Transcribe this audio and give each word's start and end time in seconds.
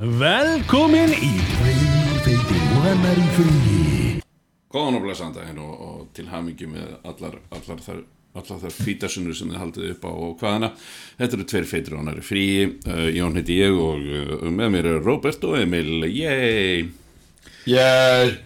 Velkomin 0.00 1.10
í 1.12 1.34
Freyfeiti 1.58 2.60
og 2.72 2.84
hennar 2.86 3.18
í 3.20 3.24
fríi. 3.34 4.22
Góðan 4.72 4.96
og 4.96 5.02
blessan 5.04 5.34
daginn 5.36 5.58
og, 5.60 5.74
og 5.76 6.06
til 6.16 6.24
hamingi 6.30 6.64
með 6.72 6.94
allar, 7.04 7.36
allar 7.52 7.82
þar 7.84 7.98
allar 8.40 8.62
þar 8.62 8.74
fítasunur 8.78 9.36
sem 9.36 9.52
þið 9.52 9.60
haldið 9.60 9.90
upp 9.90 10.06
á 10.08 10.12
og 10.14 10.32
hvaðana. 10.40 10.70
Þetta 11.18 11.36
eru 11.36 11.46
tveir 11.52 11.68
feitur 11.68 11.98
og 11.98 12.00
hann 12.00 12.14
er 12.14 12.22
frí. 12.24 12.46
Uh, 12.86 13.10
Jón 13.12 13.36
heiti 13.36 13.60
ég 13.60 13.76
og 13.76 14.08
uh, 14.08 14.48
með 14.48 14.72
mér 14.78 14.90
er 14.94 15.04
Robert 15.04 15.44
og 15.44 15.60
Emil. 15.60 16.08
Yey! 16.08 16.88
Ég 17.68 18.40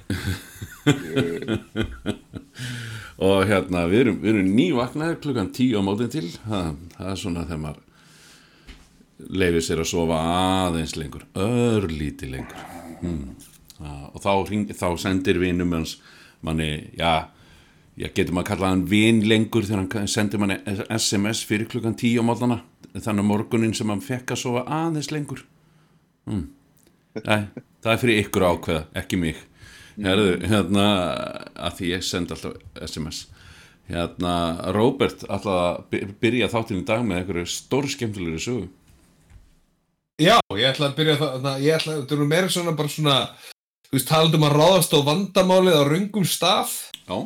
Og 3.31 3.47
hérna, 3.47 3.87
við 3.87 4.09
erum, 4.09 4.23
við 4.27 4.35
erum 4.35 4.55
nývaknaðir 4.59 5.23
klukkan 5.23 5.55
tíu 5.55 5.79
á 5.79 5.87
mótin 5.87 6.11
til. 6.11 6.27
Það, 6.35 6.75
það 6.99 7.15
er 7.15 7.23
svona 7.23 7.47
þegar 7.47 7.67
maður 7.69 7.84
leifir 9.19 9.63
sér 9.65 9.83
að 9.85 9.91
sofa 9.93 10.19
aðeins 10.67 10.97
lengur, 10.99 11.25
örlíti 11.39 12.29
lengur. 12.31 12.65
Hmm. 13.03 13.35
Og 14.15 14.21
þá, 14.23 14.33
hring, 14.49 14.69
þá 14.71 14.89
sendir 15.01 15.39
vinum 15.43 15.75
hans 15.77 15.99
manni, 16.45 16.91
já, 16.99 17.31
já 17.99 18.09
getur 18.09 18.35
maður 18.35 18.45
að 18.45 18.51
kalla 18.53 18.73
hann 18.73 18.85
vin 18.91 19.23
lengur 19.29 19.67
þegar 19.67 19.85
hann 19.85 20.11
sendir 20.11 20.43
manni 20.43 20.59
SMS 20.97 21.45
fyrir 21.47 21.71
klukkan 21.71 21.97
tíu 21.99 22.23
á 22.23 22.25
mótana. 22.27 22.63
Þannig 22.95 23.27
morgunin 23.27 23.75
sem 23.75 23.91
hann 23.91 24.05
fekk 24.05 24.35
að 24.35 24.43
sofa 24.45 24.67
aðeins 24.71 25.11
lengur. 25.15 25.45
Hmm. 26.29 26.49
Nei, 27.15 27.47
það 27.85 27.93
er 27.93 28.01
fyrir 28.03 28.25
ykkur 28.25 28.49
ákveða, 28.49 28.87
ekki 28.99 29.19
mig. 29.21 29.43
Herðu, 29.95 30.31
hérna, 30.51 30.87
að 31.55 31.77
því 31.79 31.91
ég 31.93 32.07
send 32.07 32.33
alltaf 32.35 32.57
SMS. 32.83 33.27
Hérna, 33.91 34.33
Róbert 34.75 35.23
alltaf 35.29 35.93
byrja 36.23 36.49
þáttinn 36.51 36.81
í 36.83 36.87
dag 36.89 37.05
með 37.07 37.21
einhverju 37.21 37.51
stór 37.53 37.87
skemmtilegri 37.93 38.43
sögu. 38.43 38.71
Já, 40.23 40.37
ég 40.55 40.69
ætla 40.69 40.91
að 40.93 40.97
byrja 40.99 41.15
það, 41.19 41.47
ég 41.65 41.75
ætla, 41.75 41.95
þetta 42.01 42.15
eru 42.15 42.27
meira 42.31 42.51
svona 42.53 42.75
bara 42.79 42.91
svona, 42.93 43.15
þú 43.89 43.97
veist, 43.97 44.07
talandum 44.11 44.45
að 44.47 44.53
ráðast 44.61 44.95
á 44.95 44.99
vandamálið 45.09 45.79
á 45.81 45.85
röngum 45.91 46.27
stað, 46.29 46.75
Já. 47.09 47.17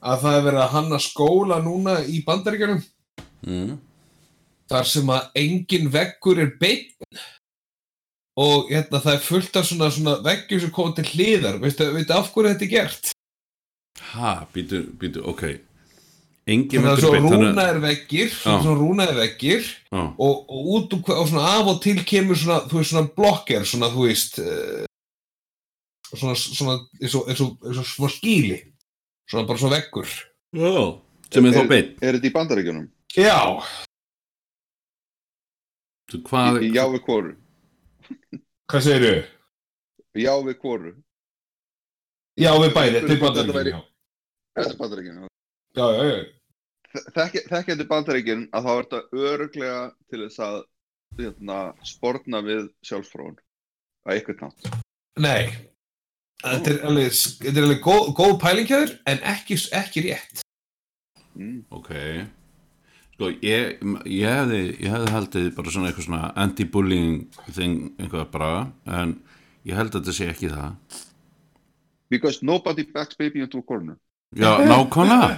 að 0.00 0.22
það 0.22 0.38
er 0.38 0.46
verið 0.46 0.62
að 0.64 0.72
hanna 0.78 1.00
skóla 1.04 1.58
núna 1.64 1.98
í 2.08 2.22
bandaríkjunum, 2.24 2.82
Mm. 3.44 3.74
þar 4.72 4.86
sem 4.88 5.10
að 5.12 5.26
engin 5.36 5.90
veggur 5.92 6.38
er 6.40 6.54
beinn 6.56 6.88
og 8.40 8.70
hérna 8.72 9.02
það 9.04 9.14
er 9.18 9.20
fullt 9.20 9.56
af 9.60 9.66
svona, 9.68 9.90
svona 9.92 10.14
veggjur 10.24 10.60
sem 10.62 10.70
koma 10.72 10.94
til 10.96 11.04
hliðar, 11.04 11.58
veistu, 11.60 11.90
veistu 11.92 12.16
af 12.16 12.30
hverju 12.32 12.54
þetta 12.54 12.64
er 12.64 12.72
gert? 12.72 13.12
Ha, 14.14 14.46
býtu, 14.54 14.80
býtu, 14.96 15.20
ok. 15.28 15.44
Engin 16.46 16.82
Þannig 16.82 16.90
að 16.90 16.98
vekkur 16.98 17.04
svo 17.04 17.38
rúnaðir 17.40 17.78
veggir, 17.80 18.32
svona, 18.36 18.72
rúnaðir 18.76 19.16
veggir 19.16 19.68
og, 20.20 20.34
og 20.52 20.66
út 20.76 20.92
úr 20.92 21.00
hver- 21.06 21.20
og 21.22 21.28
svona 21.30 21.44
af 21.56 21.70
og 21.72 21.78
til 21.86 22.02
kemur 22.04 22.36
svona, 22.36 22.58
þú 22.68 22.80
veist, 22.82 22.90
svona 22.92 23.08
blokker, 23.16 23.64
svona, 23.64 23.88
þú 23.94 24.04
veist, 24.04 24.36
uh, 24.44 24.84
svona, 26.12 26.34
svona, 26.36 26.74
eins 27.00 27.16
og, 27.16 27.30
eins 27.32 27.40
og, 27.46 27.56
eins 27.64 27.80
og 27.80 27.88
svona 27.88 28.12
skíli, 28.12 28.58
svona 29.30 29.46
bara 29.48 29.62
svona 29.62 29.78
veggur. 29.78 30.12
Já, 30.60 30.84
sem 31.32 31.48
er 31.48 31.56
þá 31.56 31.64
beint. 31.72 31.96
Er 32.04 32.18
þetta 32.18 32.28
í 32.28 32.34
bandaríkjunum? 32.36 32.86
Já, 33.16 33.40
Þú, 36.12 36.20
Hvað, 36.28 36.58
Í, 36.60 36.68
í 36.68 36.74
já 36.76 36.84
við 36.92 37.00
hvoru? 37.06 37.30
hvað 38.68 38.82
segir 38.84 39.04
þau? 39.08 39.22
Já 40.20 40.32
við 40.44 40.58
hvoru? 40.60 40.90
Já, 42.36 42.50
við 42.60 42.66
er 42.68 42.74
bandaríkjum, 42.76 43.54
væri- 43.56 43.72
já. 43.72 43.80
Þetta 44.58 44.70
er 44.74 44.76
bandaríkjunum. 44.82 45.30
Já, 45.74 45.86
já, 45.90 46.04
já. 46.06 46.24
Þekkjandi 47.50 47.84
bandaríkjun 47.90 48.42
að 48.54 48.68
er 48.70 48.84
þetta 48.84 49.22
öruglega 49.30 49.78
til 50.06 50.20
þess 50.22 50.42
að 50.46 50.58
hérna, 51.18 51.56
sportna 51.86 52.40
við 52.46 52.68
sjálfsfróun 52.86 53.34
að 54.06 54.14
eitthvað 54.14 54.44
nátt. 54.44 54.68
Nei, 55.24 55.50
þetta 56.44 56.70
er 56.70 56.78
alveg, 56.90 57.18
þetta 57.42 57.58
er 57.58 57.66
alveg 57.66 57.82
góð, 57.82 58.06
góð 58.20 58.36
pælingjöður, 58.44 58.94
en 59.10 59.26
ekki, 59.34 59.58
ekki 59.80 60.04
rétt. 60.06 60.44
Mm. 61.34 61.64
ok. 61.74 61.90
Sko, 63.16 63.32
ég, 63.42 63.82
ég 64.10 64.30
hefði, 64.30 64.62
ég 64.78 64.94
hefði 64.94 65.12
haldið 65.14 65.50
bara 65.58 65.74
svona 65.74 65.90
eitthvað 65.90 66.08
svona 66.08 66.30
anti-bullying 66.44 67.20
thing, 67.50 67.90
eitthvað 67.98 68.30
bara, 68.34 68.54
en 68.86 69.18
ég 69.66 69.74
held 69.78 69.90
að 69.90 70.00
þetta 70.00 70.16
sé 70.20 70.30
ekki 70.30 70.54
það. 70.54 71.02
Because 72.14 72.46
nobody 72.46 72.86
backs 72.86 73.18
baby 73.18 73.42
into 73.42 73.58
a 73.58 73.66
corner. 73.66 73.98
Já, 74.34 74.50
nákvæmlega. 74.66 75.28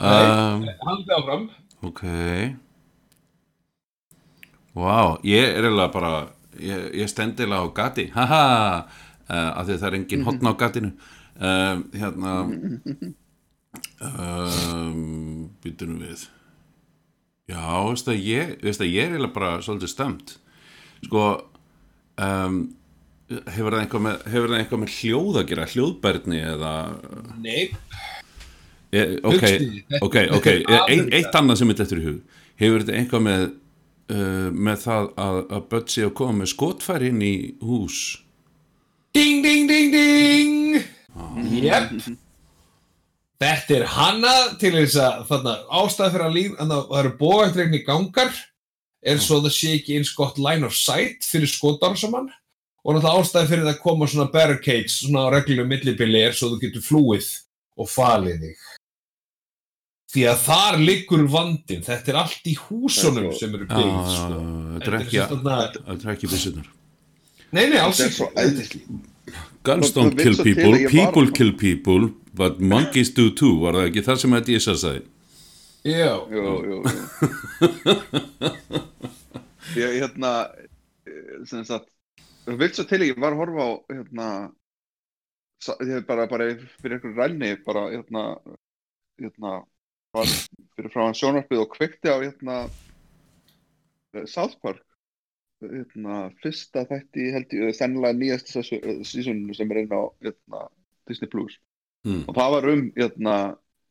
um, 0.00 0.66
Haldið 0.86 1.14
áfram. 1.16 1.46
ok. 1.82 2.02
Vá, 4.78 5.18
ég 5.26 5.42
er 5.42 5.64
eiginlega 5.66 5.90
bara, 5.92 6.12
ég, 6.54 6.84
ég 7.02 7.10
stendilega 7.10 7.66
á 7.66 7.74
gati, 7.74 8.06
haha, 8.14 8.42
uh, 9.26 9.50
af 9.58 9.66
því 9.66 9.74
að 9.74 9.80
það 9.82 9.88
er 9.90 9.98
engin 9.98 10.26
hotn 10.28 10.46
á 10.46 10.52
gatinu. 10.60 10.92
Um, 11.40 11.82
hérna, 11.96 12.34
um, 14.04 15.48
býtum 15.64 15.98
við. 16.02 16.28
Já, 17.50 17.64
veist 17.88 18.08
að 18.12 18.22
ég, 18.22 18.52
veist 18.62 18.82
að 18.84 18.92
ég 18.94 19.08
er 19.08 19.16
eiginlega 19.16 19.34
bara 19.34 19.56
svolítið 19.64 19.90
stemt. 19.90 20.36
Sko, 21.08 21.24
um, 22.20 22.60
hefur 23.30 23.74
það 23.74 23.82
eitthvað 23.84 24.04
með, 24.06 24.22
hefur 24.32 24.52
það 24.52 24.60
eitthvað 24.60 24.82
með 24.82 24.94
hljóð 24.96 25.38
að 25.40 25.48
gera, 25.50 25.66
hljóðbærni 25.74 26.40
eða, 26.50 26.72
Nei, 27.40 27.60
e, 28.90 29.04
ok, 29.30 29.44
ok, 30.00 30.16
ok, 30.38 30.48
er 30.74 30.80
ein, 30.90 31.04
eitt 31.14 31.36
annað 31.38 31.60
sem 31.60 31.70
er 31.70 31.78
þetta 31.80 32.00
í 32.00 32.06
hug, 32.08 32.40
hefur 32.62 32.84
þetta 32.84 32.96
eitthvað 32.98 33.24
með, 33.26 33.44
uh, 34.14 34.48
með 34.50 34.82
það 34.86 35.12
að, 35.26 35.38
að 35.44 35.68
börn 35.74 35.92
sé 35.94 36.08
að 36.08 36.16
koma 36.22 36.38
með 36.40 36.50
skotfæri 36.54 37.12
inn 37.12 37.22
í 37.22 37.36
hús? 37.62 38.00
Ding, 39.14 39.46
ding, 39.46 39.70
ding, 39.70 39.94
ding. 39.94 40.82
Jep. 41.60 41.94
Þetta 43.40 43.74
er 43.78 43.86
hannað 43.94 44.42
til 44.60 44.74
þess 44.76 44.98
að 45.00 45.22
þarna 45.30 45.54
ástæð 45.80 46.12
fyrir 46.14 46.26
að 46.26 46.36
líf 46.36 46.58
að 46.60 46.74
það 46.74 46.98
eru 47.00 47.12
bóættregni 47.18 47.80
gangar. 47.86 48.34
Er 49.00 49.22
svo 49.22 49.38
að 49.40 49.48
það 49.48 49.54
sé 49.56 49.72
ekki 49.78 49.96
eins 49.96 50.12
gott 50.12 50.38
line 50.38 50.68
of 50.68 50.76
sight 50.76 51.24
fyrir 51.24 51.48
skotársamann 51.48 52.28
og 52.84 52.94
náttúrulega 52.96 53.20
ástæð 53.20 53.48
fyrir 53.50 53.64
það 53.66 53.74
að 53.74 53.82
koma 53.84 54.06
svona 54.08 54.30
barricades 54.32 54.98
svona 55.04 55.26
á 55.28 55.32
reglum 55.36 55.68
millibili 55.68 56.22
er 56.24 56.32
svo 56.36 56.48
þú 56.54 56.60
getur 56.64 56.84
flúið 56.86 57.28
og 57.80 57.88
falið 57.92 58.38
þig 58.46 58.56
því 60.10 60.24
að 60.26 60.38
þar 60.46 60.78
liggur 60.82 61.24
vandin 61.30 61.84
þetta 61.86 62.10
er 62.14 62.18
allt 62.24 62.48
í 62.50 62.56
húsunum 62.58 63.28
svo- 63.30 63.38
sem 63.38 63.54
eru 63.54 63.66
byggð 63.70 64.10
sko. 64.16 64.40
er 66.08 66.14
ekki 66.16 66.30
byssunar. 66.32 66.66
Nei, 67.52 67.64
nei, 67.70 67.78
alls 67.82 68.00
ekki. 68.00 68.88
Guns 69.66 69.90
don't 69.92 70.16
kill 70.18 70.36
people, 70.42 70.72
að 70.74 70.90
people 70.90 71.30
kill 71.34 71.52
people, 71.52 72.08
but 72.34 72.60
monkeys 72.60 73.10
do 73.14 73.28
too, 73.30 73.58
var 73.60 73.74
það 73.78 73.88
ekki 73.90 74.04
það 74.06 74.18
sem 74.22 74.30
þetta 74.36 74.54
ég 74.54 74.62
sagði? 74.66 75.02
Já, 75.84 76.12
Jú, 76.30 76.42
jú, 76.44 76.54
jú. 76.70 76.78
Ég, 79.76 80.00
hérna, 80.00 80.30
eh, 81.06 81.44
sem 81.46 81.62
sagt, 81.64 81.86
vilt 82.46 82.78
svo 82.78 82.86
til 82.88 83.04
ég 83.04 83.20
var 83.20 83.34
að 83.34 83.42
horfa 83.42 83.66
á, 83.66 83.70
hérna, 83.92 84.28
ég 85.84 85.94
hef 85.94 86.06
bara, 86.08 86.26
bara 86.30 86.50
fyrir 86.80 86.96
einhverju 86.96 87.16
rælni, 87.16 87.50
bara, 87.66 87.86
hérna, 87.92 88.24
hérna, 89.20 89.56
var 90.16 90.30
fyrir 90.76 90.92
frá 90.92 91.10
sjónarpið 91.16 91.64
og 91.64 91.74
kveikti 91.74 92.12
á, 92.12 92.16
hérna, 92.22 92.60
eh, 94.14 94.26
South 94.26 94.56
Park, 94.64 94.84
hérna, 95.60 96.30
fyrsta 96.42 96.86
þætti, 96.88 97.30
held 97.36 97.56
ég, 97.58 97.74
sennilega 97.76 98.16
nýjasta 98.16 98.64
sísoninu 98.64 99.56
sem 99.56 99.72
er 99.72 99.82
inn 99.84 99.92
á, 99.92 100.02
hérna, 100.24 100.68
Disney 101.10 101.30
Plus. 101.30 101.58
Mm. 102.00 102.22
og 102.30 102.32
það 102.32 102.52
var 102.54 102.66
um 102.70 102.86
hérna, 102.96 103.34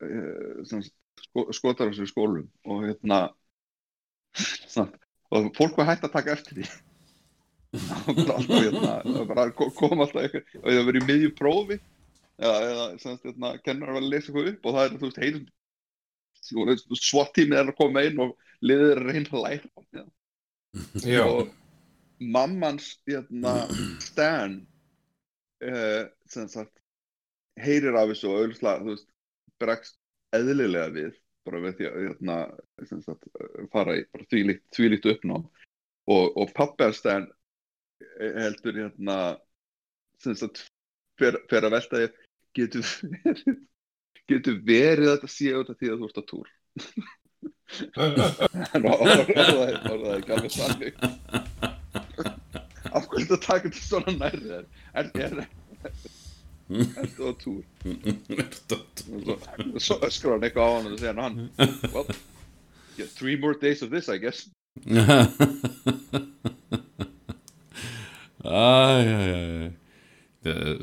eh, 0.01 0.79
sko, 1.21 1.43
skotar 1.53 1.91
á 1.91 1.93
sér 1.93 2.09
skólum 2.09 2.47
og 2.65 2.87
hérna 2.87 3.19
og 5.29 5.51
fólk 5.53 5.77
var 5.77 5.91
hægt 5.91 6.07
að 6.07 6.15
taka 6.15 6.33
eftir 6.33 6.57
því 6.57 6.88
alltaf 7.77 8.49
hérna 8.49 9.25
bara 9.29 9.51
ko- 9.53 9.69
kom 9.77 10.01
alltaf 10.01 10.23
eitthvað 10.25 10.59
og 10.63 10.67
það 10.71 10.87
verið 10.89 11.03
í 11.03 11.07
miðju 11.09 11.31
prófi. 11.37 11.79
Eða, 12.39 12.57
eða 12.69 12.83
sem 12.97 13.13
sagt, 13.13 13.25
hérna, 13.27 13.53
kennar 13.65 13.93
var 13.93 14.01
að 14.01 14.11
lesa 14.13 14.31
eitthvað 14.31 14.51
upp 14.53 14.65
og 14.69 14.75
það 14.77 14.85
er 14.85 14.97
þú 14.97 15.09
veist 15.09 15.23
heilum 15.25 15.47
svottímið 17.03 17.59
er 17.59 17.69
að 17.69 17.77
koma 17.77 18.03
inn 18.07 18.21
og 18.23 18.35
liðið 18.65 18.91
er 18.93 19.01
að 19.03 19.09
læra. 19.43 20.03
Ja. 21.03 21.25
og 21.25 21.49
mammans 22.19 22.91
hérna, 23.07 23.53
Stan 24.03 24.59
uh, 25.65 26.03
sagt 26.29 26.75
heyrir 27.59 27.97
af 27.99 28.11
þessu 28.11 28.29
og 28.29 28.43
auðvitað 28.43 29.03
bregst 29.59 29.97
eðlilega 30.35 30.93
við 30.95 31.17
bara 31.47 31.61
við 31.63 31.77
því 31.79 31.87
að 31.89 31.99
hérna, 32.05 32.37
sagt, 33.03 33.29
fara 33.73 33.95
í 33.97 34.03
þvílíkt, 34.29 34.67
uppnám. 35.15 35.47
Og, 36.09 36.25
og 36.37 36.51
pappastan 36.57 37.27
heldur 38.19 38.73
hérna 38.79 39.17
sem 40.23 40.35
sagt 40.37 40.57
fer, 41.19 41.33
fer 41.51 41.63
að 41.65 41.73
velta 41.75 41.95
því 42.01 42.07
getur 42.59 42.85
verið 43.13 43.57
getur 44.29 44.55
verið 44.65 45.07
að 45.09 45.15
þetta 45.15 45.29
sé 45.33 45.49
út 45.57 45.71
af 45.71 45.77
því 45.79 45.87
að 45.89 45.97
þú 45.99 46.05
ert 46.09 46.21
að 46.21 46.29
túr 46.33 46.47
orðaði 48.89 50.17
ekki 50.17 50.31
alveg 50.35 50.53
þannig 50.55 50.93
Af 52.89 53.03
hverju 53.05 53.29
þetta 53.29 53.43
taka 53.43 53.69
þetta 53.69 53.81
svona 53.85 54.11
nærri 54.17 54.47
þér? 54.49 54.65
Er 54.97 55.05
er 55.21 55.33
Ertu 56.69 57.21
á 57.25 57.33
túr? 57.41 57.63
Og 57.85 57.89
Svo, 59.19 59.35
svo 59.81 59.95
öskrar 60.05 60.31
hann 60.35 60.45
eitthvað 60.47 60.65
á 60.65 60.67
hann 60.75 60.89
og 60.89 60.99
segja 61.01 61.13
hann 61.17 61.35
Well, 61.93 62.07
yeah, 62.97 63.09
three 63.15 63.37
more 63.37 63.55
days 63.57 63.81
of 63.85 63.89
this 63.93 64.07
I 64.09 64.17
guess 64.17 64.39
Æjæjæj 68.45 69.71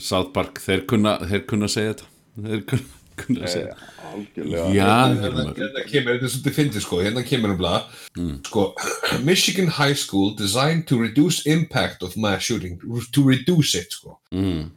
South 0.05 0.33
Park, 0.37 0.61
þeir 0.61 0.85
kunna 0.89 1.17
þeir 1.25 1.47
kunna 1.49 1.69
segja 1.73 1.95
þetta. 1.95 2.09
Þeir 2.47 2.65
kunna, 2.73 2.89
kunna 3.23 3.53
segja 3.53 3.77
þetta 3.77 3.95
Já, 4.17 4.63
hérna, 4.73 5.21
Hilmar. 5.21 5.53
hérna 5.57 5.83
kemur, 5.89 6.15
þetta 6.15 6.25
er 6.25 6.33
svolítið 6.33 6.57
fyndið 6.57 6.85
sko, 6.85 7.01
hérna 7.05 7.25
kemur 7.27 7.53
um 7.53 7.59
blað. 7.61 7.91
Sko, 8.49 8.65
Michigan 9.29 9.69
High 9.79 9.97
School 9.97 10.35
designed 10.39 10.87
to 10.89 10.99
reduce 11.01 11.45
impact 11.47 12.05
of 12.07 12.17
mass 12.17 12.45
shooting 12.45 12.79
to 13.13 13.25
reduce 13.27 13.75
it 13.75 13.93
sko. 13.93 14.19
Mm. 14.33 14.71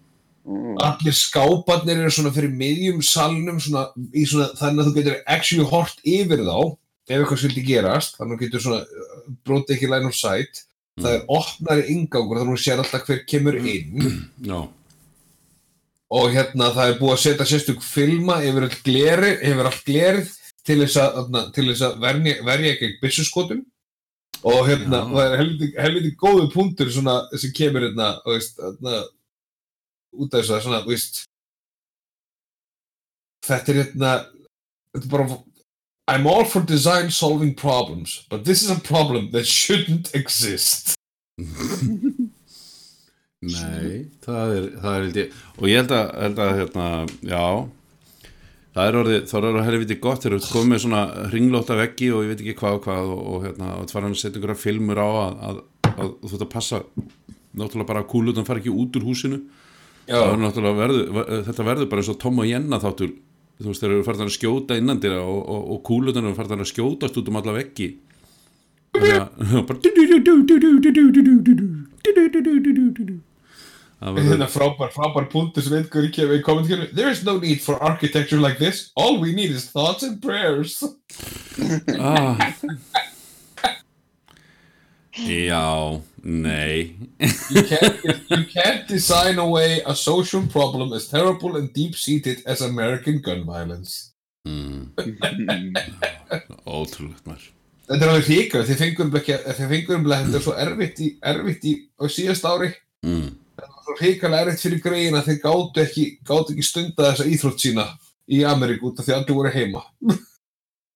allir 0.81 1.14
skáparnir 1.14 2.00
eru 2.00 2.12
svona 2.14 2.31
fyrir 2.34 2.50
miðjum 2.56 3.04
salnum 3.06 3.60
svona, 3.62 3.90
í 4.16 4.24
svona, 4.26 4.48
þannig 4.58 4.81
að 4.81 4.88
þú 4.88 4.94
getur 4.96 5.18
actually 5.30 5.68
hort 5.70 6.00
yfir 6.08 6.42
þá 6.48 6.56
ef 7.10 7.20
eitthvað 7.20 7.42
skildi 7.44 7.66
gerast 7.68 8.18
þannig 8.18 8.34
að 8.34 8.40
þú 8.40 8.48
getur 8.48 8.64
svona 8.64 8.80
uh, 8.81 9.20
brotið 9.46 9.76
ekki 9.76 9.92
line 9.92 10.10
of 10.10 10.18
sight 10.18 10.64
það 11.04 11.16
er 11.16 11.31
opnari 11.40 11.88
ingangur 11.94 12.40
þannig 12.40 12.54
að 12.54 12.60
þú 12.60 12.66
sér 12.66 12.84
alltaf 12.84 13.07
hver 13.07 13.24
kemur 13.30 13.57
inn. 13.60 14.12
Já, 14.50 14.60
og 16.10 16.31
hérna 16.34 16.72
það 16.74 16.92
er 16.92 17.00
búið 17.00 17.16
að 17.16 17.24
setja 17.24 17.48
sérstök 17.50 17.84
filma 17.86 18.40
yfir 18.42 18.66
all 18.66 18.78
gleri, 18.86 19.34
yfir 19.46 19.69
allt 19.69 19.84
glerið 19.86 20.31
til 20.66 20.80
þess 20.81 20.98
að, 21.01 21.18
þarna, 21.19 21.44
til 21.54 21.66
þess 21.69 21.86
að 21.86 22.00
verja, 22.06 22.36
verja 22.48 22.78
gegn 22.80 22.98
byssuskotum. 23.04 23.62
Og 24.40 24.60
hérna 24.69 25.01
Já. 25.04 25.07
það 25.12 25.24
er 25.25 25.38
helviti, 25.42 25.69
helviti 25.84 26.12
góðu 26.19 26.46
punktur 26.54 26.92
svona 26.96 27.16
sem 27.36 27.54
kemur 27.56 27.86
hérna, 27.86 28.13
veist, 28.25 28.62
hérna 28.62 29.02
út 30.16 30.34
af 30.34 30.42
þess 30.42 30.56
að 30.56 30.63
svona, 30.66 30.81
veist 30.88 31.24
þetta 33.45 33.74
er 33.74 33.81
hérna 33.84 34.13
þetta 34.95 35.04
er 35.04 35.12
bara 35.12 35.28
I'm 36.09 36.25
all 36.27 36.45
for 36.45 36.61
design 36.61 37.11
solving 37.11 37.53
problems 37.53 38.25
but 38.29 38.44
this 38.44 38.63
is 38.63 38.71
a 38.71 38.79
problem 38.79 39.31
that 39.31 39.45
shouldn't 39.45 40.09
exist. 40.15 40.95
Nei 43.39 44.09
það 44.25 44.56
er, 44.56 44.63
það 44.81 44.95
er 44.95 45.03
held 45.03 45.19
ég. 45.21 45.35
Og 45.59 45.67
ég 45.69 45.77
held 45.79 45.94
að, 45.95 46.07
held 46.23 46.41
að 46.44 46.50
hérna, 46.59 46.88
já. 47.29 47.44
Það 48.75 48.89
er 48.89 48.97
orðið, 49.00 49.21
þá 49.29 49.35
er 49.38 49.47
orðið 49.50 49.69
helviti 49.69 50.00
gott 50.03 50.25
þegar 50.25 50.41
þú 50.44 50.50
komið 50.57 50.81
svona 50.83 51.03
ringlóta 51.31 51.77
veggi 51.79 52.09
og 52.13 52.25
ég 52.25 52.33
veit 52.33 52.44
ekki 52.44 52.57
hvað 52.59 52.75
og 52.79 52.83
hvað 52.88 53.13
og, 53.13 53.21
og 53.29 53.47
hérna, 53.47 53.69
og 53.77 53.88
það 53.89 53.95
var 53.97 54.06
hann 54.07 54.17
að 54.17 54.21
setja 54.23 54.38
einhverja 54.39 54.63
filmur 54.65 55.01
á 55.01 55.09
að, 55.09 55.39
að, 55.47 55.63
að 55.94 56.11
þú 56.25 56.33
þetta 56.33 56.50
passa 56.53 56.81
náttúrulega 57.59 57.89
bara 57.89 58.03
að 58.03 58.11
kúlutan 58.11 58.47
fara 58.50 58.61
ekki 58.61 58.75
út 58.83 59.00
úr 59.00 59.07
húsinu. 59.07 59.41
Það 60.09 60.27
er 60.27 60.39
náttúrulega 60.44 60.81
verður, 60.83 61.33
þetta 61.47 61.65
verður 61.69 61.89
bara 61.89 62.03
eins 62.03 62.11
og 62.13 62.21
Tom 62.21 62.41
og 62.41 62.50
Jenna 62.50 62.81
þáttur 62.81 63.15
þú 63.59 63.67
veist 63.71 63.81
þeir 63.83 63.91
eru 63.97 64.06
farin 64.07 64.25
að 64.27 64.33
skjóta 64.38 64.77
innandira 64.79 65.19
og, 65.23 65.39
og, 65.51 65.65
og 65.75 65.81
kúlutan 65.88 66.25
eru 66.29 66.38
farin 66.38 66.63
að 66.63 66.71
skjótast 66.71 67.17
út 67.19 67.31
um 67.31 67.39
alla 67.41 67.56
veggi 67.59 67.89
Þannig 68.95 69.15
að- 69.19 69.65
bara 69.67 69.79
Það 74.00 74.29
er 74.45 74.47
frábær, 74.53 74.91
frábær 74.95 75.25
punktur 75.27 75.63
sem 75.65 75.73
einhver 75.75 76.06
í 76.07 76.11
kemur 76.15 76.38
í 76.39 76.44
kommentarkerfi 76.45 76.95
There 76.95 77.11
is 77.11 77.19
no 77.27 77.33
need 77.41 77.59
for 77.59 77.75
architecture 77.83 78.39
like 78.39 78.56
this 78.61 78.91
All 78.95 79.19
we 79.19 79.33
need 79.35 79.51
is 79.51 79.65
thoughts 79.73 80.03
and 80.07 80.21
prayers 80.23 80.77
ah. 82.00 82.39
Já, 85.19 86.00
nei. 86.24 86.95
You 87.50 87.63
can't, 87.63 88.04
you 88.30 88.45
can't 88.45 88.88
design 88.88 89.39
away 89.39 89.81
a 89.86 89.95
social 89.95 90.45
problem 90.48 90.94
as 90.94 91.07
terrible 91.07 91.57
and 91.57 91.74
deep-seated 91.74 92.44
as 92.45 92.62
American 92.62 93.21
gun 93.21 93.45
violence. 93.45 94.13
Mm, 94.48 94.92
Ótrúlegt 96.80 97.25
maður. 97.27 97.50
Þetta 97.89 98.06
er 98.06 98.12
alveg 98.12 98.27
þið 98.69 98.81
fengurum 98.83 99.16
ekki, 99.18 99.38
þetta 100.30 100.38
er 100.38 100.45
svo 100.45 100.56
erfitt 100.62 101.01
í, 101.01 101.10
erfitt 101.31 101.66
í 101.66 101.74
á 101.98 102.06
síðast 102.06 102.45
ári. 102.45 102.69
Mm. 103.06 103.33
svo 103.89 103.95
hríkarlega 103.98 104.45
erfitt 104.45 104.63
fyrir 104.68 104.81
grein 104.83 105.18
að 105.18 105.31
þeir 105.31 105.42
gátu 105.44 105.83
ekki, 105.83 106.06
gátu 106.27 106.54
ekki 106.54 106.66
stunda 106.68 107.10
þessa 107.10 107.27
íþrótt 107.33 107.63
sína 107.66 107.86
í 108.30 108.44
Ameríku 108.45 108.92
út 108.92 109.01
af 109.01 109.07
því 109.07 109.16
að 109.16 109.21
allir 109.24 109.39
voru 109.39 109.54
heima. 109.56 109.83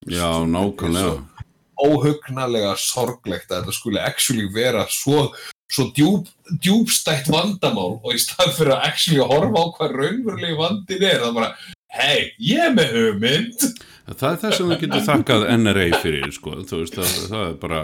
Já, 0.04 0.28
nákvæmlega 0.46 1.33
óhugnalega 1.80 2.74
sorglegt 2.80 3.50
að 3.50 3.64
þetta 3.64 3.76
skuli 3.78 4.00
actually 4.02 4.46
vera 4.54 4.84
svo, 4.90 5.30
svo 5.72 5.88
djúb, 5.96 6.28
djúbstætt 6.62 7.30
vandamál 7.32 7.96
og 8.02 8.12
í 8.14 8.20
stað 8.22 8.54
fyrir 8.58 8.76
að 8.76 8.86
actually 8.90 9.24
horfa 9.24 9.64
á 9.64 9.66
hvað 9.78 9.96
raunverulegi 10.00 10.58
vandin 10.60 11.02
er 11.10 11.20
það 11.24 11.34
bara, 11.40 11.50
hei, 11.98 12.30
ég 12.38 12.68
er 12.68 12.76
með 12.76 12.94
hugmynd. 12.98 13.68
Það 14.04 14.30
er 14.30 14.40
það 14.44 14.56
sem 14.58 14.72
við 14.72 14.80
getum 14.84 15.04
þakkað 15.08 15.44
NRA 15.58 15.84
fyrir 16.02 16.32
sko. 16.36 16.56
þú 16.68 16.80
veist, 16.82 16.98
það, 17.00 17.12
það 17.30 17.44
er 17.48 17.60
bara 17.62 17.82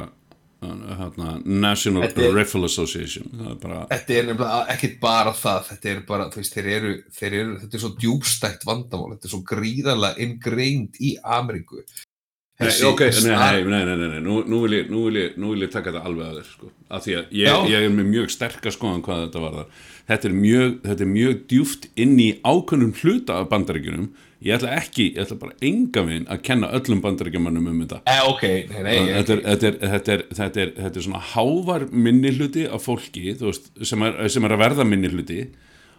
hana, 0.61 1.41
National 1.45 2.03
er- 2.05 2.35
Rifle 2.35 2.65
Association. 2.69 3.31
Er 3.49 3.55
bara 3.63 3.87
þetta 3.89 4.17
er 4.19 4.27
nefnilega 4.29 4.59
ekkit 4.75 4.99
bara 5.01 5.33
það. 5.33 5.63
Þetta 5.71 5.91
er 5.95 6.03
bara, 6.11 6.27
þú 6.29 6.43
veist, 6.43 6.55
þeir 6.59 6.69
eru, 6.75 6.91
þeir 7.17 7.37
eru 7.39 7.55
þetta 7.63 7.79
er 7.79 7.85
svo 7.87 7.93
djúbstætt 8.03 8.67
vandamál. 8.69 9.15
Þetta 9.15 9.31
er 9.31 9.33
svo 9.33 9.41
gríðarlega 9.49 10.21
ingrained 10.27 11.01
í 11.01 11.15
Ameríku 11.25 11.81
Nei, 12.61 12.73
ok, 12.91 13.01
nei, 13.09 13.21
nei, 13.25 13.63
nei, 13.65 13.85
nei, 13.85 13.97
nei, 13.97 14.09
nei. 14.15 14.23
Nú, 14.25 14.41
nú, 14.45 14.59
vil 14.67 14.75
ég, 14.77 14.91
nú, 14.93 15.07
vil 15.09 15.17
ég, 15.17 15.37
nú 15.41 15.55
vil 15.55 15.65
ég 15.65 15.71
taka 15.73 15.95
þetta 15.95 16.03
alveg 16.11 16.27
að 16.27 16.41
þér 16.41 16.49
sko. 16.51 16.73
af 16.91 17.05
því 17.07 17.15
að 17.17 17.31
ég, 17.41 17.69
ég 17.73 17.87
er 17.87 17.95
með 17.95 18.11
mjög 18.11 18.33
sterkar 18.35 18.75
skoðan 18.75 19.05
hvað 19.07 19.23
þetta 19.27 19.45
var 19.47 19.61
þetta 20.11 20.29
er 20.29 20.35
mjög, 20.37 20.75
þetta 20.89 21.07
er 21.07 21.11
mjög 21.15 21.39
djúft 21.53 21.87
inn 22.05 22.19
í 22.21 22.29
ákveðnum 22.43 22.93
hluta 23.01 23.39
af 23.41 23.49
bandaríkjunum 23.53 24.11
ég 24.41 24.57
ætla 24.57 24.75
ekki, 24.81 25.07
ég 25.15 25.25
ætla 25.25 25.39
bara 25.41 25.57
enga 25.71 26.05
veginn 26.07 26.29
að 26.33 26.43
kenna 26.49 26.71
öllum 26.77 27.03
bandaríkjumannum 27.05 27.71
um 27.71 27.81
þetta 27.85 28.01
Eh, 28.11 28.21
ok, 28.29 28.45
nei, 28.73 28.79
nei, 28.87 28.95
ég, 28.97 29.11
þetta 29.19 29.35
er, 29.37 29.43
þetta, 29.47 29.67
er, 29.71 29.81
þetta, 29.95 30.15
er, 30.15 30.23
þetta, 30.41 30.63
er, 30.65 30.73
þetta 30.85 31.01
er 31.03 31.07
svona 31.09 31.25
hávar 31.33 31.89
minni 31.93 32.33
hluti 32.37 32.67
af 32.69 32.87
fólki 32.89 33.35
þú 33.41 33.51
veist, 33.51 33.73
sem, 33.87 34.07
er, 34.09 34.21
sem 34.33 34.49
er 34.49 34.57
að 34.57 34.63
verða 34.65 34.89
minni 34.89 35.13
hluti 35.13 35.41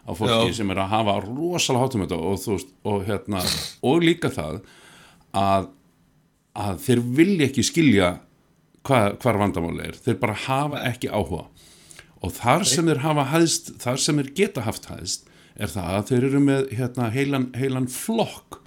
af 0.02 0.18
fólki 0.18 0.50
Já. 0.50 0.56
sem 0.58 0.74
er 0.74 0.82
að 0.82 0.90
hafa 0.96 1.18
rosalega 1.26 1.86
hátum 1.86 2.04
þetta 2.06 2.18
og, 2.18 2.40
þú 2.42 2.56
veist, 2.56 2.74
og, 2.90 3.04
hérna, 3.06 3.44
og 3.92 4.02
líka 4.02 4.32
það 4.34 4.58
að, 5.38 5.70
að 6.58 6.80
þeir 6.84 7.02
vilja 7.18 7.48
ekki 7.48 7.64
skilja 7.66 8.08
hvað, 8.86 9.18
hvar 9.22 9.40
vandamáli 9.40 9.86
er. 9.88 9.98
Þeir 10.04 10.18
bara 10.22 10.38
hafa 10.46 10.82
ekki 10.90 11.10
áhuga. 11.12 11.46
Og 12.22 12.34
þar 12.36 12.66
sem 12.68 12.86
þeir 12.86 13.02
hafa 13.02 13.28
hæðst 13.32 13.72
þar 13.82 14.02
sem 14.02 14.20
þeir 14.20 14.32
geta 14.38 14.66
haft 14.66 14.88
hæðst 14.90 15.30
er 15.58 15.72
það 15.72 15.96
að 15.96 16.10
þeir 16.10 16.26
eru 16.28 16.42
með 16.42 16.68
hérna, 16.78 17.08
heilan, 17.12 17.48
heilan 17.58 17.88
flokk 17.90 18.60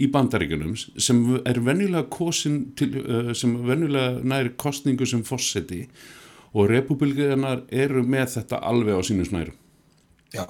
í 0.00 0.08
bandaríkunum 0.12 0.76
sem 0.78 1.20
er 1.44 1.60
venjulega 1.64 2.06
kosin 2.12 2.62
til, 2.78 2.94
sem 3.36 3.56
venjulega 3.66 4.22
næri 4.24 4.54
kostningu 4.60 5.08
sem 5.08 5.24
fórseti 5.26 5.84
og 6.54 6.70
republikanar 6.70 7.64
eru 7.68 8.02
með 8.06 8.36
þetta 8.38 8.62
alveg 8.70 8.96
á 8.96 9.02
sínu 9.06 9.26
snærum. 9.28 9.58
Já, 10.34 10.46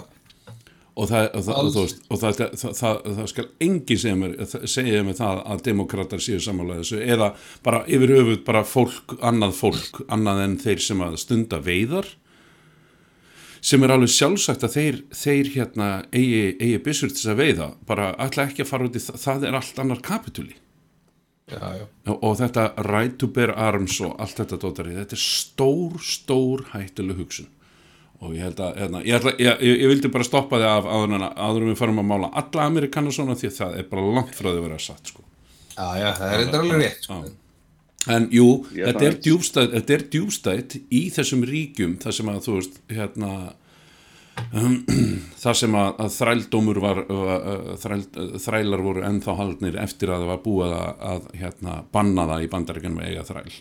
og 0.99 1.11
það, 1.11 3.27
skal 3.31 3.47
engin 3.63 4.01
segja 4.01 4.17
mér, 4.19 4.35
segja 4.69 5.03
mér 5.07 5.19
það 5.19 5.43
að 5.53 5.63
demokrater 5.69 6.23
séu 6.23 6.41
samanlega 6.43 6.83
þessu 6.83 7.03
eða 7.05 7.31
bara 7.67 7.85
yfir 7.87 8.15
höfuð 8.17 8.41
bara 8.47 8.65
fólk, 8.67 9.15
annað 9.23 9.55
fólk 9.59 10.03
annað 10.09 10.43
en 10.47 10.57
þeir 10.65 10.83
sem 10.85 11.05
að 11.07 11.21
stunda 11.23 11.61
veiðar 11.65 12.09
sem 13.61 13.85
er 13.85 13.95
alveg 13.95 14.13
sjálfsagt 14.15 14.65
að 14.65 14.77
þeir, 14.77 14.99
þeir 15.13 15.53
hérna 15.55 15.91
eigi, 16.09 16.57
eigi 16.57 16.83
byssur 16.85 17.13
til 17.13 17.21
þess 17.21 17.33
að 17.35 17.41
veiða 17.43 17.71
bara 17.87 18.11
ætla 18.25 18.49
ekki 18.49 18.65
að 18.65 18.73
fara 18.73 18.89
út 18.89 18.97
í 18.97 19.05
það, 19.05 19.23
það 19.27 19.47
er 19.47 19.61
allt 19.61 19.81
annar 19.85 20.03
kapitúli. 20.05 20.57
Og, 21.51 22.37
þetta 22.39 22.69
right 22.87 23.17
to 23.19 23.27
bear 23.35 23.51
arms 23.59 23.97
og 24.07 24.15
allt 24.23 24.39
þetta 24.39 24.59
dótari, 24.63 24.95
þetta 24.95 25.17
er 25.17 25.23
stór, 25.23 25.97
stór 25.99 26.63
hættuleg 26.73 27.19
hugsun 27.19 27.51
og 28.21 28.35
ég 28.37 28.43
held 28.45 28.59
að, 28.61 28.75
hérna, 28.83 29.01
ég, 29.07 29.15
ætla, 29.17 29.33
ég, 29.41 29.63
ég, 29.65 29.79
ég 29.85 29.89
vildi 29.95 30.11
bara 30.13 30.27
stoppa 30.29 30.59
þig 30.61 30.69
af 30.71 30.89
áður 30.93 31.15
en 31.17 31.25
að- 31.29 31.37
áður 31.41 31.63
en 31.65 31.71
við 31.73 31.79
farum 31.81 32.01
að 32.03 32.09
mála 32.11 32.31
alla 32.43 32.67
Amerikanar 32.69 33.15
svona 33.17 33.37
því 33.41 33.49
að 33.51 33.59
það 33.61 33.79
er 33.81 33.87
bara 33.95 34.09
langt 34.19 34.35
frá 34.37 34.49
því 34.51 34.57
að 34.59 34.67
vera 34.67 34.81
satt 34.87 35.13
sko. 35.15 35.25
Já, 35.77 35.87
já, 36.03 36.09
það 36.19 36.27
er 36.35 36.43
eitthvað 36.45 36.61
alveg 36.67 36.83
rétt 36.85 37.07
sko. 37.07 37.21
En 38.11 38.27
jú, 38.33 38.45
þetta 38.73 39.07
er 39.11 39.17
djúbstætt 39.25 39.73
þetta 39.77 39.95
er 39.97 40.05
djúbstætt 40.13 40.77
í 40.89 41.01
þessum 41.13 41.43
ríkjum 41.49 41.97
þar 42.01 42.15
sem 42.17 42.31
að 42.33 42.39
þú 42.47 42.55
veist 42.57 42.79
hérna 42.97 43.33
um, 44.57 44.77
þar 45.43 45.59
sem 45.61 45.75
að, 45.77 45.91
að 46.05 46.15
þrældómur 46.17 46.81
var 46.85 47.03
uh, 47.05 47.75
þræl, 47.83 48.01
þrælar 48.41 48.85
voru 48.87 49.05
ennþá 49.09 49.35
haldnir 49.41 49.77
eftir 49.83 50.13
að 50.15 50.25
það 50.25 50.33
var 50.33 50.41
búið 50.47 50.77
að, 50.79 51.05
að 51.13 51.29
hérna, 51.43 51.77
banna 51.93 52.25
það 52.33 52.47
í 52.47 52.51
bandaríkjanum 52.57 53.03
að 53.03 53.11
eiga 53.13 53.27
þræl 53.29 53.59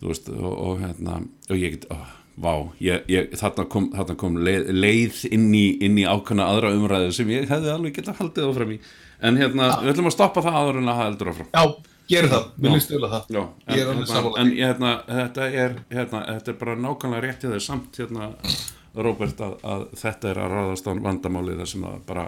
þú 0.00 0.10
veist 0.12 0.32
og, 0.32 0.48
og 0.70 0.80
hérna 0.86 1.18
og 1.26 1.56
ég 1.60 1.76
get, 1.76 1.86
oh, 1.92 2.15
vá 2.36 2.52
ég, 2.84 3.02
ég, 3.10 3.32
þarna 3.40 3.64
kom, 3.72 3.88
þarna 3.94 4.16
kom 4.20 4.38
leið, 4.44 4.70
leið 4.76 5.20
inn, 5.32 5.48
í, 5.56 5.66
inn 5.86 5.98
í 6.00 6.06
ákveðna 6.06 6.48
aðra 6.52 6.72
umræðu 6.76 7.12
sem 7.16 7.32
ég 7.32 7.48
hefði 7.50 7.72
alveg 7.72 7.96
getað 7.96 8.20
haldið 8.20 8.48
áfram 8.50 8.72
í. 8.76 8.78
En 9.24 9.40
hérna, 9.40 9.68
við 9.82 9.94
ætlum 9.94 10.10
að 10.10 10.16
stoppa 10.18 10.44
það 10.44 10.58
áður 10.60 10.80
en 10.82 10.90
að 10.92 10.98
það 11.00 11.08
heldur 11.08 11.30
áfram. 11.32 11.50
Já, 11.56 11.92
gerum 12.12 12.32
það, 12.34 12.46
Já. 12.46 12.62
mér 12.66 12.74
líst 12.76 12.92
vel 12.92 13.02
að 13.02 13.14
það. 13.14 13.30
Já, 13.36 13.40
Ég 13.40 13.80
er 13.80 13.86
en, 13.86 13.92
alveg 13.92 13.96
hérna, 13.96 14.08
sammála 14.12 14.42
en 14.42 14.50
hérna, 14.58 14.90
þetta, 15.08 15.46
er, 15.64 15.78
hérna, 15.94 16.24
þetta 16.34 16.52
er 16.52 16.58
bara 16.60 16.76
nákvæmlega 16.84 17.24
rétt 17.24 17.46
í 17.46 17.52
þau 17.54 17.62
samt 17.70 18.02
hérna, 18.02 18.30
Róbert 18.96 19.40
að, 19.44 19.56
að 19.68 19.82
þetta 20.00 20.28
er 20.30 20.38
að 20.40 20.52
ráðast 20.54 20.86
á 20.88 20.92
vandamáli 21.04 21.56
þar 21.58 21.68
sem 21.68 21.82
það 21.84 22.04
bara 22.08 22.22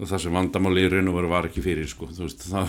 það 0.00 0.22
sem 0.24 0.36
vandamáli 0.38 0.86
í 0.86 0.88
raun 0.92 1.10
og 1.10 1.18
veru 1.18 1.28
var 1.32 1.48
ekki 1.48 1.62
fyrir 1.64 1.88
sko, 1.90 2.08
þú 2.12 2.24
veist, 2.26 2.46
það 2.48 2.64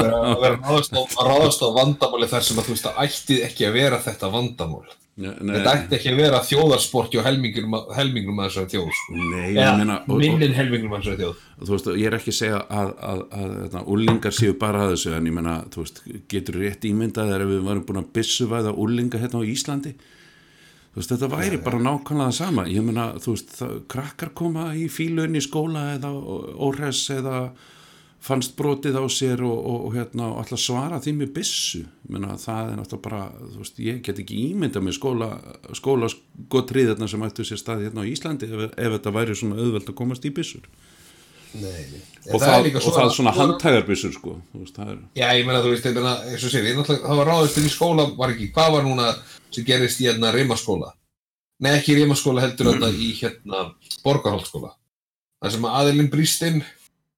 Vera- 0.00 0.22
að 0.30 1.28
ráðast 1.28 1.60
á, 1.60 1.68
vandamáli 1.76 2.30
þar 2.30 2.46
sem 2.46 2.60
að 2.60 2.70
þú 2.70 2.76
veist 2.76 2.88
að 2.90 3.04
ætti 3.04 3.38
ekki 3.46 3.68
að 3.68 3.76
vera 3.76 4.00
þetta 4.02 4.30
vandamál. 4.32 4.88
Nei, 5.20 5.34
þetta 5.36 5.72
ætti 5.74 5.96
ekki 5.98 6.12
að 6.14 6.20
vera 6.22 6.38
þjóðarsport 6.46 7.16
og 7.20 7.26
helmingurum 7.26 7.74
að 7.76 8.46
þessari 8.46 8.70
þjóð 8.72 8.92
sko. 8.96 9.16
nei, 9.34 9.48
ég 9.52 9.74
meina 9.82 9.98
minnin 10.08 10.54
helmingurum 10.56 10.94
að 10.96 11.02
þessari 11.02 11.20
þjóð. 11.20 11.42
Þú 11.60 11.74
veist, 11.74 11.90
ég 12.00 12.08
er 12.08 12.16
ekki 12.16 12.32
að 12.32 12.38
segja 12.38 12.60
að, 12.62 12.92
að, 13.10 13.20
að, 13.40 13.52
að 13.82 13.90
úlingar 13.96 14.36
séu 14.38 14.54
bara 14.62 14.86
að 14.86 14.94
þessu 14.94 15.12
en 15.18 15.28
ég 15.28 15.36
meina, 15.36 15.58
þú 15.74 15.84
veist, 15.84 16.00
getur 16.32 16.60
rétt 16.62 16.88
ímyndað 16.88 17.34
þegar 17.34 17.46
við 17.50 17.60
varum 17.68 17.84
búin 17.90 18.00
að 18.00 18.08
byssuvæða 18.16 18.72
úlinga 18.80 19.20
hérna 19.20 19.44
á 19.44 19.50
Íslandi 19.50 19.92
veist, 20.98 21.12
þetta 21.12 21.28
væri 21.30 21.58
bara 21.62 21.82
nákvæmlega 21.82 22.30
það 22.30 22.38
sama. 22.38 22.64
Ég 22.70 22.86
meina, 22.86 23.10
þú 23.22 23.34
veist, 23.36 23.52
það, 23.58 23.74
krakkar 23.92 24.32
koma 24.36 24.70
í 24.74 24.88
fílun 24.90 25.38
í 25.38 25.44
skóla 25.44 25.92
eða 25.96 26.10
óhress 26.66 27.10
eða 27.14 27.44
fannst 28.20 28.52
brotið 28.58 28.98
á 29.00 29.04
sér 29.08 29.40
og, 29.46 29.56
og, 29.56 29.84
og 29.88 29.94
hérna 29.96 30.26
og 30.28 30.42
alltaf 30.42 30.60
svara 30.60 31.00
því 31.00 31.14
með 31.22 31.32
byssu. 31.38 31.84
Ég 31.86 32.12
meina, 32.12 32.36
það 32.40 32.72
er 32.72 32.78
náttúrulega 32.80 33.04
bara, 33.06 33.22
þú 33.54 33.62
veist, 33.62 33.82
ég 33.86 34.02
get 34.04 34.20
ekki 34.20 34.42
ímyndað 34.50 34.86
með 34.86 34.98
skóla, 34.98 35.30
skóla 35.78 36.10
skotrið 36.12 36.92
þarna 36.92 37.08
sem 37.08 37.26
ættu 37.30 37.48
sér 37.48 37.62
staði 37.62 37.88
hérna 37.88 38.04
á 38.04 38.10
Íslandi 38.10 38.50
ef, 38.50 38.66
ef 38.74 38.96
þetta 38.98 39.14
væri 39.16 39.38
svona 39.40 39.60
auðvelt 39.62 39.92
að 39.92 40.00
komast 40.02 40.28
í 40.28 40.34
byssur. 40.36 40.68
Nei, 41.50 41.80
og 42.30 42.38
það, 42.38 42.68
og 42.78 42.92
það 42.94 43.00
er 43.02 43.14
svona 43.16 43.32
handhæðarbissur 43.34 44.12
sko. 44.14 44.36
Þú 44.52 44.60
veist, 44.62 44.76
það 44.76 44.92
er, 44.92 44.98
Já, 45.18 45.26
ég 45.34 45.48
meina, 45.48 45.62
þú 45.64 45.72
veist, 45.72 45.88
það 45.88 47.18
var 47.22 47.30
ráðist 47.32 47.58
í 47.58 47.72
skóla, 47.72 48.06
var 48.20 48.34
ekki, 48.36 48.52
hvað 48.54 48.76
var 48.76 48.86
núna 48.86 49.08
sem 49.54 49.66
gerist 49.66 50.00
í 50.02 50.08
hérna 50.08 50.32
rimaskóla? 50.34 50.92
Nei, 51.60 51.74
ekki 51.76 51.96
rimaskóla 51.98 52.44
heldur 52.44 52.70
hérna 52.72 52.90
í 52.92 53.10
hérna 53.18 53.64
borgarholtskóla. 54.04 54.74
Það 55.40 55.56
sem 55.56 55.66
að 55.68 55.76
aðilinn 55.80 56.12
brýst 56.12 56.46
inn, 56.46 56.62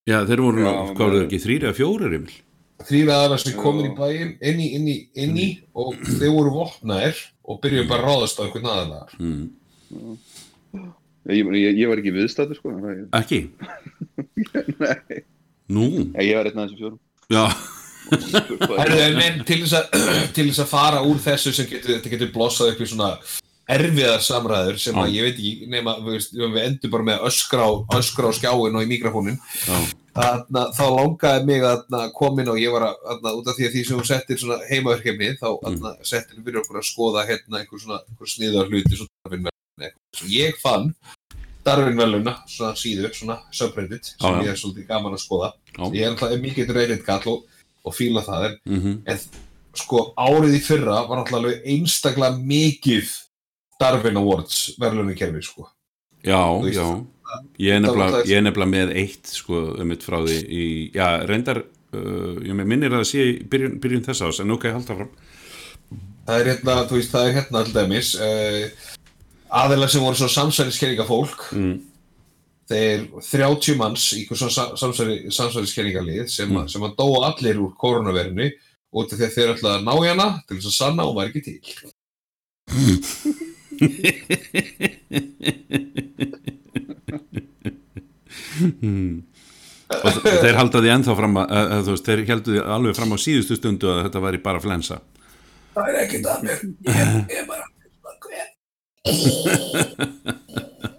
já 0.08 0.18
þeir 0.26 0.42
voru, 0.42 0.64
hvað 0.64 1.04
voru 1.04 1.20
það 1.20 1.26
ekki, 1.26 1.42
þrýri 1.44 1.68
eða 1.68 1.78
fjórir 1.78 2.16
Emil? 2.18 2.38
Þrýra 2.82 3.16
aðalar 3.20 3.42
sem 3.42 3.54
komin 3.58 3.86
í 3.86 3.92
bæinn, 3.94 4.32
inn 4.42 4.62
í, 4.62 4.68
inn 4.74 4.88
í, 4.90 4.96
inn 5.22 5.36
í, 5.38 5.48
og 5.78 5.94
þeir 6.02 6.32
voru 6.34 6.54
vopnaðir 6.56 7.20
og 7.46 7.60
byrjuðu 7.62 7.90
bara 7.90 8.02
að 8.02 8.08
ráðast 8.08 8.40
á 8.42 8.44
einhvern 8.46 8.70
aðalar. 8.72 9.14
mm. 9.20 9.44
Ég, 11.30 11.46
ég, 11.54 11.76
ég 11.78 11.86
var 11.86 12.00
ekki 12.00 12.10
viðstættur 12.16 12.58
sko 12.58 12.72
ekki, 13.14 13.38
Nei, 14.82 15.20
nú? 15.70 15.84
Ég 16.18 16.34
var 16.34 16.48
einn 16.50 16.58
af 16.58 16.64
þessum 16.66 16.80
fjórum. 16.80 16.98
Já, 17.30 17.44
en, 18.12 19.22
en 19.26 19.40
til 19.48 19.62
þess, 19.62 19.78
að, 19.78 20.04
til 20.36 20.48
þess 20.50 20.64
að 20.64 20.72
fara 20.72 21.00
úr 21.06 21.22
þessu 21.22 21.54
sem 21.56 21.70
getur, 21.70 21.96
þetta 21.96 22.12
getur 22.16 22.34
blossað 22.34 22.74
upp 22.74 22.84
í 22.84 22.90
svona 22.90 23.14
erfiðar 23.72 24.22
samræður 24.24 24.78
sem 24.82 24.98
að 24.98 25.16
ég 25.16 25.26
veit 25.28 25.36
ekki 25.38 25.70
nema, 25.70 25.96
við, 26.04 26.28
við 26.34 26.62
endum 26.66 26.92
bara 26.92 27.08
með 27.12 27.26
öskra 27.30 27.66
á, 27.66 27.70
á 27.94 27.96
skjáin 28.02 28.78
og 28.78 28.82
í 28.82 28.90
mikrofónin 28.90 29.38
Þarna, 30.12 30.66
þá 30.76 30.82
langaði 30.92 31.46
mig 31.48 31.62
að 31.64 32.02
koma 32.12 32.42
inn 32.42 32.50
og 32.52 32.58
ég 32.60 32.72
var 32.74 32.84
að, 32.90 33.28
út 33.32 33.46
af 33.48 33.56
því 33.56 33.68
að 33.68 33.76
því 33.76 33.84
sem 33.88 34.00
þú 34.00 34.02
settir 34.10 34.40
svona 34.42 34.58
heimaverkefni 34.68 35.30
þá 35.40 35.46
þarna, 35.62 35.92
settir 36.04 36.36
við 36.36 36.50
fyrir 36.50 36.60
okkur 36.60 36.80
að 36.82 36.88
skoða 36.90 37.24
hérna 37.30 37.62
einhver 37.62 37.80
svona 37.80 38.00
einhver 38.02 38.32
sniðar 38.34 38.68
hluti 38.68 38.98
svo 38.98 39.06
Darwin-velun 39.08 39.86
eitthvað. 39.86 40.18
Sem 40.18 40.34
ég 40.34 40.60
fann 40.60 40.90
Darwin-veluna, 41.64 42.34
svona 42.50 42.76
síðu, 42.76 43.08
svona 43.16 43.38
subreddit 43.54 44.12
sem 44.12 44.36
já. 44.36 44.44
ég 44.44 44.52
er 44.52 44.60
svolítið 44.60 44.88
gaman 44.90 45.16
að 45.16 45.24
skoða. 45.24 45.52
Já. 45.70 45.82
Ég 45.94 46.04
er 46.04 46.12
alltaf 46.12 46.36
mikið 46.42 46.74
reddit 46.76 47.04
kall 47.06 47.24
og, 47.32 47.48
og 47.82 47.96
fíla 47.96 48.22
það 48.26 48.48
er 48.48 48.60
mm 48.68 49.00
en 49.12 49.24
sko 49.72 50.02
árið 50.20 50.58
í 50.58 50.60
fyrra 50.60 50.98
var 51.08 51.22
alveg 51.24 51.62
einstaklega 51.64 52.36
mikið 52.36 53.12
Darwin 53.80 54.20
Awards 54.20 54.74
verðlunakerfi 54.80 55.42
sko. 55.46 55.66
Já, 56.22 56.38
veist, 56.62 56.78
já. 56.78 57.40
ég 57.58 57.78
er 57.78 57.80
nefnilega, 57.82 58.68
með 58.68 58.92
eitt 59.00 59.32
sko, 59.32 59.62
um 59.80 59.88
mitt 59.90 60.04
frá 60.06 60.20
því 60.22 60.38
í, 60.44 60.64
já, 60.94 61.24
reyndar 61.26 61.64
uh, 61.64 62.36
ég 62.44 62.58
minnir 62.60 62.92
að 62.92 63.00
það 63.00 63.08
sé 63.10 63.24
í 63.30 63.36
byrjun, 63.50 63.78
byrjun 63.82 64.04
þess 64.06 64.26
ás, 64.28 64.42
en 64.44 64.54
ok, 64.54 64.68
halda 64.76 64.98
fram 65.00 65.10
það 66.28 66.36
er 66.36 66.50
hérna, 66.52 66.76
þú 66.86 66.98
veist, 67.00 67.14
það 67.14 67.26
er 67.26 67.36
hérna 67.40 67.62
alltaf 67.62 67.78
dæmis 67.80 68.12
uh, 68.22 68.92
aðeins 69.62 69.96
sem 69.96 70.04
voru 70.04 70.20
svona 70.20 70.36
samsæliskenninga 70.36 71.08
fólk 71.08 71.48
mm. 71.56 71.74
Þeir 72.70 73.00
30 73.18 73.76
manns 73.80 74.04
í 74.16 74.20
svona 74.28 74.52
samsæliskenningalið 74.78 76.26
sem, 76.30 76.48
mm. 76.50 76.68
sem 76.70 76.82
að 76.86 76.96
dóa 77.00 77.18
allir 77.30 77.56
úr 77.62 77.72
koronaverinu 77.80 78.46
út 78.92 79.08
af 79.12 79.16
því 79.18 79.26
að 79.26 79.34
þeir 79.36 79.52
ætlaði 79.54 79.76
að 79.78 79.86
ná 79.88 79.94
í 79.96 80.10
hana 80.10 80.28
til 80.46 80.56
þess 80.58 80.70
að 80.70 80.78
sanna 80.78 81.02
og 81.08 81.16
var 81.18 81.26
ekki 81.30 81.42
til. 81.48 81.58
Og 89.92 90.14
þ- 90.16 90.38
þeir 90.42 90.56
halda 90.56 90.80
því 90.82 90.90
ennþá 90.94 91.14
fram 91.18 91.34
að, 91.42 91.46
að, 91.58 91.88
veist, 91.90 92.06
þeir 92.08 92.22
heldur 92.30 92.52
því 92.54 92.60
alveg 92.76 92.96
fram 92.98 93.12
á 93.12 93.16
síðustu 93.20 93.54
stundu 93.58 93.86
að 93.92 94.00
þetta 94.06 94.24
væri 94.24 94.38
bara 94.44 94.62
flensa. 94.62 94.96
Það 95.72 95.86
er 95.90 95.96
ekkert 96.04 96.26
að 96.32 96.38
mér. 96.46 96.58
Ég, 96.88 96.96
ég 97.32 97.38
er 97.42 97.46
bara 97.50 97.66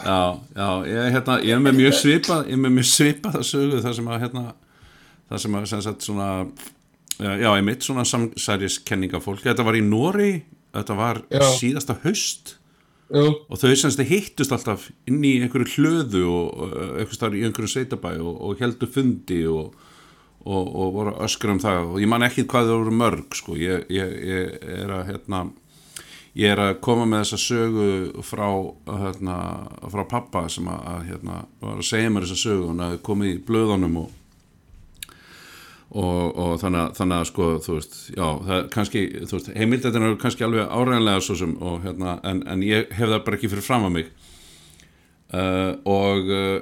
Já, 0.00 0.20
já, 0.56 0.68
ég, 0.88 1.08
hérna, 1.16 1.38
ég 1.44 1.54
er 1.56 1.64
með 1.64 1.80
mjög 1.80 1.96
svipað 2.00 2.46
ég 2.48 2.56
er 2.56 2.62
með 2.64 2.76
mjög 2.78 2.88
svipað 2.90 3.40
að 3.40 3.48
sögu 3.50 3.80
það 3.84 3.96
sem 3.98 4.08
að 4.10 4.22
hérna, 4.24 4.44
það 5.30 5.42
sem 5.44 5.58
að 5.58 5.66
sem 5.72 5.82
sagt 5.86 6.06
svona 6.06 6.30
já, 7.20 7.34
já, 7.36 7.50
ég 7.58 7.66
mitt 7.66 7.84
svona 7.84 8.06
samsæriskenninga 8.08 9.20
fólk 9.22 9.44
þetta 9.44 9.66
var 9.66 9.78
í 9.78 9.84
Nóri, 9.84 10.32
þetta 10.74 10.96
var 10.98 11.22
Já. 11.30 11.44
síðasta 11.58 11.98
haust. 12.04 12.56
Jú, 13.10 13.26
og 13.50 13.58
þau 13.58 13.72
semst 13.74 14.00
hittust 14.06 14.52
alltaf 14.54 14.86
inn 15.10 15.18
í 15.26 15.40
einhverju 15.42 15.72
hlöðu 15.74 16.20
og 16.30 17.10
staðar 17.10 17.40
í 17.40 17.46
einhverju 17.48 17.72
sveitabæ 17.72 18.12
og, 18.22 18.36
og 18.46 18.60
heldu 18.62 18.86
fundi 18.86 19.40
og, 19.50 19.72
og, 20.46 20.68
og 20.68 20.92
voru 20.94 21.14
öskra 21.26 21.56
um 21.56 21.58
það. 21.62 21.88
Og 21.88 22.04
ég 22.04 22.10
man 22.12 22.22
ekki 22.22 22.46
hvað 22.46 22.70
það 22.70 22.78
voru 22.84 22.94
mörg 23.00 23.40
sko, 23.40 23.56
ég, 23.58 23.82
ég, 23.90 24.14
ég 24.30 24.70
er 24.76 24.94
að 24.94 25.10
hérna, 25.10 25.42
ég 26.38 26.52
er 26.52 26.60
að 26.62 26.76
koma 26.84 27.06
með 27.10 27.24
þessa 27.24 27.38
sögu 27.42 28.22
frá 28.22 28.46
hérna, 29.02 29.36
frá 29.90 30.04
pappa 30.08 30.44
sem 30.48 30.68
að, 30.70 31.04
hérna, 31.08 31.44
var 31.60 31.80
að 31.80 31.88
segja 31.90 32.10
mér 32.14 32.26
þessa 32.28 32.42
sögu. 32.44 32.68
Hún 32.70 32.82
hafði 32.84 33.00
komið 33.08 33.32
í 33.34 33.42
blöðunum 33.48 33.96
og 34.04 34.16
og, 35.90 36.36
og 36.38 36.52
þannig, 36.62 36.80
að- 36.84 36.92
þannig 37.00 37.16
að 37.18 37.24
sko 37.32 37.46
þú 37.64 37.72
veist, 37.74 37.94
já, 38.14 38.26
það 38.46 38.52
er 38.60 38.66
kannski 38.70 39.00
heimildættin 39.58 40.04
eru 40.06 40.18
kannski 40.22 40.44
alveg 40.46 40.68
áræðanlega 40.70 41.22
svo 41.26 41.34
sem, 41.40 41.54
og 41.66 41.80
hérna, 41.82 42.12
en, 42.30 42.42
en 42.46 42.62
ég 42.62 42.92
hef 42.94 43.10
það 43.10 43.24
bara 43.26 43.38
ekki 43.40 43.50
fyrir 43.50 43.66
fram 43.66 43.88
að 43.88 43.96
mig. 43.96 44.12
Uh, 45.34 45.72
og 45.90 46.30
uh, 46.30 46.60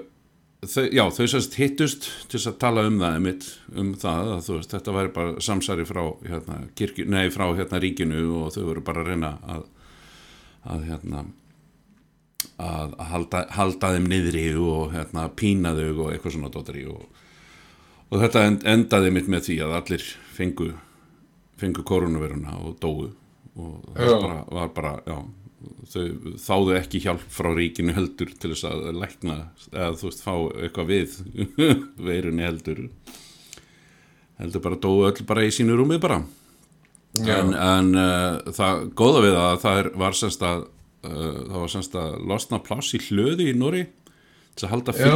þau, 0.65 0.85
já, 0.91 1.05
þau 1.15 1.27
sérst 1.31 1.59
hittust 1.61 2.09
til 2.31 2.41
að 2.43 2.61
tala 2.63 2.87
um 2.89 3.01
það 3.01 3.19
einmitt, 3.19 3.49
um 3.75 3.93
það, 3.99 4.33
að 4.37 4.49
veist, 4.57 4.73
þetta 4.75 4.95
væri 4.97 5.13
bara 5.19 5.45
samsæri 5.49 5.89
frá 5.89 6.03
hérna, 6.27 6.61
kirkju, 6.79 7.09
nei, 7.11 7.29
frá 7.35 7.47
hérna 7.59 7.83
ríkinu 7.83 8.25
og 8.43 8.55
þau 8.57 8.65
voru 8.71 8.87
bara 8.87 9.05
að 9.05 9.13
reyna 9.13 9.35
að 9.47 9.67
að 10.69 10.83
hérna 10.89 11.23
að 12.59 12.95
halda, 13.11 13.45
halda 13.55 13.93
þeim 13.95 14.09
niðri 14.11 14.45
og 14.59 14.93
hérna, 14.93 15.29
pína 15.39 15.73
þau 15.77 16.05
og 16.05 16.13
eitthvað 16.13 16.35
svona 16.35 16.53
dóttari 16.55 16.85
og 16.91 17.07
og 18.09 18.23
þetta 18.23 18.45
end, 18.49 18.67
endaði 18.69 19.15
mitt 19.15 19.29
með 19.31 19.49
því 19.49 19.57
að 19.65 19.75
allir 19.79 20.05
fengu 20.37 20.69
fengu 21.59 21.85
koronaviruna 21.87 22.55
og 22.63 22.79
dóu 22.81 23.11
og 23.59 23.89
það 23.95 24.13
var 24.13 24.23
bara, 24.23 24.39
var 24.55 24.73
bara 24.77 24.93
já, 25.05 25.17
þau 25.91 26.35
þáðu 26.39 26.75
ekki 26.79 27.01
hjálp 27.03 27.23
frá 27.35 27.49
ríkinu 27.57 27.95
heldur 27.97 28.31
til 28.39 28.53
þess 28.53 28.67
að 28.69 28.99
lækna 29.01 29.37
eða 29.73 29.97
þú 29.99 30.09
veist 30.09 30.25
fá 30.25 30.35
eitthvað 30.63 30.91
við 30.93 31.17
veirunni 32.09 32.47
heldur 32.47 32.81
heldur 34.39 34.65
bara 34.65 34.81
dóu 34.83 35.07
öll 35.09 35.25
bara 35.27 35.47
í 35.47 35.55
sínu 35.55 35.79
rúmi 35.79 35.99
bara 36.03 36.19
Já. 37.19 37.41
en, 37.41 37.55
en 37.57 37.89
uh, 37.99 38.53
það 38.55 38.85
góða 38.99 39.21
við 39.25 39.39
að 39.41 39.57
það 39.65 39.81
er, 39.83 39.89
var 40.05 40.19
semst 40.19 40.45
að 40.47 40.59
uh, 41.09 41.39
það 41.49 41.59
var 41.59 41.73
semst 41.75 41.95
að 41.99 42.11
losna 42.31 42.59
pláss 42.63 42.95
í 42.95 43.03
hlöðu 43.09 43.49
í 43.49 43.57
Nóri 43.59 43.83
til 44.55 44.65
að 44.69 44.73
halda 44.77 44.93
Já. 44.95 45.15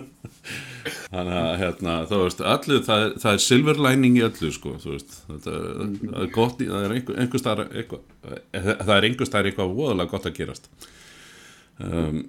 þannig 1.10 1.36
að 1.40 1.56
hérna, 1.58 1.94
veist, 2.10 2.42
allu, 2.46 2.76
það, 2.86 3.04
það 3.22 3.32
er 3.32 3.42
silver 3.42 3.80
lining 3.82 4.18
í 4.20 4.22
öllu 4.26 4.50
sko, 4.54 4.76
veist. 4.84 5.16
Þetta, 5.26 5.54
það 6.04 6.20
er 6.22 6.30
gott, 6.36 6.62
það 6.62 6.84
er 6.86 6.94
einhver, 6.96 7.18
einhver 7.24 7.42
staðar 7.42 7.72
eitthvað, 7.72 8.04
það 8.52 8.92
er 8.96 9.06
einhver 9.08 9.30
staðar 9.30 9.50
eitthvað 9.50 9.72
voðalega 9.78 10.12
gott 10.12 10.28
að 10.30 10.36
gerast. 10.38 10.70
Um, 11.80 12.20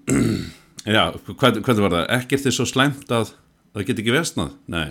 já, 0.95 1.03
hvað, 1.29 1.61
hvað 1.61 1.83
var 1.85 1.95
það? 1.97 2.07
Ekkert 2.17 2.49
er 2.49 2.55
svo 2.57 2.65
slæmt 2.69 3.13
að 3.13 3.33
það 3.75 3.87
get 3.89 4.01
ekki 4.03 4.15
vestnað, 4.15 4.55
nei. 4.71 4.87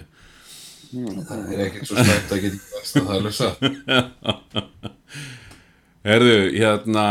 Það 0.91 1.51
er 1.55 1.65
ekkert 1.67 1.91
svo 1.91 1.97
slæmt 1.99 2.35
að 2.37 2.45
geta 2.45 2.61
ekki 2.61 2.77
veist 2.77 3.01
að 3.01 3.11
það 3.11 3.31
er 3.31 3.39
satt. 3.41 4.71
Herðu, 6.11 6.37
hérna, 6.55 7.09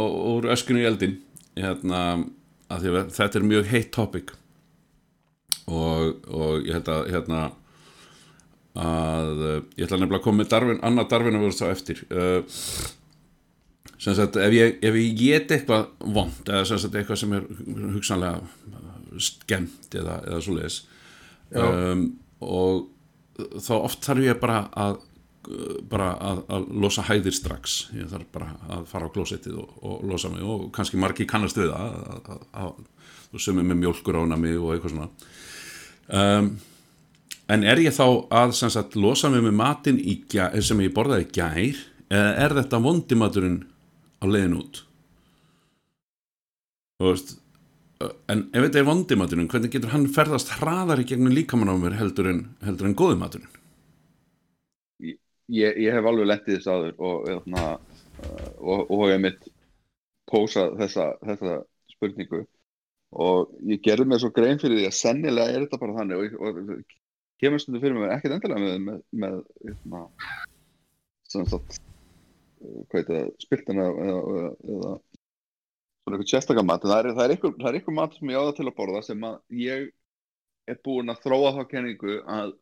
úr 0.00 0.48
öskunu 0.56 0.80
í 0.80 0.88
eldin, 0.88 1.18
hérna, 1.58 2.00
að 2.72 2.88
að 2.88 3.12
þetta 3.14 3.38
er 3.38 3.46
mjög 3.46 3.68
heitt 3.70 3.92
topic 3.94 4.32
og, 5.70 6.26
og 6.28 6.66
ég 6.66 6.74
held 6.76 6.90
að 6.92 7.12
hérna 7.12 7.44
að 8.74 9.30
uh, 9.38 9.56
ég 9.78 9.86
ætla 9.86 10.00
nefnilega 10.00 10.20
að 10.20 10.26
koma 10.26 10.42
með 10.42 10.50
Darwin, 10.52 10.82
annað 10.84 11.10
Darwin 11.12 11.38
að 11.38 11.46
vera 11.46 11.58
þá 11.60 11.66
eftir. 11.70 12.02
Uh, 12.10 12.42
sem 14.04 14.16
sagt 14.18 14.36
ef 14.40 14.54
ég, 14.54 14.76
ef 14.84 14.98
ég 14.98 15.14
get 15.18 15.54
eitthvað 15.54 15.86
vond 16.02 16.50
eða 16.50 16.66
sem 16.68 16.80
sagt 16.82 16.98
eitthvað 16.98 17.20
sem 17.22 17.36
er 17.36 17.46
hugsanlega 17.94 18.42
skemmt 19.22 19.94
eða, 19.94 20.18
eða 20.26 20.40
svo 20.42 20.56
leiðis 20.56 20.80
um, 21.54 22.08
og 22.42 22.88
þá 23.62 23.74
oft 23.76 24.02
þarf 24.04 24.26
ég 24.26 24.40
bara 24.42 24.64
að 24.74 24.98
bara 25.92 26.08
að, 26.24 26.38
að 26.56 26.66
losa 26.80 27.02
hæðir 27.04 27.34
strax. 27.36 27.74
Ég 27.92 28.08
þarf 28.08 28.28
bara 28.32 28.54
að 28.72 28.86
fara 28.88 29.10
á 29.10 29.12
klósettið 29.12 29.58
og, 29.60 29.74
og 29.84 30.04
losa 30.08 30.30
mig 30.32 30.40
og 30.40 30.70
kannski 30.72 30.96
margi 31.00 31.26
kannast 31.28 31.58
við 31.58 31.68
það 31.74 31.98
að, 32.14 32.30
að, 32.62 32.78
að 33.34 33.42
sem 33.44 33.58
er 33.60 33.66
með 33.68 33.82
mjólkur 33.82 34.22
ána 34.22 34.38
mig 34.40 34.56
og 34.56 34.72
eitthvað 34.72 34.94
svona 34.94 35.10
um, 36.08 36.50
en 37.52 37.68
er 37.68 37.82
ég 37.84 37.94
þá 37.96 38.06
að 38.32 38.56
sagt 38.62 38.96
losa 38.96 39.30
mig 39.32 39.44
með 39.44 39.56
matinn 39.60 40.00
í 40.00 40.18
gær, 40.30 40.56
sem 40.64 40.82
ég 40.84 40.94
borðaði 40.96 41.30
gær 41.34 41.84
eða 42.14 42.34
er 42.44 42.56
þetta 42.60 42.82
vondimaturinn 42.84 43.62
á 44.20 44.24
leiðin 44.28 44.58
út? 44.60 44.84
Veist 47.02 47.38
en 48.30 48.46
ef 48.52 48.64
þetta 48.66 48.80
er 48.80 48.88
vondimaturinn 48.88 49.50
hvernig 49.50 49.72
getur 49.72 49.92
hann 49.94 50.06
ferðast 50.12 50.54
hraðar 50.58 51.02
í 51.02 51.06
gegnum 51.08 51.34
líkamann 51.34 51.72
á 51.72 51.76
mér 51.78 51.98
heldur 51.98 52.30
en, 52.30 52.40
heldur 52.64 52.88
en 52.88 52.96
góðumaturinn 52.98 53.52
ég, 55.04 55.78
ég 55.78 55.90
hef 55.94 56.08
alveg 56.08 56.30
lendið 56.30 56.58
þess 56.58 56.72
aður 56.72 56.94
og, 56.98 57.28
og, 57.36 58.00
og, 58.60 58.90
og 58.96 59.06
ég 59.12 59.22
mitt 59.22 59.48
pósa 60.30 60.70
þessa, 60.80 61.12
þessa 61.24 61.60
spurningu 61.94 62.44
og 63.14 63.54
ég 63.70 63.82
gerði 63.84 64.08
mig 64.10 64.20
svo 64.22 64.30
grein 64.34 64.60
fyrir 64.60 64.80
því 64.80 64.86
að 64.88 64.98
sennilega 64.98 65.54
er 65.54 65.64
þetta 65.64 65.80
bara 65.82 65.96
þannig. 66.00 66.36
Og 66.40 66.84
kemur 67.42 67.62
stundu 67.62 67.82
fyrir 67.82 67.98
mig 67.98 68.12
ekkert 68.14 68.36
endilega 68.36 68.62
með, 68.62 69.02
með, 69.20 69.40
með 69.94 70.06
svona 71.30 71.58
heit 72.94 73.10
það, 73.10 73.28
spiltana 73.42 73.88
eða, 73.90 74.20
eða, 74.20 74.48
eða 74.76 74.92
svona 76.04 76.16
eitthvað 76.16 76.30
sérstakar 76.32 76.66
mat. 76.68 76.84
Það 76.84 76.98
er, 76.98 77.10
það, 77.12 77.24
er 77.24 77.36
ykkur, 77.36 77.54
það 77.60 77.70
er 77.70 77.78
ykkur 77.80 77.98
mat 77.98 78.18
sem 78.18 78.32
ég 78.32 78.40
áða 78.40 78.56
til 78.58 78.68
að 78.68 78.76
borða 78.78 79.04
sem 79.04 79.26
að 79.28 79.38
ég 79.60 79.86
er 80.70 80.80
búin 80.84 81.12
að 81.12 81.22
þróa 81.24 81.54
þá 81.58 81.62
kenningu 81.70 82.18
að 82.34 82.54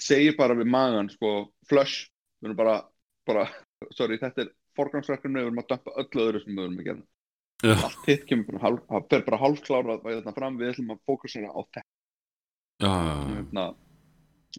segir 0.00 0.36
bara 0.38 0.56
við 0.56 0.70
magan 0.72 1.10
sko, 1.12 1.32
flush, 1.68 2.08
við 2.40 2.50
erum 2.50 2.60
bara, 2.60 2.78
bara 3.28 3.44
sorry, 3.96 4.18
þetta 4.20 4.46
er 4.46 4.52
forgangsverkefni 4.78 5.40
við 5.40 5.50
erum 5.50 5.62
að 5.62 5.70
dömpa 5.74 5.96
öllu 6.02 6.24
öðru 6.24 6.42
sem 6.44 6.54
við 6.54 6.64
erum 6.64 6.80
að 6.80 6.90
gera. 6.90 7.06
Allt 7.66 8.06
hitt 8.06 8.24
kemur 8.28 8.52
bara 8.52 8.62
hálf, 8.62 8.82
það 8.86 9.06
fer 9.10 9.24
bara 9.26 9.40
hálfklára 9.42 9.98
að 9.98 10.08
þetta 10.12 10.34
fram, 10.36 10.58
við 10.60 10.72
ætlum 10.72 10.94
að 10.94 11.00
fókusera 11.08 11.50
á 11.50 11.58
þetta. 11.58 11.82
Já, 12.78 12.92
hérna, 13.32 13.64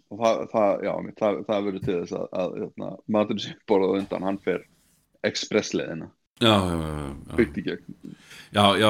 og 0.09 0.19
það, 0.19 0.41
það, 0.51 0.73
já, 0.83 0.91
það, 1.21 1.39
það 1.47 1.67
verður 1.67 1.85
til 1.85 1.95
þess 1.95 2.17
að, 2.17 2.25
að 2.41 2.57
hérna, 2.59 2.89
maturinn 3.07 3.43
sem 3.45 3.61
borðað 3.71 3.95
undan, 4.01 4.27
hann 4.27 4.41
fer 4.43 4.65
expressleðina, 5.29 6.09
já, 6.43 6.51
já, 6.51 6.75
já, 6.75 7.07
já. 7.07 7.37
byggt 7.39 7.61
í 7.61 7.65
gegn. 7.69 7.97
Já, 8.51 8.65
já, 8.81 8.89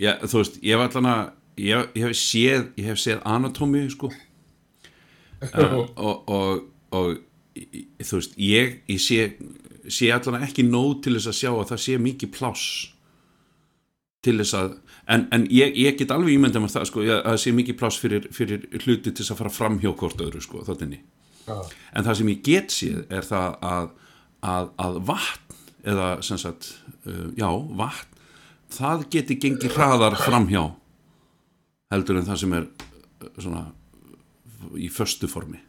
já, 0.00 0.12
þú 0.24 0.40
veist, 0.40 0.58
ég 0.64 0.80
var 0.80 0.88
allan 0.88 1.12
að, 1.12 1.22
ég, 1.60 1.94
ég 2.00 2.08
hef 2.08 2.18
séð, 2.22 2.66
ég 2.80 2.92
hef 2.92 3.04
séð 3.04 3.24
anatómi, 3.28 3.86
sko, 3.92 4.12
uh, 5.44 5.78
og, 6.08 6.28
og, 6.32 6.68
og, 6.96 7.16
þú 8.00 8.22
veist, 8.22 8.38
ég, 8.40 8.78
ég 8.88 9.02
sé, 9.04 9.34
sé 9.92 10.14
allan 10.16 10.48
ekki 10.48 10.64
nóg 10.64 11.02
til 11.04 11.18
þess 11.18 11.34
að 11.34 11.42
sjá 11.42 11.50
að 11.52 11.66
það 11.74 11.84
sé 11.84 12.00
mikið 12.08 12.32
pláss 12.32 12.70
til 14.24 14.34
þess 14.40 14.56
að, 14.58 14.74
en, 15.14 15.26
en 15.34 15.46
ég, 15.54 15.76
ég 15.78 15.96
get 15.98 16.12
alveg 16.14 16.34
ímyndað 16.34 16.64
með 16.64 16.74
það, 16.74 16.88
sko, 16.90 17.04
að 17.06 17.22
það 17.26 17.38
sé 17.44 17.54
mikið 17.54 17.78
pláss 17.78 18.00
fyrir, 18.02 18.28
fyrir 18.34 18.66
hluti 18.82 19.12
til 19.12 19.22
þess 19.22 19.34
að 19.34 19.40
fara 19.42 19.54
fram 19.54 19.78
hjá 19.82 19.92
hvort 19.92 20.24
öðru, 20.24 20.42
sko, 20.42 20.64
þáttinni. 20.66 21.00
En 21.48 22.04
það 22.04 22.18
sem 22.18 22.32
ég 22.32 22.42
get 22.44 22.74
séð 22.74 23.14
er 23.14 23.24
það 23.24 23.54
að, 23.68 23.92
að, 24.52 24.72
að 24.84 24.98
vatn, 25.12 25.60
eða 25.88 26.08
sem 26.26 26.40
sagt, 26.42 26.72
uh, 27.06 27.28
já, 27.38 27.48
vatn, 27.78 28.18
það 28.74 29.06
geti 29.14 29.38
gengið 29.40 29.78
hraðar 29.78 30.18
framhjá 30.20 30.66
heldur 31.92 32.18
en 32.20 32.26
það 32.26 32.42
sem 32.42 32.58
er 32.58 32.66
uh, 32.68 33.30
svona 33.38 33.64
í 34.76 34.90
föstu 34.92 35.30
formi 35.30 35.62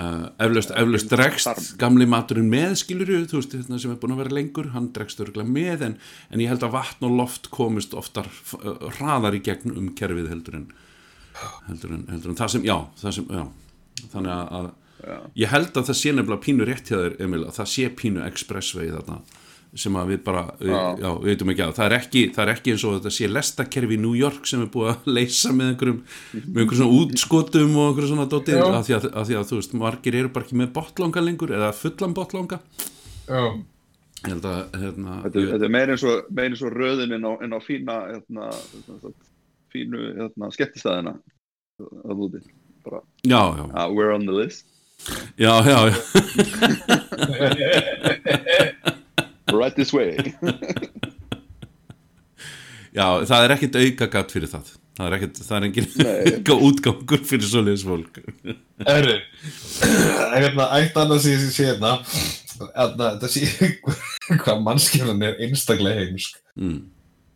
uh, 0.00 0.26
eflaust, 0.42 0.72
eflaust 0.74 1.12
dregst 1.12 1.72
gamli 1.80 2.08
maturinn 2.08 2.50
með 2.50 2.76
skilur 2.80 3.12
þú 3.30 3.40
veist, 3.40 3.56
þetta 3.56 3.80
sem 3.82 3.94
er 3.94 4.00
búin 4.00 4.16
að 4.16 4.22
vera 4.24 4.36
lengur 4.40 4.70
hann 4.74 4.90
dregst 4.96 5.20
örgulega 5.22 5.52
með 5.52 5.86
en, 5.88 5.96
en 6.30 6.44
ég 6.44 6.52
held 6.52 6.64
að 6.66 6.76
vatn 6.76 7.08
og 7.10 7.16
loft 7.22 7.50
komist 7.54 7.96
oftar 7.98 8.30
uh, 8.58 8.88
hraðar 8.98 9.38
í 9.38 9.42
gegn 9.46 9.76
um 9.76 9.90
kerfið 9.98 10.30
heldur 10.32 10.62
en 10.62 10.70
heldur 11.68 11.96
en, 11.96 12.06
heldur 12.10 12.32
en 12.32 12.38
það 12.40 12.54
sem, 12.54 12.64
já, 12.68 12.76
það 13.00 13.16
sem, 13.16 13.28
já. 13.32 13.44
Þannig 14.12 14.32
að, 14.34 14.56
að 14.58 15.28
ég 15.40 15.52
held 15.52 15.70
að 15.76 15.86
það 15.90 15.98
sé 16.00 16.12
nefnilega 16.14 16.44
pínu 16.44 16.66
rétt 16.68 16.90
hjá 16.90 16.96
þér, 16.98 17.14
Emil, 17.24 17.44
að 17.46 17.56
það 17.60 17.70
sé 17.72 17.92
pínu 18.00 18.24
expressvegi 18.26 18.92
þarna 18.96 19.20
sem 19.78 19.94
að 19.94 20.08
við 20.10 20.20
bara, 20.26 20.42
við, 20.58 20.72
já, 20.74 21.08
við 21.14 21.28
veitum 21.28 21.50
ekki 21.52 21.62
að. 21.62 21.72
Það 21.76 21.86
er 21.86 21.94
ekki, 21.96 22.22
það 22.34 22.42
er 22.42 22.50
ekki 22.54 22.72
eins 22.74 22.84
og 22.86 22.94
þetta 22.96 23.10
sé 23.14 23.28
lestakerfi 23.30 23.94
í 23.94 24.00
New 24.02 24.14
York 24.18 24.48
sem 24.50 24.64
er 24.64 24.70
búið 24.74 24.88
að 24.90 25.10
leysa 25.16 25.52
með 25.54 25.66
einhverjum, 25.72 26.00
með 26.34 26.62
einhverjum 26.62 26.80
svona 26.80 26.96
útskotum 26.98 27.76
og 27.76 27.84
einhverjum 27.90 28.10
svona 28.10 28.30
dóttir, 28.32 28.58
Já. 28.58 28.64
af 28.66 28.88
því, 28.88 28.94
að, 28.96 29.04
af 29.14 29.28
því 29.28 29.34
að 29.38 29.46
þú 29.50 29.60
veist, 29.60 29.76
margir 29.84 30.18
eru 30.20 30.32
bara 30.34 30.44
ekki 30.48 30.58
með 30.58 30.72
botlanga 30.80 31.20
lengur 31.22 31.54
eða 31.54 31.70
fullan 31.76 32.16
botlanga 32.16 32.58
Já, 33.30 33.42
ég 34.24 34.32
held 34.32 34.48
að, 34.50 34.60
hérna 34.82 35.18
Þetta, 35.26 35.38
ég, 35.38 35.52
þetta 35.54 35.68
er 35.68 35.74
meira 35.76 35.94
eins 35.94 36.06
og, 36.10 36.16
meira 36.34 36.50
eins 36.50 36.64
og 36.66 36.74
röðin 36.74 37.14
inn 37.14 37.28
á, 37.30 37.32
inn 37.46 37.54
á 37.54 37.60
fína 37.62 37.94
hérna, 38.08 38.44
fínu 39.70 39.98
hérna, 40.18 40.50
skemmtistæðina 40.56 41.14
að 42.10 42.26
úti. 42.26 42.42
Bara, 42.82 43.00
já, 43.22 43.38
já, 43.38 43.64
uh, 43.70 43.86
we're 43.92 44.10
on 44.16 44.26
the 44.26 44.34
list. 44.34 44.66
Já, 45.38 45.62
já, 45.64 45.78
já 45.88 45.96
right 49.56 49.76
this 49.78 49.92
way 49.96 50.14
já, 52.98 53.06
það 53.26 53.44
er 53.44 53.54
ekkit 53.56 53.80
aukagatt 53.80 54.34
fyrir 54.34 54.50
það 54.50 54.70
það 55.00 55.06
er 55.06 55.16
ekkit, 55.16 55.40
það 55.46 55.56
er 55.56 55.66
engin 55.68 55.88
útgangur 56.68 57.24
fyrir 57.28 57.48
svoleiðis 57.48 57.84
fólk 57.86 58.20
Herru, 58.86 59.16
hérna, 60.36 60.68
eitt 60.78 60.96
annað 61.00 61.24
sem 61.24 61.34
ég 61.36 61.50
sé 61.54 61.68
hérna, 61.70 61.92
hérna, 62.74 63.10
þetta 63.16 63.28
sé 63.34 63.42
hvað 64.44 64.64
mannskjöfan 64.66 65.26
er 65.26 65.38
einstaklega 65.46 66.04
heimsk. 66.04 66.40
mm. 66.60 66.80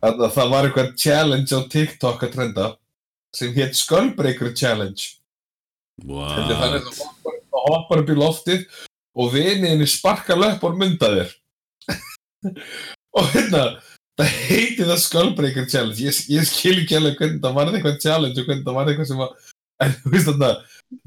Hérna, 0.05 0.29
það 0.35 0.51
var 0.53 0.67
eitthvað 0.67 0.91
challenge 1.01 1.55
á 1.57 1.59
TikTok 1.71 2.25
að 2.27 2.33
trenda 2.35 2.65
sem 3.35 3.53
hétt 3.55 3.75
Skullbreaker 3.75 4.51
Challenge. 4.55 5.07
Er 6.05 6.45
þannig 6.51 6.85
What? 6.85 6.85
að 6.85 6.91
þú 6.91 7.63
hoppar 7.65 8.03
upp 8.03 8.11
í 8.11 8.17
loftið 8.19 8.61
og 9.15 9.31
viniðinni 9.33 9.87
sparkar 9.89 10.39
löpp 10.39 10.63
og 10.67 10.77
mynda 10.79 11.09
þér. 11.15 11.33
Og 13.19 13.27
hérna, 13.33 13.65
það 14.19 14.31
heiti 14.49 14.87
það 14.87 15.03
Skullbreaker 15.03 15.67
Challenge. 15.71 15.99
Ég, 16.03 16.21
ég 16.35 16.47
skil 16.49 16.77
ekki 16.83 16.99
alveg 16.99 17.19
hvernig 17.19 17.43
það 17.43 17.59
var 17.59 17.73
eitthvað 17.73 17.99
challenge 18.03 18.41
og 18.41 18.49
hvernig 18.49 18.65
það 18.67 18.79
var 18.79 18.91
eitthvað 18.91 19.11
sem 19.11 19.21
var, 19.23 19.51
en 19.85 19.95
þú 20.01 20.13
veist 20.15 20.31
þarna, 20.31 20.51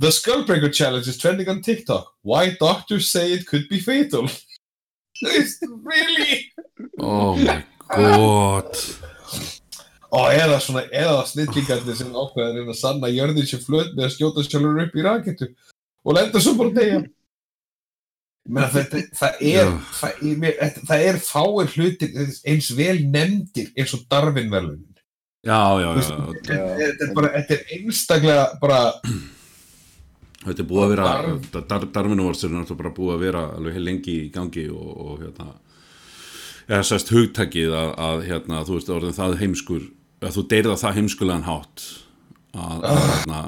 The 0.02 0.12
Skullbreaker 0.12 0.74
Challenge 0.74 1.08
is 1.08 1.20
trending 1.20 1.48
on 1.48 1.62
TikTok. 1.62 2.12
Why 2.22 2.56
doctors 2.60 3.10
say 3.12 3.32
it 3.32 3.46
could 3.46 3.68
be 3.70 3.80
fatal. 3.80 4.28
Þú 5.18 5.32
veist, 5.32 5.64
really? 5.82 6.44
oh 7.02 7.34
my 7.34 7.62
god 7.90 8.76
Og 10.14 10.30
eða 10.32 10.56
svona, 10.62 10.84
eða 10.94 11.24
snillingarnir 11.28 11.96
sem 11.98 12.14
ákveða 12.14 12.46
að 12.46 12.54
reyna 12.56 12.72
að 12.72 12.78
sanna 12.80 13.10
jörðin 13.12 13.48
sé 13.48 13.58
flöt 13.60 13.90
með 13.96 14.06
að 14.06 14.14
skjóta 14.14 14.44
sjálfur 14.46 14.80
upp 14.86 14.94
í 14.96 15.04
raketu 15.04 15.48
og 16.08 16.16
lenda 16.16 16.40
svo 16.40 16.54
bara 16.56 16.72
deyja. 16.78 17.00
Menna, 18.48 18.68
þetta, 18.72 19.00
það, 19.18 19.40
er, 19.44 19.72
það, 19.98 20.28
er, 20.48 20.76
það 20.88 21.02
er 21.10 21.18
fáir 21.20 21.72
hlutir 21.74 22.14
eins 22.48 22.68
vel 22.78 22.98
nefndir 23.12 23.66
eins 23.76 23.92
og 23.98 24.06
Darwin-verðunin. 24.08 24.84
já, 25.44 25.58
já, 25.82 25.90
já, 26.00 26.06
já. 26.08 26.60
Þetta 26.78 27.04
er- 27.08 27.12
bara, 27.18 27.28
þetta 27.36 27.58
er 27.58 27.74
einstaklega 27.76 28.46
bara, 28.62 28.78
Þetta 30.38 30.62
er 30.62 30.68
búið 30.70 30.84
að 30.84 30.92
vera, 30.94 31.06
Darf- 31.52 31.68
dar, 31.68 31.84
Darwinuvors 31.92 32.44
er 32.46 32.52
náttúrulega 32.54 32.78
bara 32.78 32.92
búið 32.96 33.14
að 33.16 33.22
vera 33.26 33.40
alveg 33.58 33.74
heil 33.74 33.84
lengi 33.88 34.12
í 34.22 34.28
gangi 34.32 34.64
og, 34.70 34.90
og 35.02 35.22
hérna, 35.24 35.48
eða 36.68 36.84
sérst 36.86 37.10
hugtakið 37.12 37.74
að, 37.74 37.88
að 38.06 38.22
hérna, 38.28 38.60
þú 38.68 38.76
veist, 38.78 38.92
orðin 38.94 39.16
það 39.18 39.34
heimskur, 39.42 39.88
að 40.22 40.36
þú 40.38 40.44
deyrða 40.52 40.76
það 40.78 40.96
heimskulegan 41.00 41.46
hátt 41.48 41.84
að, 42.54 42.86
að, 42.92 43.00
hérna, 43.10 43.42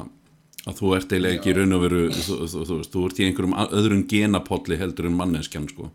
að 0.69 0.81
þú 0.81 0.93
ert 0.97 1.13
eiginlega 1.15 1.39
ekki 1.39 1.55
raun 1.57 1.77
og 1.77 1.85
veru, 1.87 2.03
þú, 2.15 2.39
þú, 2.53 2.63
þú 2.69 2.79
þú 2.93 3.05
ert 3.09 3.21
í 3.21 3.27
einhverjum 3.27 3.57
öðrum 3.67 4.05
genapolli 4.11 4.81
heldur 4.81 5.09
en 5.09 5.19
manneskjan, 5.19 5.69
sko. 5.73 5.91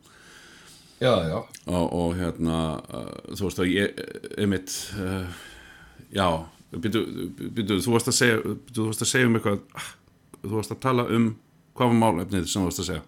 já, 0.99 1.13
já. 1.30 1.38
Og, 1.67 1.86
og 1.86 2.15
hérna, 2.19 2.60
uh, 2.89 3.10
þú 3.36 3.49
veist, 3.49 3.62
að 3.62 3.73
ég, 3.73 4.06
einmitt, 4.41 4.78
uh, 4.97 5.41
já, 6.15 6.28
byrju, 6.75 7.04
byrju, 7.41 7.82
þú 7.86 7.97
varst 7.97 8.13
að 8.13 8.19
segja, 8.21 8.56
þú 8.71 8.88
varst 8.89 9.06
að 9.06 9.12
segja 9.12 9.30
um 9.30 9.38
eitthvað, 9.39 9.60
ah, 9.78 9.91
þú 10.41 10.56
varst 10.56 10.73
að 10.73 10.82
tala 10.88 11.10
um 11.13 11.34
hvað 11.75 11.91
var 11.91 12.01
málefnið 12.01 12.47
sem 12.47 12.63
þú 12.63 12.69
varst 12.69 12.84
að 12.86 12.89
segja 12.93 13.06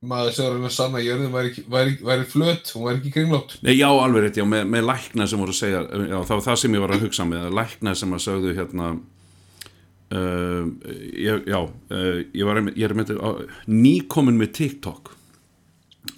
maður 0.00 0.32
sér 0.32 0.54
hann 0.54 0.64
að 0.64 0.72
sanna 0.72 1.00
að 1.00 1.06
jörðin 1.10 1.32
væri, 1.34 1.62
væri, 1.68 1.94
væri 2.08 2.26
flöt, 2.28 2.70
hún 2.72 2.86
væri 2.86 3.00
ekki 3.02 3.10
kringlótt 3.18 3.56
Nei, 3.60 3.74
já, 3.76 3.88
alveg 3.90 4.24
rétt, 4.24 4.38
já, 4.40 4.46
með, 4.48 4.62
með 4.72 4.86
lækna 4.88 5.26
sem 5.28 5.42
voru 5.42 5.52
að 5.52 5.58
segja, 5.58 5.82
já, 5.84 6.16
það 6.16 6.32
var 6.32 6.44
það 6.46 6.60
sem 6.62 6.76
ég 6.76 6.84
var 6.84 6.94
að 6.94 7.04
hugsa 7.04 7.26
með, 7.28 7.48
lækna 7.58 7.94
sem 8.00 8.14
að 8.16 8.22
sögðu 8.24 8.54
hérna, 8.56 8.86
uh, 10.12 10.66
ég, 11.14 11.46
já, 11.46 11.60
uh, 11.62 12.20
ég 12.34 12.44
var, 12.48 12.60
einmitt- 12.60 12.76
ég 12.78 12.88
er 12.88 12.94
með, 12.98 13.14
nýkomin 13.70 14.38
með 14.40 14.52
TikTok, 14.58 15.16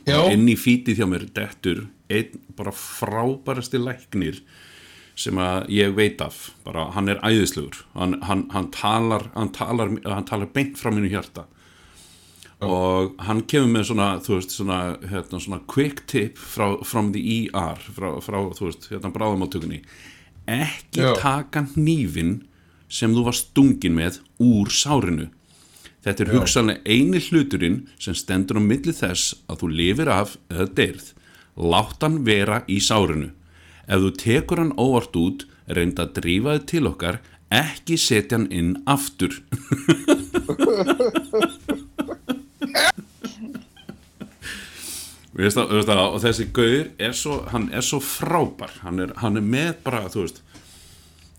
Já, 0.07 0.19
inn 0.33 0.47
í 0.49 0.55
fítið 0.57 1.01
hjá 1.03 1.07
mér, 1.11 1.25
dettur, 1.35 1.87
einn 2.13 2.39
bara 2.57 2.71
frábærasti 2.75 3.81
læknir 3.83 4.41
sem 5.19 5.37
að 5.43 5.67
ég 5.75 5.95
veit 5.95 6.21
af, 6.25 6.53
bara 6.65 6.87
hann 6.95 7.09
er 7.13 7.19
æðislegur, 7.21 7.83
hann, 7.95 8.17
hann, 8.25 8.47
hann 8.55 8.71
talar, 8.73 9.27
hann 9.35 9.51
talar, 9.53 9.91
hann 10.07 10.25
talar 10.29 10.49
beint 10.55 10.79
frá 10.81 10.91
mínu 10.95 11.11
hjarta. 11.13 11.45
Og 12.63 13.17
hann 13.27 13.43
kemur 13.51 13.73
með 13.75 13.89
svona, 13.91 14.07
þú 14.23 14.37
veist, 14.39 14.53
svona, 14.55 14.79
hérna, 15.11 15.41
svona 15.43 15.59
quick 15.67 16.05
tip 16.07 16.39
frá, 16.39 16.77
from 16.87 17.11
the 17.13 17.21
ER, 17.51 17.75
frá, 17.97 18.13
frá 18.23 18.39
þú 18.55 18.69
veist, 18.69 18.87
hérna 18.93 19.11
bráðamáttökunni, 19.13 19.81
ekki 20.47 21.03
Já. 21.03 21.13
taka 21.19 21.65
hnífin 21.75 22.45
sem 22.93 23.15
þú 23.17 23.25
var 23.31 23.37
stungin 23.39 23.97
með 23.97 24.21
úr 24.43 24.73
sárinu. 24.73 25.31
Þetta 26.03 26.25
er 26.25 26.31
Já. 26.31 26.35
hugsanlega 26.35 26.83
eini 26.85 27.21
hluturinn 27.23 27.79
sem 28.03 28.15
stendur 28.19 28.59
á 28.59 28.63
milli 28.63 28.93
þess 28.93 29.37
að 29.49 29.63
þú 29.63 29.69
lifir 29.79 30.11
af 30.13 30.37
eða 30.51 30.69
deyrð. 30.79 31.07
Látt 31.73 32.03
hann 32.03 32.23
vera 32.27 32.63
í 32.69 32.81
sárinu. 32.83 33.31
Ef 33.87 34.03
þú 34.03 34.11
tekur 34.19 34.63
hann 34.63 34.75
óvart 34.77 35.17
út, 35.19 35.47
reynda 35.67 36.07
að 36.07 36.15
drífa 36.19 36.57
þið 36.59 36.67
til 36.73 36.85
okkar, 36.91 37.21
ekki 37.53 37.99
setja 38.01 38.39
hann 38.39 38.49
inn 38.51 38.77
aftur. 38.89 39.41
Veist 45.33 45.57
það, 45.57 45.71
veist 45.73 45.89
það, 45.89 46.01
og 46.13 46.19
þessi 46.21 46.47
gauður 46.53 46.89
er 47.01 47.15
svo, 47.17 47.39
hann 47.49 47.71
er 47.73 47.85
svo 47.87 48.03
frábær, 48.05 48.75
hann 48.85 49.01
er, 49.01 49.15
hann 49.23 49.41
er 49.41 49.47
með 49.47 49.71
bara, 49.87 50.03
þú 50.13 50.27
veist, 50.27 50.43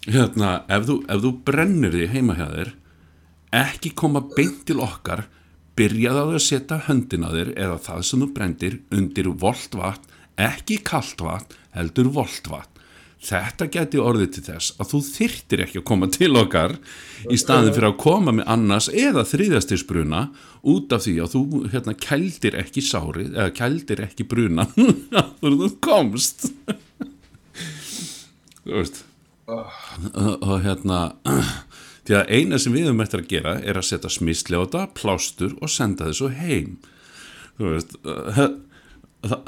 hérna, 0.09 0.63
ef 0.71 0.87
þú, 0.89 0.97
ef 1.07 1.23
þú 1.23 1.31
brennir 1.47 1.95
því 1.95 2.09
heima 2.11 2.35
hjá 2.37 2.47
þér, 2.51 2.73
ekki 3.63 3.93
koma 3.97 4.23
beint 4.33 4.65
til 4.67 4.81
okkar, 4.83 5.27
byrjaði 5.77 6.37
að 6.37 6.43
setja 6.45 6.81
höndina 6.87 7.31
þér 7.33 7.55
eða 7.55 7.79
það 7.87 8.03
sem 8.09 8.23
þú 8.23 8.29
brendir 8.35 8.77
undir 8.93 9.31
volt 9.41 9.77
vatn, 9.77 10.13
ekki 10.41 10.79
kalt 10.85 11.21
vatn, 11.23 11.57
heldur 11.77 12.11
volt 12.13 12.49
vatn. 12.49 12.69
Þetta 13.23 13.69
geti 13.71 13.99
orðið 14.03 14.31
til 14.35 14.41
þess 14.49 14.73
að 14.83 14.89
þú 14.89 14.99
þyrtir 15.07 15.61
ekki 15.63 15.79
að 15.79 15.85
koma 15.87 16.09
til 16.11 16.33
okkar 16.35 16.73
í 17.31 17.37
staðin 17.39 17.71
fyrir 17.71 17.87
að 17.93 18.01
koma 18.03 18.33
með 18.35 18.49
annars 18.51 18.89
eða 18.91 19.23
þriðastirsbruna 19.29 20.25
út 20.73 20.95
af 20.95 21.05
því 21.05 21.13
að 21.23 21.37
þú 21.37 21.61
hérna 21.71 21.95
kældir 22.03 22.57
ekki 22.59 22.83
sárið 22.83 23.31
eða 23.31 23.55
kældir 23.55 24.03
ekki 24.09 24.27
bruna 24.27 24.67
þú 25.39 25.53
þú 25.61 25.71
komst. 25.87 26.49
Þú 28.65 28.75
veist. 28.75 29.03
Og, 29.47 30.43
og 30.43 30.59
hérna, 30.63 30.99
því 32.07 32.15
að 32.19 32.29
eina 32.37 32.59
sem 32.59 32.75
við 32.75 32.87
höfum 32.89 33.03
eftir 33.03 33.23
að 33.23 33.31
gera 33.33 33.55
er 33.63 33.79
að 33.79 33.87
setja 33.89 34.11
smisli 34.11 34.55
á 34.55 34.63
þetta, 34.63 34.85
plástur 34.95 35.57
og 35.59 35.71
senda 35.71 36.07
þessu 36.11 36.29
heim. 36.37 36.77
Þú 37.57 37.73
veist, 37.75 37.97
það- 38.03 38.61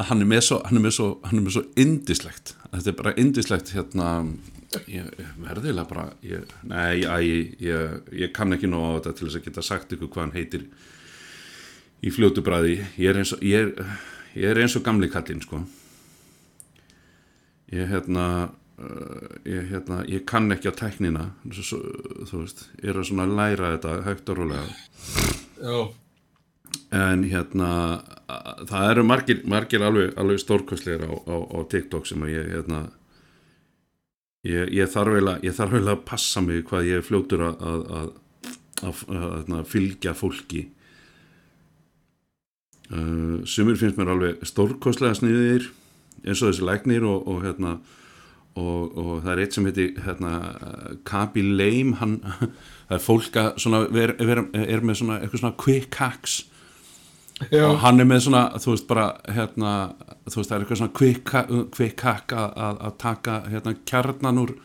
hann 0.07 0.21
er 0.23 0.27
með 0.29 0.43
svo 0.47 0.57
hann 0.63 0.77
er 0.79 0.83
með 0.85 0.93
svo, 0.95 1.05
er 1.27 1.41
með 1.43 1.55
svo 1.57 1.61
indislegt 1.83 2.53
þetta 2.71 2.91
er 2.91 2.95
bara 2.95 3.11
indislegt 3.19 3.71
hérna 3.75 4.11
ég 4.87 5.09
verðilega 5.43 5.83
bara 5.89 6.05
ég, 6.23 6.45
nei, 6.63 7.01
ég, 7.03 7.57
ég, 7.59 7.97
ég 8.23 8.31
kann 8.35 8.55
ekki 8.55 8.69
nóg 8.71 8.85
á 8.87 8.95
þetta 9.01 9.13
til 9.17 9.27
þess 9.27 9.39
að 9.41 9.47
geta 9.49 9.63
sagt 9.67 9.91
ykkur 9.97 10.11
hvað 10.13 10.23
hann 10.23 10.35
heitir 10.37 10.63
í 12.07 12.13
fljótu 12.15 12.43
bræði 12.45 12.77
ég 12.95 13.09
er 13.11 13.19
eins 13.19 13.33
og 13.35 13.43
ég 13.43 13.67
er, 13.67 13.99
er 14.47 14.61
eins 14.63 14.75
og 14.79 14.85
gamli 14.87 15.09
kallinn 15.11 15.43
sko. 15.43 15.59
Ég 17.75 17.89
hérna 17.91 18.25
uh, 18.45 18.49
ég 19.47 19.69
hérna, 19.69 20.01
ég 20.11 20.25
kann 20.27 20.51
ekki 20.51 20.67
á 20.67 20.75
teknina 20.75 21.29
svo, 21.47 21.79
þú 22.27 22.41
veist, 22.41 22.65
ég 22.81 22.91
er 22.91 22.99
að 22.99 23.07
svona 23.07 23.27
læra 23.29 23.71
þetta 23.77 23.93
hægt 24.03 24.31
og 24.33 24.41
rólega. 24.41 24.65
Já, 25.55 25.77
en 26.91 27.23
hérna 27.29 27.69
það 28.67 28.89
eru 28.91 29.05
margir, 29.07 29.41
margir 29.47 29.85
alveg, 29.85 30.13
alveg 30.19 30.41
stórkostleir 30.43 31.05
á, 31.07 31.11
á, 31.11 31.35
á 31.55 31.59
TikTok 31.71 32.07
sem 32.09 32.23
að 32.25 32.33
ég 32.35 32.51
hérna 32.51 32.81
ég, 34.45 34.71
ég 34.75 34.91
þarf 34.91 35.17
eiginlega 35.17 35.95
að 35.95 36.05
passa 36.07 36.43
mig 36.43 36.65
hvað 36.69 36.91
ég 36.91 37.05
fljótur 37.05 37.47
að 37.47 37.65
að, 37.71 37.85
að, 38.83 39.03
að, 39.15 39.51
að 39.59 39.67
fylgja 39.71 40.15
fólki. 40.17 40.67
Uh, 42.85 43.41
sumir 43.49 43.79
finnst 43.79 43.97
mér 43.97 44.11
alveg 44.13 44.43
stórkostlega 44.45 45.17
sniðir 45.17 45.71
eins 46.25 46.41
og 46.41 46.51
þessi 46.51 46.65
læknir 46.67 47.05
og, 47.07 47.23
og 47.25 47.39
hérna 47.45 47.79
og, 48.55 48.97
og 48.97 49.13
það 49.23 49.31
er 49.33 49.41
eitt 49.43 49.55
sem 49.55 49.67
heiti 49.67 49.85
hérna, 50.05 50.33
Kabi 51.07 51.43
Leim 51.59 51.95
hann, 51.99 52.19
það 52.87 52.97
er 52.97 53.03
fólk 53.03 53.39
að 53.39 53.49
svona, 53.63 53.85
ver, 53.91 54.15
ver, 54.19 54.45
er 54.63 54.83
með 54.85 55.01
svona 55.01 55.21
eitthvað 55.21 55.43
svona 55.43 55.57
quick 55.61 55.99
hacks. 55.99 56.43
Já, 57.51 57.65
og 57.67 57.81
hann 57.83 57.99
er 57.99 58.07
með 58.07 58.21
svona, 58.29 58.45
þú 58.63 58.71
veist 58.71 58.85
bara 58.87 59.09
hérna, 59.27 59.71
þú 60.23 60.39
veist 60.39 60.51
það 60.51 60.55
er 60.55 60.63
eitthvað 60.63 60.79
svona 60.79 60.95
quick, 61.01 61.33
quick 61.75 62.05
hack 62.07 62.31
að, 62.31 62.85
taka 63.01 63.41
hérna 63.51 63.75
kjarnan 63.83 64.39
úr 64.45 64.55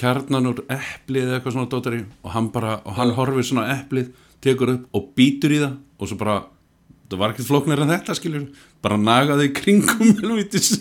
kjarnan 0.00 0.48
úr 0.48 0.62
eplið 0.72 1.26
eða 1.26 1.36
eitthvað 1.36 1.56
svona 1.58 1.68
dótari 1.68 2.00
og 2.24 2.32
hann 2.32 2.48
bara, 2.54 2.78
og 2.88 2.96
hann 2.96 3.12
horfir 3.18 3.44
svona 3.44 3.66
eplið, 3.74 4.08
tekur 4.42 4.72
upp 4.72 4.96
og 4.96 5.10
býtur 5.18 5.52
í 5.52 5.60
það 5.60 5.76
og 6.00 6.08
svo 6.08 6.18
bara, 6.22 6.38
það 7.12 7.20
var 7.20 7.34
ekkert 7.34 7.50
flóknir 7.50 7.84
en 7.84 7.92
þetta 7.92 8.16
skilur, 8.16 8.48
bara 8.80 8.96
nagaði 8.96 9.50
í 9.50 9.52
kringum 9.60 10.14
helvítis 10.22 10.78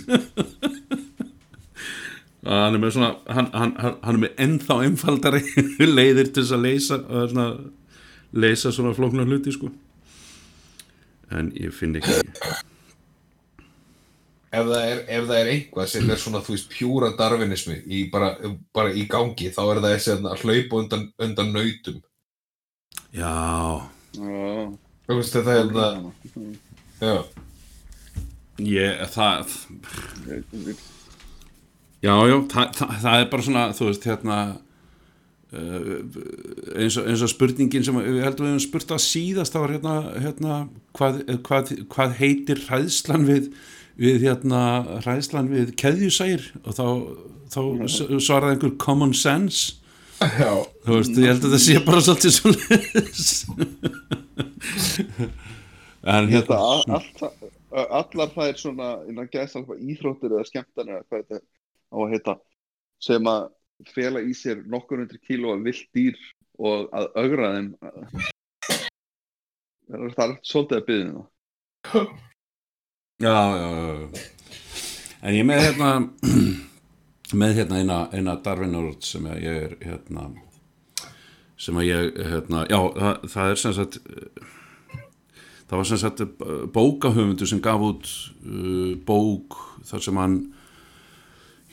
hann 2.47 2.75
er 2.77 2.81
með 2.81 2.95
svona 2.95 3.11
hann, 3.29 3.51
hann, 3.53 3.75
hann 3.77 4.15
er 4.15 4.21
með 4.25 4.41
ennþá 4.47 4.79
einfaldari 4.87 5.43
leiðir 5.97 6.31
til 6.33 6.43
þess 6.43 6.55
að 6.57 6.65
leysa 6.65 6.99
svona, 7.05 7.47
leysa 8.33 8.73
svona 8.73 8.95
flóknar 8.97 9.29
hluti 9.29 9.53
sko. 9.55 9.71
En 11.31 11.53
ég 11.55 11.71
finn 11.75 11.95
ekki 11.99 12.17
ef 14.51 14.67
það 14.67 14.81
er, 14.83 15.01
ef 15.07 15.27
það 15.29 15.37
er 15.37 15.49
einhvað 15.53 15.89
sem 15.93 16.09
er 16.11 16.19
svona, 16.19 16.41
þú 16.43 16.55
veist, 16.57 16.71
pjúra 16.73 17.11
darwinismi 17.19 17.77
í 17.87 18.01
bara, 18.11 18.33
bara 18.75 18.91
í 18.91 19.05
gangi, 19.11 19.47
þá 19.55 19.61
er 19.63 19.79
það 19.79 19.93
þessi 19.95 20.15
að 20.17 20.43
hlaupa 20.43 20.81
undan, 20.81 21.05
undan 21.23 21.53
nautum. 21.55 22.01
Já, 23.15 23.31
Já. 24.17 24.65
þú 25.07 25.17
veist, 25.21 25.37
þetta 25.37 25.55
er 25.55 25.71
það 25.77 25.93
já, 27.01 27.15
ég, 28.67 29.05
það 29.15 29.55
já, 32.01 32.13
já, 32.31 32.37
það, 32.53 32.75
það, 32.79 32.93
það 33.05 33.19
er 33.23 33.27
bara 33.33 33.45
svona, 33.47 33.63
þú 33.77 33.87
veist, 33.89 34.07
hérna 34.09 34.37
uh, 35.53 35.91
eins, 36.81 36.97
og, 36.97 37.09
eins 37.11 37.25
og 37.25 37.31
spurningin 37.33 37.85
sem 37.87 37.99
við 38.01 38.21
heldum 38.25 38.47
við 38.47 38.53
höfum 38.55 38.63
spurt 38.67 38.95
að 38.95 39.03
síðast 39.05 39.53
það 39.55 39.65
var 39.65 39.75
hérna, 39.75 39.95
hérna 40.25 40.57
hvað, 40.97 41.21
hvað, 41.49 41.73
hvað 41.93 42.17
heitir 42.21 42.63
hræðslan 42.69 43.27
við 43.29 43.51
við 44.01 44.23
hérna 44.25 44.61
hræðslan 45.03 45.49
við 45.51 45.73
keðjusær 45.77 46.45
og 46.63 46.73
þá, 46.77 46.85
þá 47.53 47.59
svaraði 48.23 48.55
einhver 48.55 48.71
common 48.81 49.11
sense. 49.13 49.75
Já, 50.21 50.53
þú 50.85 50.95
veist, 50.95 51.17
ég 51.19 51.27
held 51.33 51.45
að 51.49 51.53
það 51.57 51.63
sé 51.65 51.75
bara 51.85 52.01
svolítið 52.05 52.33
svo 52.37 52.51
en 56.11 56.29
hérna 56.31 56.57
að 56.57 56.61
a- 56.61 56.95
allt, 56.97 57.11
það- 57.19 57.91
allar 57.99 58.31
það 58.35 58.47
er 58.51 58.57
svona 58.61 58.89
innan 59.09 59.29
gæðsalfa 59.33 59.77
íþróttir 59.79 60.33
eða 60.35 60.47
skemmtanir 60.49 60.95
eða 60.97 61.05
hvað 61.09 61.21
þetta 61.21 61.41
á 61.91 61.97
að 61.99 62.11
heita 62.15 62.37
sem 63.01 63.27
að 63.27 63.49
fela 63.91 64.21
í 64.23 64.33
sér 64.37 64.63
nokkur 64.69 65.01
hundri 65.03 65.19
kíló 65.21 65.55
af 65.55 65.63
vilt 65.65 65.87
dýr 65.95 66.17
og 66.61 66.89
að 66.95 67.07
ögra 67.23 67.53
þeim 67.55 67.69
það 69.91 70.27
er 70.27 70.35
svolítið 70.41 70.77
að 70.79 70.85
byggja 70.89 71.23
það 71.91 72.19
Já, 73.21 73.29
já, 73.53 73.69
já. 73.77 74.21
En 75.21 75.35
ég 75.35 75.45
með 75.45 75.59
hérna 75.61 75.89
með 77.41 77.59
hérna 77.59 77.81
eina, 77.81 77.97
eina 78.17 78.33
Darwin 78.41 78.73
Award 78.79 79.05
sem 79.05 79.27
að 79.29 79.43
ég 79.43 79.59
er 79.67 79.75
hérna 79.85 80.31
sem 81.61 81.77
að 81.77 81.85
ég 81.85 82.17
hérna, 82.31 82.63
já, 82.65 82.79
það, 82.97 83.27
það 83.33 83.51
er 83.51 83.61
sem 83.61 83.75
sagt 83.77 83.99
það 85.69 85.75
var 85.77 85.89
sem 85.91 86.01
sagt 86.01 86.23
bókahöfundur 86.73 87.51
sem 87.51 87.61
gaf 87.61 87.85
út 87.85 88.09
uh, 88.41 88.95
bók 89.05 89.59
þar 89.87 90.05
sem 90.07 90.17
hann 90.17 90.39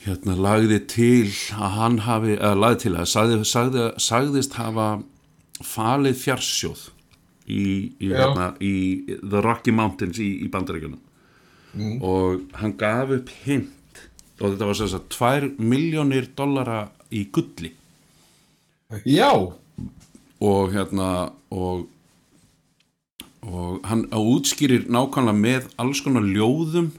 hérna 0.05 0.35
lagði 0.39 0.79
til 0.89 1.31
að 1.57 1.75
hann 1.75 1.97
hafi, 2.05 2.37
eða 2.37 2.55
lagði 2.63 2.81
til 2.85 2.93
að 2.95 3.09
sagði, 3.11 3.39
sagði, 3.47 3.85
sagðist 3.99 4.55
hafa 4.59 4.87
falið 5.65 6.17
fjarsjóð 6.21 6.85
í, 7.49 7.63
í, 7.99 8.11
hérna, 8.13 8.53
í 8.63 8.73
The 9.19 9.43
Rocky 9.43 9.73
Mountains 9.75 10.21
í, 10.23 10.29
í 10.45 10.49
Bandaríkjunum. 10.51 11.01
Og 12.05 12.47
hann 12.57 12.73
gaf 12.79 13.11
upp 13.13 13.29
hint 13.43 14.03
og 14.39 14.53
þetta 14.53 14.69
var 14.69 14.77
sem 14.79 14.89
sagt 14.89 15.11
2 15.17 15.51
miljónir 15.59 16.29
dollara 16.37 16.85
í 17.11 17.25
gulli. 17.33 17.73
Já. 19.05 19.33
Og 20.39 20.73
hérna 20.73 21.09
og 21.51 21.87
og 23.39 23.85
hann 23.87 24.03
útskýrir 24.11 24.89
nákvæmlega 24.91 25.39
með 25.39 25.67
alls 25.79 26.01
konar 26.03 26.25
ljóðum 26.27 26.89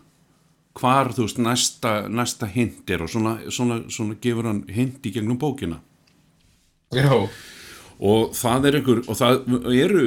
hvar 0.78 1.12
þú 1.16 1.26
veist 1.26 1.40
næsta, 1.42 1.94
næsta 2.09 2.48
hint 2.50 2.90
er 2.90 3.04
og 3.04 3.11
svona, 3.12 3.38
svona, 3.50 3.83
svona 3.90 4.18
gefur 4.22 4.48
hann 4.50 4.64
hint 4.70 5.06
í 5.06 5.14
gegnum 5.14 5.38
bókina. 5.40 5.80
Já, 6.94 7.11
og 8.00 8.35
það 8.35 8.66
er 8.66 8.78
einhver 8.80 9.02
og 9.06 9.18
það 9.18 9.40
eru 9.76 10.04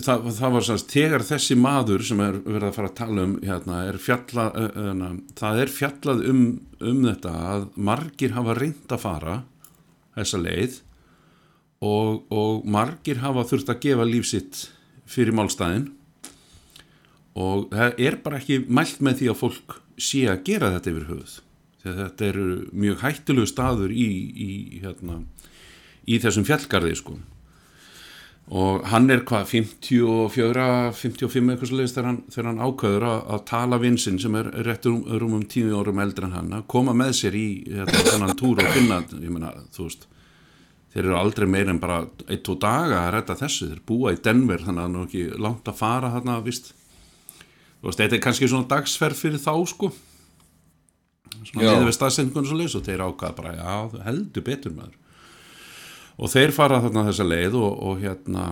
það, 0.00 0.28
það 0.36 0.54
var 0.56 0.66
sannst, 0.66 0.92
þegar 0.92 1.24
þessi 1.26 1.56
maður 1.60 2.04
sem 2.06 2.20
er 2.24 2.38
verið 2.44 2.68
að 2.68 2.76
fara 2.76 2.90
að 2.90 2.98
tala 3.00 3.26
um 3.26 3.34
hérna, 3.42 3.80
er 3.88 3.98
fjallað 4.02 4.58
uh, 4.62 5.02
það 5.38 5.62
er 5.64 5.72
fjallað 5.72 6.22
um, 6.30 6.44
um 6.80 7.02
þetta 7.06 7.34
að 7.52 7.66
margir 7.90 8.36
hafa 8.36 8.56
reynd 8.58 8.94
að 8.94 9.02
fara 9.04 9.38
þessa 10.16 10.42
leið 10.42 10.78
og, 11.82 12.22
og 12.32 12.68
margir 12.68 13.22
hafa 13.22 13.46
þurft 13.48 13.72
að 13.72 13.82
gefa 13.86 14.08
lífsitt 14.08 14.62
fyrir 15.10 15.36
málstæðin 15.36 15.90
og 17.38 17.72
það 17.72 18.04
er 18.06 18.18
bara 18.24 18.38
ekki 18.40 18.60
mælt 18.68 19.00
með 19.04 19.22
því 19.22 19.32
að 19.32 19.40
fólk 19.40 19.76
sé 20.00 20.26
að 20.28 20.44
gera 20.48 20.72
þetta 20.76 20.92
yfir 20.92 21.08
höfuð. 21.10 21.34
Þegar 21.82 22.00
þetta 22.04 22.26
eru 22.28 22.46
mjög 22.84 23.02
hættulegu 23.02 23.50
staður 23.50 23.92
í, 23.92 24.08
í, 24.30 24.50
hérna, 24.84 25.22
í 26.06 26.18
þessum 26.22 26.46
fjallgarði 26.46 26.96
sko. 27.00 27.16
Og 28.52 28.84
hann 28.90 29.06
er 29.14 29.22
hvað 29.26 29.46
54, 29.52 30.64
55 30.98 31.52
eitthvað 31.52 31.70
sliðist 31.70 31.98
þegar 31.98 32.16
þegar 32.34 32.48
hann 32.50 32.62
ákveður 32.66 33.06
að, 33.08 33.20
að 33.34 33.44
tala 33.48 33.78
vinsinn 33.80 34.18
sem 34.20 34.38
er 34.38 34.50
rétt 34.66 34.88
rúm, 34.88 35.04
rúmum 35.22 35.44
tíu 35.48 35.78
árum 35.78 36.02
eldri 36.02 36.26
en 36.26 36.34
hann 36.36 36.56
að 36.58 36.66
koma 36.74 36.94
með 36.96 37.14
sér 37.20 37.38
í 37.38 37.46
hérna, 37.70 38.02
þennan 38.10 38.34
túr 38.38 38.60
og 38.60 38.74
finna 38.74 38.98
meina, 39.22 39.54
veist 39.78 40.08
þeir 40.92 41.06
eru 41.06 41.16
aldrei 41.16 41.48
meir 41.48 41.70
en 41.72 41.80
bara 41.80 42.02
ein, 42.26 42.42
tvo 42.44 42.58
daga 42.60 43.06
að 43.06 43.12
rætta 43.14 43.38
þessu, 43.40 43.70
þeir 43.70 43.82
búa 43.88 44.12
í 44.12 44.20
Denver 44.20 44.66
þannig 44.66 44.82
að 44.82 44.90
það 44.90 45.00
er 45.00 45.06
ekki 45.06 45.42
langt 45.46 45.70
að 45.70 45.78
fara 45.78 46.12
þarna 46.12 46.38
vist 46.44 46.72
veist, 47.82 48.00
þetta 48.00 48.18
er 48.18 48.24
kannski 48.24 48.48
svona 48.50 48.68
dagsferð 48.70 49.18
fyrir 49.18 49.42
þá 49.42 49.54
sko. 49.70 49.92
Svona 51.42 51.64
meðið 51.64 51.88
við 51.88 51.96
staðsendingun 51.96 52.46
svo 52.48 52.58
leys 52.58 52.76
og 52.78 52.84
þeir 52.86 53.04
ákvaða 53.08 53.38
bara, 53.38 53.54
já, 53.56 54.02
heldur 54.06 54.46
betur 54.46 54.76
maður. 54.76 54.98
Og 56.22 56.30
þeir 56.30 56.52
fara 56.54 56.82
þarna 56.84 57.06
þessa 57.08 57.26
leið 57.26 57.58
og, 57.58 57.72
og 57.88 58.02
hérna 58.02 58.46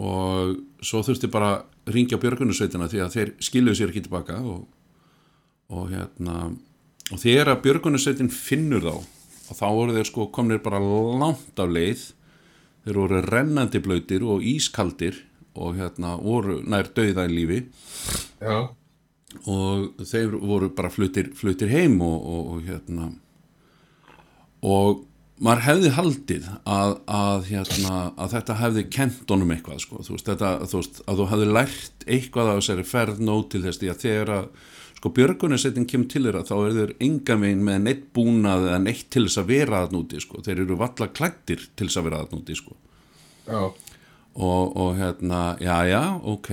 og 0.00 0.56
svo 0.80 1.02
þurfti 1.04 1.28
bara 1.30 1.52
að 1.58 1.94
ringja 1.94 2.18
björgunusveitina 2.20 2.88
því 2.88 3.02
að 3.04 3.14
þeir 3.16 3.32
skiluðu 3.42 3.78
sér 3.78 3.92
ekki 3.92 4.04
tilbaka 4.06 4.38
og, 4.40 4.62
og 5.74 5.90
hérna 5.92 6.50
og 7.10 7.20
þegar 7.20 7.52
að 7.52 7.64
björgunusveitin 7.66 8.30
finnur 8.32 8.86
þá 8.86 8.94
og 9.50 9.58
þá 9.58 9.66
voru 9.66 9.96
þeir 9.96 10.08
sko 10.08 10.28
komnir 10.32 10.62
bara 10.62 10.80
langt 10.80 11.58
af 11.60 11.70
leið. 11.70 12.04
Þeir 12.86 12.96
voru 13.02 13.22
rennandi 13.26 13.82
blöytir 13.84 14.24
og 14.24 14.44
ískaldir 14.46 15.18
og 15.60 15.78
hérna 15.78 16.16
voru 16.20 16.60
nær 16.64 16.90
dauða 16.96 17.26
í 17.28 17.34
lífi 17.34 17.60
já, 18.40 18.58
og 19.46 20.02
þeir 20.02 20.38
voru 20.40 20.72
bara 20.74 20.90
fluttir, 20.92 21.30
fluttir 21.36 21.70
heim 21.72 22.00
og, 22.02 22.18
og, 22.18 22.50
og 22.54 22.66
hérna 22.66 23.12
og 24.66 25.06
maður 25.40 25.64
hefði 25.64 25.92
haldið 25.96 26.48
að, 26.68 26.96
að, 27.08 27.46
hérna, 27.48 27.94
að 28.20 28.34
þetta 28.34 28.58
hefði 28.60 28.84
kent 28.92 29.32
honum 29.32 29.54
eitthvað 29.54 29.80
sko. 29.86 30.02
þú 30.04 30.16
veist, 30.16 30.28
þetta, 30.28 30.50
þú 30.68 30.82
veist, 30.82 31.00
að 31.06 31.22
þú 31.22 31.28
hefði 31.30 31.48
lært 31.56 32.04
eitthvað 32.06 32.50
af 32.50 32.60
þessari 32.60 32.86
ferð 32.90 33.24
nóg 33.24 33.46
til 33.52 33.62
þess 33.64 33.80
því 33.80 33.92
að 33.92 34.04
þegar 34.04 34.34
að 34.36 34.50
sko 35.00 35.12
björgunasettin 35.16 35.86
kemur 35.88 36.10
til 36.12 36.26
þeirra 36.26 36.44
þá 36.44 36.56
er 36.58 36.74
þeir 36.76 36.90
enga 37.06 37.36
megin 37.40 37.62
með 37.64 37.78
neitt 37.86 38.02
búnað 38.16 38.66
eða 38.68 38.80
neitt 38.84 39.06
til 39.08 39.24
þess 39.24 39.40
að 39.40 39.52
vera 39.54 39.84
að 39.86 39.94
núti 39.96 40.20
sko. 40.20 40.42
þeir 40.44 40.66
eru 40.66 40.76
valla 40.80 41.08
klættir 41.08 41.62
til 41.72 41.88
þess 41.88 42.00
að 42.00 42.08
vera 42.10 42.20
að 42.20 42.34
núti 42.36 42.56
sko 42.58 42.76
já, 43.48 43.62
og, 44.40 44.76
og 44.76 44.94
hérna, 44.96 45.42
já, 45.60 45.76
já, 45.88 46.04
ok. 46.24 46.50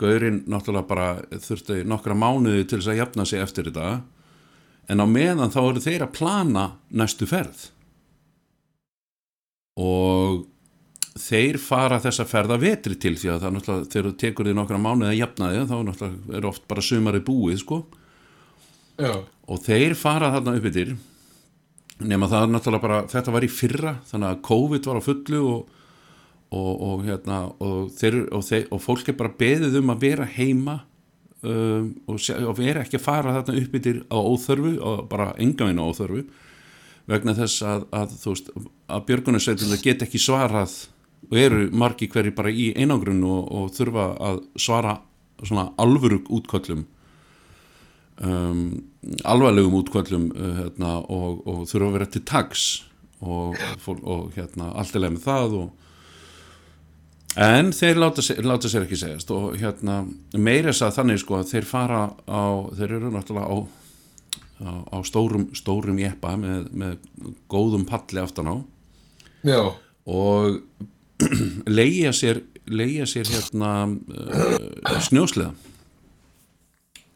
Gaurinn 0.00 0.44
náttúrulega 0.48 0.88
bara 0.88 1.08
þurfti 1.44 1.82
nokkra 1.88 2.16
mánuði 2.16 2.64
til 2.64 2.78
þess 2.80 2.92
að 2.94 3.00
jafna 3.02 3.26
sig 3.28 3.42
eftir 3.44 3.68
þetta. 3.68 3.98
En 4.90 5.04
á 5.04 5.06
meðan 5.06 5.52
þá 5.52 5.60
eru 5.62 5.82
þeir 5.84 6.06
að 6.06 6.14
plana 6.16 6.64
næstu 6.88 7.28
ferð. 7.28 7.66
Og 9.80 10.46
þeir 11.20 11.58
fara 11.60 12.00
þessa 12.02 12.26
ferð 12.28 12.56
að 12.56 12.64
vetri 12.64 12.96
til 13.00 13.14
því 13.18 13.34
að 13.34 13.44
það 13.44 13.54
náttúrulega 13.56 13.90
þegar 13.92 14.08
þú 14.08 14.16
tekur 14.24 14.48
því 14.48 14.56
nokkra 14.56 14.80
mánuði 14.80 15.10
að 15.12 15.20
jafna 15.20 15.52
þig 15.52 15.68
þá 15.70 15.76
náttúrulega 15.90 16.38
er 16.38 16.48
oft 16.50 16.66
bara 16.70 16.86
sumarið 16.86 17.26
búið 17.28 17.60
sko. 17.62 17.80
Já, 19.00 19.14
og 19.20 19.62
þeir 19.64 19.96
fara 19.96 20.32
þarna 20.34 20.56
upp 20.58 20.68
yfir 20.70 20.96
nema 22.00 22.28
það 22.30 22.54
náttúrulega 22.54 22.84
bara 22.84 23.00
þetta 23.10 23.34
var 23.34 23.44
í 23.44 23.52
fyrra 23.52 23.94
þannig 24.08 24.30
að 24.30 24.42
COVID 24.48 24.88
var 24.88 25.00
á 25.00 25.02
fullu 25.04 25.40
og, 25.50 25.79
og, 26.50 26.70
og 26.82 27.02
hérna 27.06 27.40
og, 27.62 27.90
þeir, 27.96 28.22
þeir, 28.46 28.68
og 28.70 28.82
fólk 28.82 29.10
er 29.10 29.18
bara 29.18 29.34
beðið 29.38 29.80
um 29.80 29.92
að 29.94 30.06
vera 30.06 30.28
heima 30.36 30.76
um, 31.46 31.90
og, 32.10 32.20
vera 32.58 32.84
ekki 32.84 32.98
að 32.98 33.06
fara 33.06 33.34
þarna 33.38 33.62
upp 33.62 33.76
yfir 33.80 34.00
á 34.10 34.18
óþörfu 34.18 34.76
og 34.78 35.02
bara 35.10 35.32
engavinn 35.38 35.82
á 35.82 35.86
óþörfu 35.86 36.24
vegna 37.10 37.34
þess 37.38 37.64
að, 37.66 37.86
að 37.96 38.16
veist 38.26 38.50
að 38.90 39.06
björgunarsveitin 39.08 39.76
get 39.82 40.06
ekki 40.06 40.20
svarað 40.22 40.76
og 41.30 41.36
eru 41.38 41.66
margi 41.76 42.08
hverju 42.10 42.34
bara 42.34 42.50
í 42.50 42.70
einangrun 42.74 43.22
og, 43.26 43.50
og 43.54 43.74
þurfa 43.76 44.06
að 44.30 44.42
svara 44.58 44.98
svona 45.40 45.70
alvöru 45.80 46.20
útköllum 46.28 46.84
um, 48.20 48.64
alvarlegum 49.24 49.74
útkvöldum 49.80 50.30
uh, 50.34 50.54
hérna, 50.58 50.96
og, 51.00 51.42
og 51.46 51.66
þurfa 51.70 51.88
að 51.88 51.96
vera 51.98 52.08
til 52.10 52.24
tags 52.28 52.66
og, 53.20 53.56
og 54.00 54.30
hérna, 54.36 54.70
allt 54.80 54.96
er 54.96 55.04
leið 55.04 55.16
með 55.16 55.26
það 55.26 55.56
og 55.60 55.88
en 57.38 57.72
þeir 57.76 58.00
láta 58.00 58.24
láta 58.42 58.70
sér 58.70 58.86
ekki 58.86 58.98
segjast 58.98 59.30
og 59.34 59.54
hérna 59.60 60.00
meira 60.34 60.72
þess 60.72 60.86
að 60.88 60.96
þannig 60.98 61.22
sko 61.22 61.38
að 61.38 61.52
þeir 61.52 61.68
fara 61.70 62.00
á 62.26 62.44
þeir 62.78 62.96
eru 62.98 63.12
náttúrulega 63.14 63.46
á, 63.46 63.56
á, 64.66 64.70
á 64.90 64.98
stórum, 65.06 65.48
stórum 65.54 66.00
jeppa 66.00 66.34
með, 66.40 66.70
með 66.72 66.96
góðum 67.50 67.86
palli 67.88 68.22
aftan 68.22 68.50
á. 68.50 68.56
Já, 69.46 69.62
og 70.10 70.60
leigja 71.78 72.12
sér 72.16 72.42
leigja 72.70 73.06
sér 73.08 73.28
hérna 73.30 73.72
uh, 73.88 75.00
snjósleða. 75.02 75.52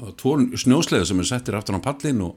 Og 0.03 0.14
tvo 0.18 0.37
snjósleða 0.59 1.07
sem 1.09 1.22
er 1.22 1.29
settir 1.29 1.57
aftan 1.57 1.79
á 1.79 1.83
pallin 1.85 2.22
og, 2.27 2.35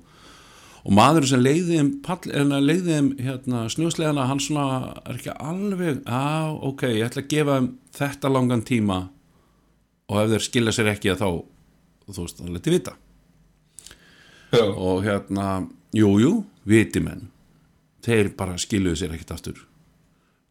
og 0.87 0.95
maður 0.95 1.27
sem 1.27 1.43
leiði 1.43 1.81
þeim, 1.81 3.09
hérna, 3.19 3.65
snjósleðana 3.71 4.29
hann 4.29 4.39
svona 4.39 4.95
er 5.03 5.19
ekki 5.19 5.35
alveg 5.35 5.99
á, 6.07 6.47
ok, 6.55 6.87
ég 6.95 7.09
ætla 7.09 7.25
að 7.25 7.31
gefa 7.33 7.59
þeim 7.59 7.69
þetta 7.97 8.31
langan 8.31 8.63
tíma 8.63 9.01
og 10.07 10.21
ef 10.21 10.31
þeir 10.31 10.45
skilja 10.47 10.75
sér 10.77 10.93
ekki 10.93 11.17
þá 11.19 11.29
þú 12.07 12.23
veist, 12.23 12.39
það 12.39 12.53
leti 12.55 12.73
vita. 12.73 12.93
Já, 14.55 14.63
og 14.63 15.01
hérna, 15.03 15.47
jú, 15.95 16.13
jú, 16.21 16.33
viti 16.67 17.01
menn. 17.03 17.27
Þeir 18.07 18.31
bara 18.39 18.55
skiluðu 18.61 19.01
sér 19.01 19.15
ekkert 19.17 19.33
aftur. 19.35 19.65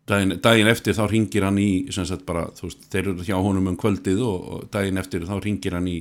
Daginn, 0.06 0.36
daginn 0.42 0.70
eftir 0.70 0.94
þá 0.94 1.06
ringir 1.10 1.46
hann 1.46 1.56
í 1.58 1.70
sem 1.94 2.06
sagt 2.06 2.26
bara, 2.28 2.44
veist, 2.60 2.84
þeir 2.92 3.14
eru 3.14 3.24
hjá 3.26 3.38
honum 3.40 3.72
um 3.72 3.78
kvöldið 3.80 4.20
og, 4.22 4.44
og 4.52 4.68
daginn 4.74 5.00
eftir 5.00 5.24
þá 5.26 5.38
ringir 5.40 5.74
hann 5.74 5.88
í 5.90 5.96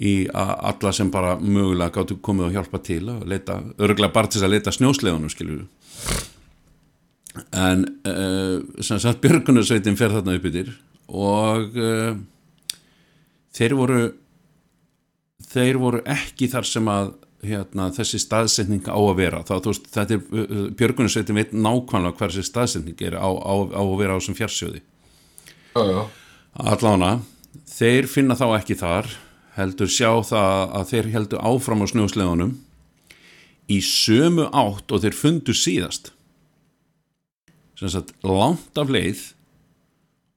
í 0.00 0.14
a- 0.28 0.58
alla 0.72 0.92
sem 0.92 1.10
bara 1.10 1.36
mögulega 1.40 1.94
gáttu 1.96 2.18
komið 2.20 2.48
og 2.50 2.56
hjálpa 2.58 2.82
til 2.84 3.02
að 3.08 3.22
leita, 3.32 3.60
örgulega 3.78 4.12
bara 4.12 4.28
til 4.28 4.42
að 4.44 4.52
leita 4.56 4.72
snjósleðunum 4.74 5.30
skilur 5.32 5.64
en 7.52 7.84
uh, 8.08 8.60
sem 8.84 9.00
sagt 9.00 9.20
Björgunarsveitin 9.24 9.96
fer 9.98 10.12
þarna 10.14 10.36
upp 10.38 10.46
yfir 10.48 10.70
og 11.12 11.76
uh, 11.76 12.16
þeir 13.56 13.74
voru 13.76 14.00
þeir 15.52 15.78
voru 15.80 16.00
ekki 16.08 16.48
þar 16.52 16.68
sem 16.68 16.88
að 16.92 17.12
hérna, 17.46 17.90
þessi 17.94 18.18
staðsetning 18.18 18.88
á 18.90 18.96
að 18.98 19.12
vera. 19.20 19.42
Þá, 19.46 19.52
þú 19.62 19.70
veist, 19.70 19.84
þetta 19.94 20.16
er, 20.16 20.22
uh, 20.42 20.62
Björgunarsveitin 20.80 21.36
veit 21.38 21.52
nákvæmlega 21.54 22.16
hver 22.18 22.32
þessi 22.34 22.48
staðsetning 22.48 23.04
er 23.06 23.18
á, 23.20 23.28
á, 23.28 23.54
á 23.76 23.80
að 23.84 23.96
vera 24.00 24.16
á 24.16 24.18
þessum 24.18 24.38
fjarsjóði 24.40 24.80
allána, 26.56 27.10
þeir 27.68 28.08
finna 28.08 28.36
þá 28.40 28.46
ekki 28.56 28.76
þar 28.80 29.12
heldur 29.56 29.90
sjá 29.90 30.10
það 30.28 30.74
að 30.80 30.90
þeir 30.92 31.08
heldur 31.14 31.44
áfram 31.48 31.84
á 31.84 31.86
snjósleðunum 31.92 32.52
í 33.72 33.80
sömu 33.82 34.50
átt 34.54 34.92
og 34.94 35.02
þeir 35.02 35.16
fundu 35.16 35.54
síðast. 35.56 36.12
Sem 37.76 37.90
sagt 37.92 38.12
langt 38.24 38.78
af 38.78 38.92
leið 38.92 39.24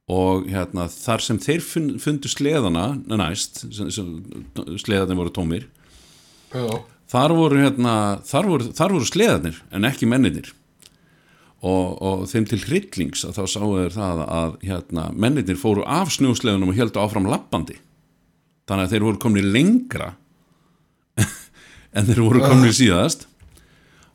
og 0.10 0.48
hérna 0.50 0.88
þar 0.90 1.22
sem 1.24 1.40
þeir 1.42 1.62
fun- 1.64 1.98
fundu 2.02 2.32
sleðana 2.32 2.88
næst, 3.12 3.62
sleðarnir 4.82 5.20
voru 5.20 5.34
tómir 5.36 5.68
já, 6.50 6.66
þar 7.14 7.36
voru 7.38 7.60
hérna 7.62 7.94
þar 8.26 8.50
voru, 8.50 8.72
þar 8.74 8.96
voru 8.98 9.06
sleðarnir 9.06 9.60
en 9.70 9.86
ekki 9.86 10.10
menninir 10.10 10.50
og, 11.62 12.00
og 12.02 12.26
þeim 12.32 12.48
til 12.50 12.62
hryllings 12.64 13.22
að 13.28 13.38
þá 13.38 13.44
sáu 13.54 13.70
þeir 13.78 13.96
það 14.00 14.24
að 14.26 14.58
hérna, 14.66 15.06
menninir 15.14 15.62
fóru 15.62 15.86
af 15.86 16.10
snjósleðunum 16.18 16.74
og 16.74 16.82
heldu 16.82 17.04
áfram 17.04 17.30
lappandi 17.30 17.78
þannig 18.70 18.86
að 18.86 18.94
þeir 18.94 19.06
voru 19.08 19.22
komni 19.24 19.44
lengra 19.46 20.12
en 21.96 22.08
þeir 22.08 22.22
voru 22.24 22.44
komni 22.46 22.72
síðast. 22.76 23.26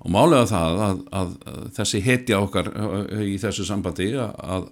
Og 0.05 0.13
málega 0.13 0.47
það 0.51 0.81
að, 0.85 1.03
að, 1.17 1.35
að 1.49 1.67
þessi 1.79 2.01
hetja 2.05 2.41
okkar 2.45 2.71
uh, 2.71 3.21
í 3.25 3.37
þessu 3.41 3.67
sambandi 3.67 4.11
að, 4.21 4.35
að 4.45 4.71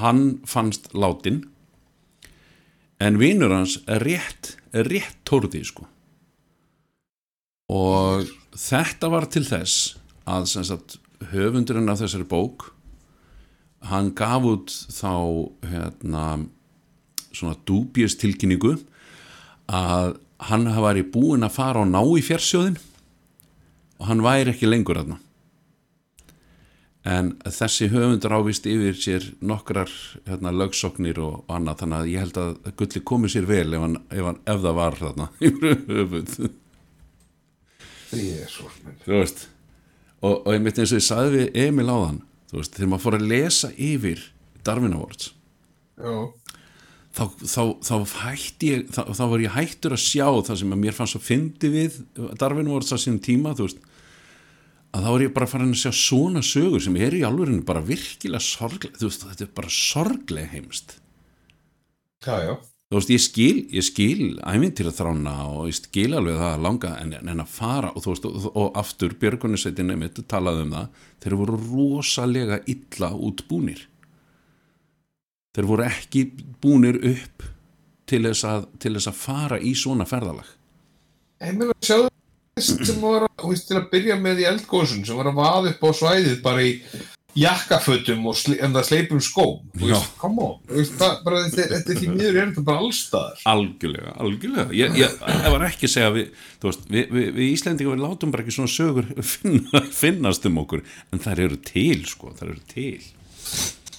hann 0.00 0.24
fannst 0.48 0.88
látin 0.96 1.42
en 3.00 3.18
vinnur 3.20 3.52
hans 3.54 3.78
er 3.90 4.02
rétt, 4.04 4.54
er 4.76 4.88
rétt 4.88 5.20
tórði 5.28 5.62
sko. 5.68 5.86
Og 7.70 8.26
þetta 8.56 9.10
var 9.12 9.28
til 9.30 9.44
þess 9.46 9.94
að 10.30 10.48
sagt, 10.50 10.98
höfundurinn 11.30 11.90
af 11.92 12.00
þessari 12.02 12.26
bók 12.28 12.70
hann 13.88 14.10
gaf 14.16 14.44
út 14.44 14.72
þá 14.92 15.12
hérna 15.70 16.24
svona 17.30 17.56
dúbjus 17.68 18.18
tilkynningu 18.20 18.74
að 19.70 20.18
hann 20.50 20.68
var 20.82 20.98
í 20.98 21.06
búin 21.06 21.46
að 21.46 21.56
fara 21.56 21.82
og 21.84 21.90
ná 21.90 22.00
í 22.02 22.22
fjarsjóðin 22.24 22.78
og 24.00 24.06
hann 24.08 24.24
væri 24.24 24.54
ekki 24.54 24.68
lengur 24.68 25.00
þarna. 25.00 25.18
En 27.10 27.30
þessi 27.46 27.88
höfundur 27.92 28.34
ávist 28.36 28.66
yfir 28.68 28.96
sér 29.00 29.24
nokkrar 29.40 29.88
hérna, 30.26 30.52
lögsoknir 30.52 31.16
og, 31.24 31.44
og 31.46 31.54
annað 31.56 31.80
þannig 31.80 31.98
að 31.98 32.10
ég 32.12 32.24
held 32.26 32.40
að 32.42 32.50
Gulli 32.76 33.00
komi 33.08 33.30
sér 33.32 33.46
vel 33.48 33.72
ef, 33.72 33.80
hann, 33.80 33.96
ef, 34.10 34.24
hann, 34.26 34.40
ef 34.44 34.60
það 34.60 34.74
var 34.76 34.98
þarna 35.00 35.26
þú 39.06 39.14
veist 39.14 39.46
og, 40.20 40.34
og 40.34 40.50
ég 40.52 40.60
mitt 40.66 40.80
eins 40.82 40.92
og 40.92 41.00
ég 41.00 41.06
sagði 41.08 41.30
við 41.38 41.48
Emil 41.64 41.88
áðan 41.88 42.20
þú 42.50 42.60
veist, 42.60 42.74
þegar 42.76 42.90
maður 42.92 43.04
fór 43.06 43.16
að 43.16 43.28
lesa 43.32 43.68
yfir 43.78 44.26
Darwin 44.66 44.96
Awards 44.98 45.32
Já. 46.00 46.12
Þá, 47.16 47.24
þá, 47.42 47.62
þá 47.82 47.94
ég 48.66 48.88
þá, 48.94 49.02
þá 49.18 49.24
var 49.32 49.44
ég 49.44 49.54
hættur 49.56 49.96
að 49.96 50.04
sjá 50.04 50.26
það 50.46 50.60
sem 50.62 50.74
að 50.74 50.82
mér 50.84 50.96
fannst 50.96 51.16
svo 51.16 51.22
fyndi 51.24 51.70
við 51.72 52.00
Darwin 52.38 52.70
Awards 52.70 52.94
á 52.94 52.98
sínum 53.00 53.22
tíma 53.22 53.54
veist 53.58 53.82
að 54.90 55.06
þá 55.06 55.10
er 55.12 55.24
ég 55.26 55.34
bara 55.34 55.50
farin 55.50 55.74
að 55.74 55.82
sjá 55.84 55.92
svona 55.94 56.42
sögur 56.46 56.82
sem 56.82 56.96
er 56.98 57.14
í 57.14 57.22
alvörinu 57.26 57.62
bara 57.66 57.82
virkilega 57.84 58.42
sorglega 58.42 58.98
þú 58.98 59.10
veist, 59.10 59.26
þetta 59.28 59.46
er 59.46 59.54
bara 59.58 59.72
sorglega 59.74 60.52
heimst 60.54 60.96
Já, 62.20 62.36
já. 62.44 62.54
þú 62.90 62.98
veist, 62.98 63.12
ég 63.14 63.22
skil, 63.24 63.58
ég 63.74 63.86
skil 63.86 64.24
æmintýra 64.44 64.94
þrána 64.94 65.36
og 65.50 65.70
ég 65.70 65.78
skil 65.78 66.10
alveg 66.14 66.40
það 66.40 66.54
að 66.54 66.66
langa 66.66 66.94
en, 67.02 67.14
en 67.22 67.44
að 67.46 67.54
fara 67.54 67.92
og 67.94 68.04
þú 68.04 68.14
veist 68.14 68.30
og, 68.30 68.50
og 68.54 68.82
aftur 68.82 69.14
Björgunisveitin 69.22 69.94
einmitt 69.94 70.22
talaði 70.30 70.66
um 70.66 70.74
það 70.78 71.06
þeir 71.22 71.38
voru 71.42 71.62
rosalega 71.70 72.62
illa 72.70 73.14
útbúnir 73.14 73.86
þeir 75.56 75.68
voru 75.70 75.86
ekki 75.88 76.24
búnir 76.62 77.00
upp 77.12 77.46
til 78.10 78.24
þess 78.26 78.46
að, 78.48 78.66
til 78.82 78.94
þess 78.96 79.10
að 79.10 79.20
fara 79.20 79.60
í 79.62 79.74
svona 79.78 80.06
ferðalag. 80.08 80.48
Ég 81.40 81.56
meina, 81.56 81.76
sjáðu 81.84 82.10
sem 82.60 82.98
var 83.00 83.24
að, 83.28 83.54
til 83.64 83.78
að 83.78 83.88
byrja 83.92 84.18
með 84.20 84.42
í 84.42 84.50
eldgóðsun 84.50 85.06
sem 85.08 85.16
var 85.16 85.30
að 85.30 85.38
vaða 85.38 85.72
upp 85.72 85.86
á 85.86 85.90
svæðið 85.96 86.42
bara 86.44 86.66
í 86.66 86.74
jakkafötum 87.38 88.24
og 88.26 88.34
sli, 88.36 88.56
en 88.58 88.74
það 88.74 88.86
sleipum 88.88 89.20
skóm. 89.22 89.60
Þú 89.78 89.86
Já. 89.86 89.94
veist, 89.94 90.14
come 90.20 90.44
on 90.44 90.56
veist, 90.68 90.96
það, 90.98 91.16
bara, 91.26 91.42
þetta, 91.46 91.66
þetta 91.76 91.94
er 91.94 92.00
því 92.00 92.08
miður 92.10 92.38
er 92.40 92.48
þetta 92.50 92.64
bara 92.66 92.84
allstaðar 92.84 93.44
algjörlega, 93.54 94.14
algjörlega. 94.26 94.76
Ég, 94.76 94.98
ég, 94.98 95.18
ég 95.30 95.54
var 95.54 95.66
ekki 95.68 95.86
að 95.86 95.94
segja 95.94 96.14
við, 96.16 96.32
veist, 96.66 96.86
við, 96.90 97.14
við, 97.16 97.28
við 97.38 97.52
Íslendingar 97.54 97.94
við 97.96 98.04
látum 98.08 98.34
bara 98.34 98.44
ekki 98.44 98.56
svona 98.58 98.74
sögur 98.74 99.12
finna, 99.34 99.84
finnast 99.94 100.50
um 100.50 100.62
okkur 100.64 100.84
en 101.14 101.22
þær 101.22 101.44
eru 101.46 101.60
til 101.70 102.00
sko, 102.10 102.34
þær 102.40 102.50
eru 102.50 102.64
til 102.74 102.98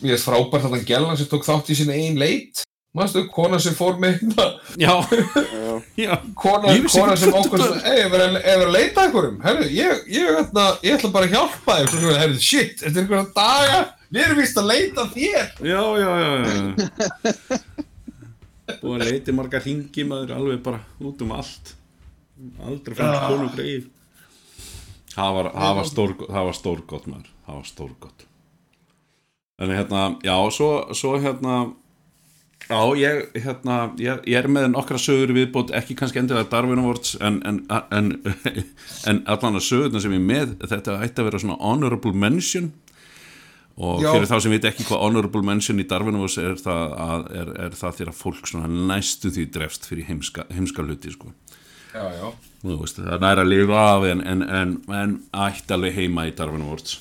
Mér 0.01 0.15
er 0.17 0.21
frábært 0.21 0.65
að 0.67 0.75
það 0.75 0.85
gellan 0.89 1.17
sem 1.19 1.27
tók 1.31 1.45
þátt 1.45 1.69
í 1.71 1.77
sinna 1.77 1.93
einn 1.97 2.17
leit. 2.19 2.63
Manstu, 2.97 3.21
kona 3.31 3.55
sem 3.63 3.71
fór 3.77 3.95
með 4.01 4.17
hérna? 4.19 4.45
Já, 4.81 4.93
já. 5.95 6.15
Kona, 6.35 6.73
kona 6.91 7.13
sem 7.15 7.31
okkur 7.39 7.61
ég 7.87 8.09
verið 8.11 8.39
að- 8.41 8.71
leita 8.73 9.05
einhverjum? 9.05 9.37
Herru, 9.45 9.67
ég, 9.71 10.01
ég, 10.11 10.39
ætla, 10.41 10.65
ég 10.83 10.97
ætla 10.97 11.11
bara 11.13 11.29
að 11.29 11.35
hjálpa 11.37 11.77
þér. 11.77 11.87
Svo, 11.93 12.15
Herru, 12.19 12.39
shit, 12.43 12.73
þetta 12.81 12.91
er 12.91 13.03
einhverja 13.05 13.27
daga. 13.37 13.79
Við 14.11 14.25
erum 14.25 14.41
víst 14.41 14.59
að 14.59 14.67
leita 14.73 15.05
þér. 15.13 15.53
Já, 15.63 15.83
já, 16.01 16.11
já, 16.25 16.31
já. 16.43 17.61
búið 18.81 18.97
að 18.97 19.05
leiti 19.07 19.33
marga 19.35 19.59
ringi 19.63 20.03
maður 20.07 20.35
alveg 20.35 20.61
bara 20.65 20.81
út 20.99 21.21
um 21.23 21.31
allt. 21.37 21.73
Aldrei 22.65 22.95
Ah. 23.05 23.27
konu 23.29 23.49
greið 23.55 23.87
það 25.11 25.33
var, 25.35 25.47
það 25.53 25.75
var 25.77 25.85
stór 25.89 26.13
það 26.23 26.45
var 26.47 26.55
stórgott 26.57 27.07
maður, 27.11 27.27
það 27.45 27.55
var 27.59 27.67
stórgott 27.67 28.23
en 29.62 29.76
hérna, 29.76 30.08
já, 30.26 30.36
svo, 30.52 30.71
svo 30.97 31.15
hérna 31.21 31.58
já, 32.69 32.80
ég, 32.97 33.26
hérna 33.43 33.80
ég, 34.02 34.21
ég 34.26 34.38
er 34.39 34.47
með 34.50 34.71
nokkra 34.74 35.00
sögur 35.02 35.34
viðbót 35.36 35.74
ekki 35.78 35.95
kannski 36.00 36.21
endilega 36.21 36.50
Darwin 36.50 36.82
Awards 36.82 37.17
en, 37.21 37.41
en, 37.45 37.60
en, 37.93 38.13
en 39.10 39.24
allan 39.30 39.60
að 39.60 39.67
sögurna 39.67 40.02
sem 40.02 40.15
ég 40.17 40.24
með, 40.24 40.56
þetta 40.63 40.97
ætti 41.06 41.21
að 41.21 41.30
vera 41.30 41.43
svona 41.43 41.60
honorable 41.62 42.15
mention 42.17 42.71
og 43.82 44.02
Já. 44.04 44.12
fyrir 44.12 44.30
þá 44.30 44.36
sem 44.43 44.54
veit 44.54 44.65
ekki 44.67 44.86
hvað 44.89 45.04
honorable 45.06 45.43
mention 45.47 45.82
í 45.82 45.88
Darwin 45.89 46.17
Awards 46.19 46.39
er 46.41 46.58
það, 46.60 46.97
að, 47.06 47.28
er, 47.41 47.54
er 47.67 47.78
það 47.78 48.00
þegar 48.00 48.17
fólk 48.17 48.50
svona 48.50 48.71
næstu 48.89 49.32
því 49.34 49.47
drefst 49.56 49.88
fyrir 49.89 50.10
heimska, 50.10 50.45
heimska 50.52 50.86
hluti 50.86 51.13
sko. 51.13 51.32
Já, 51.91 52.04
já 52.17 52.28
Þú 52.62 52.76
veist, 52.84 53.00
það 53.02 53.24
er 53.26 53.39
að 53.41 53.47
lifa 53.50 53.80
af 53.95 54.04
en, 54.12 54.19
en, 54.21 54.43
en, 54.45 54.76
en 54.93 55.15
ætti 55.47 55.74
alveg 55.74 55.95
heima 55.97 56.28
í 56.30 56.36
Darwin 56.38 56.67
Awards 56.67 57.00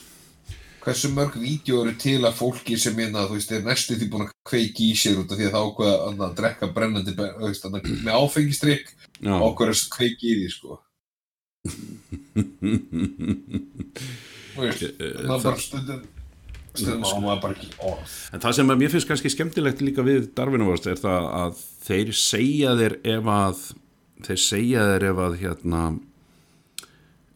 Hversu 0.91 1.09
mörg 1.15 1.37
vídeo 1.39 1.85
eru 1.85 1.93
til 2.03 2.19
að 2.27 2.35
fólki 2.35 2.75
sem 2.83 2.97
minna, 2.99 3.23
þú 3.31 3.37
veist, 3.37 3.53
er 3.55 3.63
næstu 3.63 3.95
því 3.95 4.07
búin 4.11 4.25
að 4.27 4.33
kveiki 4.51 4.89
í 4.91 4.95
sér 4.99 5.21
út 5.23 5.31
af 5.31 5.39
því 5.39 5.47
að 5.47 5.53
það 5.55 5.67
ákveða 5.69 5.95
að 6.09 6.23
að 6.27 6.33
drekka 6.41 6.67
brennandi, 6.75 7.15
þú 7.15 7.47
veist, 7.47 7.67
annað, 7.69 7.91
með 8.03 8.17
áfengistrykk 8.19 8.87
Já, 9.21 9.35
ákveða 9.39 9.77
að 9.77 9.85
kveiki 9.95 10.27
í 10.27 10.35
því, 10.41 10.49
sko. 10.57 10.73
Þú 14.51 14.65
veist, 14.65 14.83
Eh, 14.83 15.15
það 15.15 15.37
er 15.37 15.45
bara 15.45 15.61
stundum, 15.63 16.01
stundum 16.75 17.07
á 17.07 17.11
maður 17.23 17.43
bara 17.45 17.55
ekki 17.57 17.71
orð. 17.87 18.17
En 18.35 18.43
það 18.43 18.57
sem 18.59 18.73
að 18.75 18.81
mér 18.83 18.93
finnst 18.95 19.09
kannski 19.11 19.33
skemmtilegt 19.33 19.85
líka 19.85 20.03
við 20.07 20.31
Darwin 20.37 20.65
Awards 20.67 20.91
er 20.91 20.99
það 21.01 21.29
að 21.39 21.63
þeir 21.87 22.11
segja 22.19 22.75
þér 22.81 22.97
ef 23.15 23.31
að 23.37 23.63
þeir 24.27 24.43
segja 24.45 24.87
þér 24.91 25.07
ef 25.13 25.23
að 25.29 25.39
hérna 25.45 25.85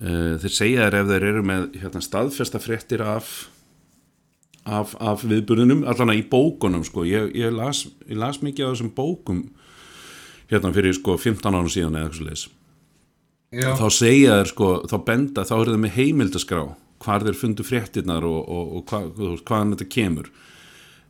uh, 0.03 0.35
þeir 0.43 0.55
segja 0.55 0.87
þér 0.87 0.99
ef 1.01 1.11
þeir 1.13 1.29
eru 1.31 1.45
með 1.47 1.67
hérna, 1.83 2.05
staðfesta 2.05 2.63
fréttir 2.63 3.05
af 3.05 3.35
af, 4.65 4.95
af 5.01 5.25
viðburðunum 5.29 5.85
allan 5.89 6.15
að 6.15 6.23
í 6.23 6.27
bókunum 6.31 6.85
sko. 6.87 7.05
Ég, 7.05 7.35
ég, 7.37 7.53
las, 7.53 7.85
ég 8.09 8.17
las 8.21 8.41
mikið 8.41 8.67
af 8.67 8.75
þessum 8.75 8.95
bókum 8.97 9.43
hérna 10.51 10.73
fyrir 10.77 10.97
sko 10.97 11.19
15 11.21 11.59
árum 11.59 11.73
síðan 11.73 11.99
eða 12.01 12.11
eitthvað 12.11 12.47
Já, 13.55 13.71
þá 13.79 13.87
segja 13.93 14.39
þeir 14.41 14.51
sko, 14.51 14.69
þá 14.91 14.97
benda 15.07 15.45
þá 15.47 15.53
eru 15.61 15.75
þeir 15.75 15.83
með 15.85 15.99
heimildaskrá 15.99 16.63
hvar 17.05 17.27
þeir 17.27 17.37
fundu 17.39 17.67
fréttirnar 17.67 18.25
og, 18.27 18.41
og, 18.51 18.73
og 18.79 18.91
hva, 18.91 19.01
hvaðan 19.45 19.75
þetta 19.75 19.87
kemur. 19.93 20.31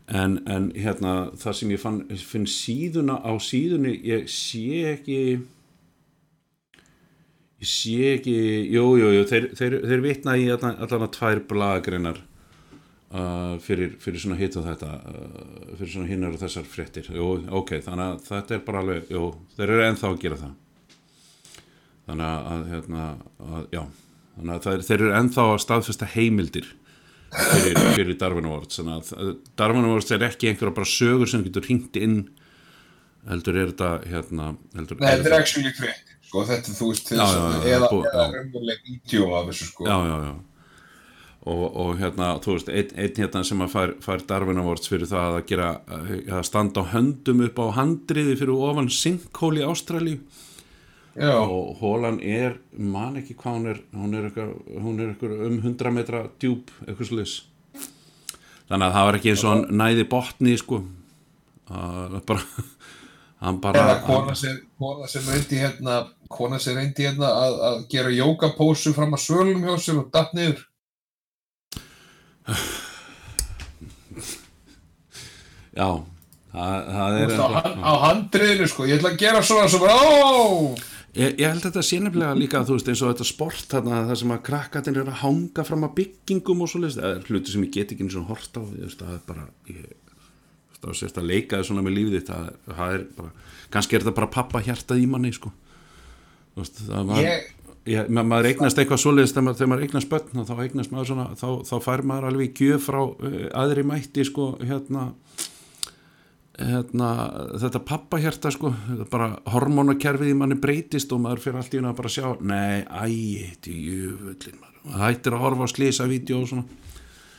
En, 0.04 0.36
en 0.50 0.66
hérna 0.76 1.14
það 1.40 1.56
sem 1.56 1.72
ég 1.72 1.80
fann, 1.80 2.02
finn 2.20 2.44
síðuna 2.50 3.16
á 3.24 3.32
síðunni, 3.40 3.94
ég 4.04 4.26
sé 4.28 4.82
ekki 4.90 5.18
ég 7.64 7.70
sé 7.70 8.12
ekki 8.18 8.36
jú, 8.74 8.84
jú, 9.00 9.10
jú, 9.16 9.24
þeir, 9.30 9.48
þeir, 9.56 9.76
þeir 9.88 10.04
vitna 10.04 10.36
í 10.36 10.46
allan, 10.52 10.76
að 10.84 11.06
tvær 11.16 11.40
blagreinar 11.48 12.20
uh, 13.14 13.56
fyrir, 13.64 13.96
fyrir 14.02 14.22
svona 14.22 14.38
hitt 14.38 14.58
og 14.60 14.66
þetta 14.68 14.90
uh, 15.00 15.40
fyrir 15.78 15.92
svona 15.94 16.10
hinnar 16.10 16.36
og 16.36 16.42
þessar 16.42 16.68
fréttir. 16.68 17.08
Jú, 17.16 17.30
ok, 17.62 17.76
þannig 17.86 18.06
að 18.06 18.22
þetta 18.28 18.56
er 18.56 18.62
bara 18.68 18.84
alveg 18.84 19.10
jú, 19.14 19.32
þeir 19.56 19.66
eru 19.70 19.88
ennþá 19.88 20.12
að 20.12 20.22
gera 20.26 20.40
það. 20.44 20.54
Þannig 22.04 22.30
að, 22.52 22.64
hérna, 22.68 23.10
að 23.40 23.68
já, 23.72 23.82
þannig 24.36 24.54
að 24.54 24.64
þeir, 24.68 24.86
þeir 24.88 24.98
eru 24.98 25.12
ennþá 25.22 25.50
að 25.50 25.60
staðfesta 25.64 26.08
heimildir 26.14 26.72
fyrir, 27.32 27.84
fyrir 27.96 28.18
Darwin 28.20 28.50
Awards. 28.50 28.80
Þannig 28.80 29.12
að 29.16 29.34
Darwin 29.56 29.88
Awards 29.88 30.12
er 30.12 30.28
ekki 30.28 30.50
einhverja 30.50 30.76
bara 30.76 30.90
sögur 30.92 31.30
sem 31.30 31.46
getur 31.46 31.64
hringt 31.64 31.96
inn 31.96 32.24
heldur 33.28 33.56
er 33.56 33.72
þetta 33.72 33.90
hérna, 34.10 34.50
heldur 34.76 35.00
Nei, 35.00 35.14
þetta 35.14 35.30
er 35.30 35.36
actually 35.38 35.72
frétt, 35.76 36.13
sko, 36.34 36.42
þetta 36.48 36.72
er 36.72 36.78
þú 36.80 36.88
veist 36.90 37.06
til 37.06 37.20
þess 37.20 37.38
að, 37.38 37.68
eða, 37.70 37.90
raunveruleg 38.34 38.82
vídeo 38.88 39.30
af 39.38 39.46
þessu, 39.52 39.70
sko. 39.70 39.86
já, 39.86 39.96
já, 40.10 40.16
já. 40.26 40.34
Og, 41.44 41.64
og 41.76 41.98
hérna, 42.00 42.30
þú 42.40 42.54
veist, 42.56 42.70
einn, 42.72 42.92
einn 43.04 43.18
hérna 43.20 43.44
sem 43.44 43.60
að 43.60 43.72
fær, 43.74 43.94
fær 44.00 44.26
Darwin 44.28 44.60
Awards 44.62 44.88
fyrir 44.88 45.10
það 45.10 45.38
að 45.38 45.46
gera, 45.50 45.70
að 46.38 46.44
standa 46.48 46.82
á 46.82 46.92
höndum 46.94 47.44
upp 47.44 47.60
á 47.60 47.66
handriði 47.76 48.38
fyrir 48.40 48.54
ofan 48.56 48.88
sinkhól 48.88 49.52
í 49.60 49.66
Ástralíu. 49.68 50.20
Já, 51.14 51.36
og 51.36 51.76
hólan 51.78 52.16
er, 52.18 52.56
man 52.74 53.20
ekki 53.20 53.36
hvað 53.38 53.58
hún 53.60 53.68
er 53.70 53.82
hún 53.94 54.16
er 54.18 55.10
eitthvað, 55.12 55.44
um 55.46 55.58
100 55.60 55.92
metra 55.94 56.24
djúb, 56.42 56.72
eitthvað 56.88 57.12
slis 57.12 57.42
þannig 58.68 58.86
að 58.88 58.96
það 58.96 59.06
var 59.08 59.18
ekki 59.18 59.32
eins 59.32 59.44
og 59.44 59.52
hann 59.52 59.80
næði 59.80 60.06
botni 60.10 60.56
sko. 60.60 60.80
Að 61.74 62.18
bara 62.28 62.64
bara 63.64 63.82
eða 63.82 63.96
kona 64.06 64.34
sem, 64.38 64.56
kona 64.80 65.06
sem 65.10 65.24
reyndi 65.28 65.56
hérna, 65.60 65.94
kona 66.32 66.58
sem 66.62 66.76
reyndi 66.78 67.02
hérna 67.08 67.28
að, 67.28 67.54
að 67.68 67.76
gera 67.92 68.10
jógapósu 68.14 68.90
fram 68.96 69.16
að 69.16 69.24
svölum 69.26 69.64
hjá 69.66 69.74
sér 69.82 70.00
og 70.00 70.08
datt 70.14 70.32
niður. 70.36 70.60
já, 75.80 75.88
það, 76.54 76.74
það 76.96 77.18
er 77.20 77.28
veist, 77.32 77.40
á, 77.40 77.48
á 77.84 77.92
handriðinu, 78.06 78.66
sko, 78.72 78.82
ég 78.88 78.96
ætla 79.00 79.10
að 79.14 79.22
gera 79.24 79.40
svona 79.44 79.68
svo 79.72 79.78
bara, 79.84 79.96
ég, 81.14 81.28
ég 81.40 81.46
held 81.48 81.60
að 81.62 81.66
þetta 81.68 81.84
sé 81.88 81.96
nefnilega 82.04 82.38
líka 82.38 82.64
þú 82.68 82.74
veist 82.78 82.90
eins 82.92 83.02
og 83.04 83.10
þetta 83.12 83.26
sport 83.28 83.66
þarna 83.72 84.06
það 84.10 84.20
sem 84.22 84.34
að 84.36 84.46
krakkatin 84.48 84.98
er 85.00 85.08
að 85.08 85.20
hanga 85.24 85.62
fram 85.66 85.84
að 85.88 85.96
byggingum 86.00 86.64
og 86.64 86.68
svo 86.70 86.78
list, 86.84 87.00
það 87.00 87.12
er 87.16 87.28
hluti 87.30 87.48
sem 87.54 87.64
ég 87.66 87.74
get 87.78 87.92
ekki 87.94 88.04
eins 88.06 88.18
og 88.20 88.28
hort 88.32 88.52
á 88.60 88.62
ég 88.62 88.84
veist, 88.84 89.00
það 89.00 89.14
er 89.16 89.22
bara 89.28 89.44
ég 89.72 89.84
þá 90.84 90.94
sérst 91.00 91.18
að 91.20 91.28
leika 91.32 91.58
þér 91.60 91.68
svona 91.70 91.84
með 91.86 91.96
lífið 91.98 92.30
það 92.30 92.94
er 92.98 93.04
bara, 93.18 93.30
kannski 93.74 93.96
er 93.98 94.04
þetta 94.04 94.16
bara 94.20 94.32
pappa 94.38 94.62
hjartað 94.66 95.02
í 95.02 95.06
manni 95.10 95.32
sko. 95.34 95.52
Veist, 96.54 96.80
það 96.86 97.08
var 97.10 97.22
Ég- 97.24 97.50
ég, 97.90 98.08
ma 98.14 98.22
maður 98.24 98.46
eignast 98.52 98.78
eitthvað 98.78 99.00
svoleiðist 99.02 99.34
þegar 99.34 99.44
maður, 99.48 99.58
þegar 99.58 99.70
maður 99.72 99.86
eignast 99.88 100.12
börn 100.12 100.46
þá 100.48 100.54
eignast 100.64 100.92
maður 100.94 101.08
svona, 101.10 101.26
þá, 101.40 101.48
þá 101.68 101.74
fær 101.88 102.02
maður 102.08 102.28
alveg 102.30 102.54
gjöf 102.62 102.86
frá 102.88 103.00
uh, 103.02 103.34
aðri 103.64 103.84
mætti 103.90 104.24
sko 104.28 104.46
hérna 104.62 105.08
hérna, 106.54 107.08
þetta 107.58 107.80
pappahjarta 107.82 108.52
sko, 108.54 108.70
þetta 108.86 109.08
bara 109.10 109.28
hormónakerfið 109.50 110.30
í 110.30 110.36
manni 110.38 110.58
breytist 110.62 111.10
og 111.12 111.24
maður 111.24 111.42
fyrir 111.48 111.58
allt 111.60 111.74
í 111.74 111.80
hún 111.80 111.88
að 111.90 111.96
bara 111.98 112.12
sjá, 112.14 112.28
nei, 112.46 112.84
æ, 112.86 113.04
þetta 113.50 113.72
er 113.72 113.80
jöfullin 113.88 114.60
maður, 114.62 114.98
hættir 115.02 115.34
að 115.34 115.42
horfa 115.48 115.66
á 115.66 115.72
slísavídeó 115.74 116.38
og 116.44 116.50
svona, 116.52 116.83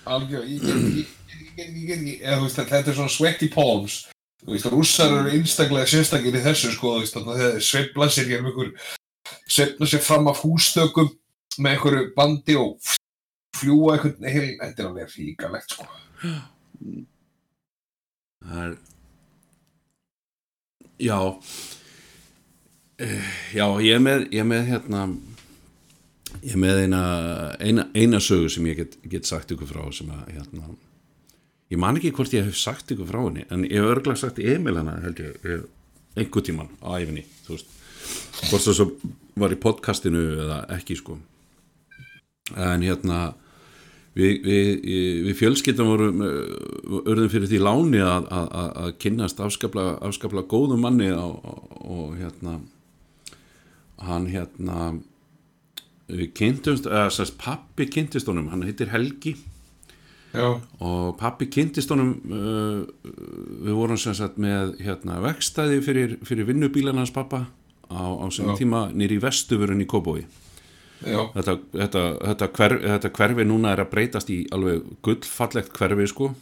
algjör, 0.06 0.46
ég 0.50 0.62
get 0.62 0.76
ekki, 0.76 1.06
ég 1.36 1.86
get 1.88 1.98
ekki, 1.98 2.16
eða 2.22 2.38
þú 2.40 2.48
veist, 2.48 2.60
þetta 2.62 2.92
er 2.92 2.98
svona 3.00 3.14
sweaty 3.14 3.50
palms, 3.54 3.98
þú 4.44 4.54
veist, 4.54 4.70
rússar 4.74 5.16
eru 5.20 5.34
einstaklega 5.34 5.90
sérstakir 5.90 6.38
í 6.38 6.44
þessu, 6.46 6.74
sko, 6.76 6.96
þú 6.96 7.06
veist, 7.06 7.20
þeir 7.42 7.62
sveifla 7.70 8.10
sér 8.14 8.32
hér 8.32 8.46
með 8.46 8.52
einhver, 8.54 8.90
sveifla 9.58 9.90
sér 9.92 10.04
fram 10.06 10.32
af 10.32 10.42
hústökum 10.46 11.14
með 11.58 11.78
einhverju 11.78 12.10
bandi 12.18 12.58
og 12.60 12.92
fljúa 13.56 13.96
einhvern, 13.96 14.28
heil, 14.30 14.52
þetta 14.62 14.84
er 14.84 14.90
alveg 14.90 15.16
ríkalegt, 15.16 15.78
sko. 15.78 15.88
það 18.46 18.66
er 18.66 18.78
já. 21.00 21.20
Eh, 22.98 23.32
já, 23.54 23.66
ég 23.84 23.96
er 23.98 24.00
með 24.00 24.30
ég 24.32 24.40
er 24.40 24.48
með 24.48 24.70
hérna 24.70 25.08
ég 26.42 26.58
með 26.60 26.84
eina, 26.86 27.04
eina, 27.60 27.88
eina 27.96 28.20
sögu 28.24 28.50
sem 28.52 28.68
ég 28.72 28.82
get, 28.82 28.98
get 29.10 29.30
sagt 29.30 29.54
ykkur 29.56 29.70
frá 29.70 29.86
sem 29.96 30.10
að 30.12 30.34
hérna 30.36 30.74
ég 31.72 31.82
man 31.82 31.98
ekki 32.00 32.14
hvort 32.16 32.34
ég 32.36 32.48
hef 32.50 32.58
sagt 32.60 32.92
ykkur 32.92 33.10
frá 33.10 33.22
henni 33.24 33.46
en 33.50 33.66
ég 33.68 33.80
hef 33.80 33.94
örglega 33.96 34.22
sagt 34.22 34.42
Emil 34.44 34.80
hana 34.80 35.00
held 35.06 35.22
ég, 35.24 35.38
ég 35.46 35.68
einhver 36.16 36.46
tíman 36.46 36.72
á 36.84 36.96
æfinni 37.00 37.26
þú 37.46 37.56
veist, 37.56 37.72
hvort 38.50 38.68
það 38.68 38.78
svo 38.80 38.90
var 39.40 39.54
í 39.54 39.60
podcastinu 39.60 40.22
eða 40.46 40.60
ekki 40.78 40.98
sko. 41.00 41.18
En 42.56 42.84
hérna 42.86 43.34
við, 44.16 44.38
við, 44.46 44.70
við 45.26 45.40
fjölskyldum 45.42 45.90
vorum 45.92 46.24
örðum 47.02 47.32
fyrir 47.34 47.52
því 47.52 47.60
láni 47.64 48.04
að, 48.06 48.30
að, 48.30 48.54
að, 48.84 48.94
kynnast 49.04 49.42
afskaplega, 49.44 49.98
afskaplega 50.08 50.52
góðum 50.52 50.86
manni 50.86 51.10
og, 51.16 51.42
og, 51.82 52.16
hérna 52.20 52.60
hann 54.06 54.30
hérna 54.30 54.94
kynntumst, 56.08 56.88
eða 56.90 57.10
sérst 57.14 57.38
pappi 57.42 57.88
kynntist 57.90 58.30
honum, 58.30 58.50
hann 58.54 58.66
heitir 58.66 58.92
Helgi. 58.94 59.36
Já, 60.36 60.60
og 60.84 61.16
pappi 61.20 61.48
kynntist 61.48 61.92
honum 61.94 62.16
uh, 62.28 62.82
við 63.64 63.78
vorum 63.78 64.00
sagt 64.00 64.36
með 64.42 64.76
hérna 64.84 65.22
vekstæði 65.24 65.78
fyrir, 65.86 66.18
fyrir 66.28 66.50
vinnubílan 66.50 67.00
hans 67.00 67.14
pappa 67.16 67.46
á, 67.88 68.04
á 68.04 68.26
sem 68.36 68.50
Já. 68.52 68.58
tíma 68.60 68.90
nýri 68.92 69.22
vestuvörun 69.24 69.80
í 69.80 69.88
Kóbói 69.88 70.26
þetta, 71.06 71.56
þetta, 71.72 72.04
þetta, 72.20 72.50
hver, 72.58 72.76
þetta 72.84 73.12
hverfi 73.16 73.46
núna 73.48 73.72
er 73.72 73.84
að 73.86 73.92
breytast 73.94 74.32
í 74.34 74.42
alveg 74.56 74.84
gullfallegt 75.06 75.72
hverfi 75.76 76.10
sko. 76.12 76.34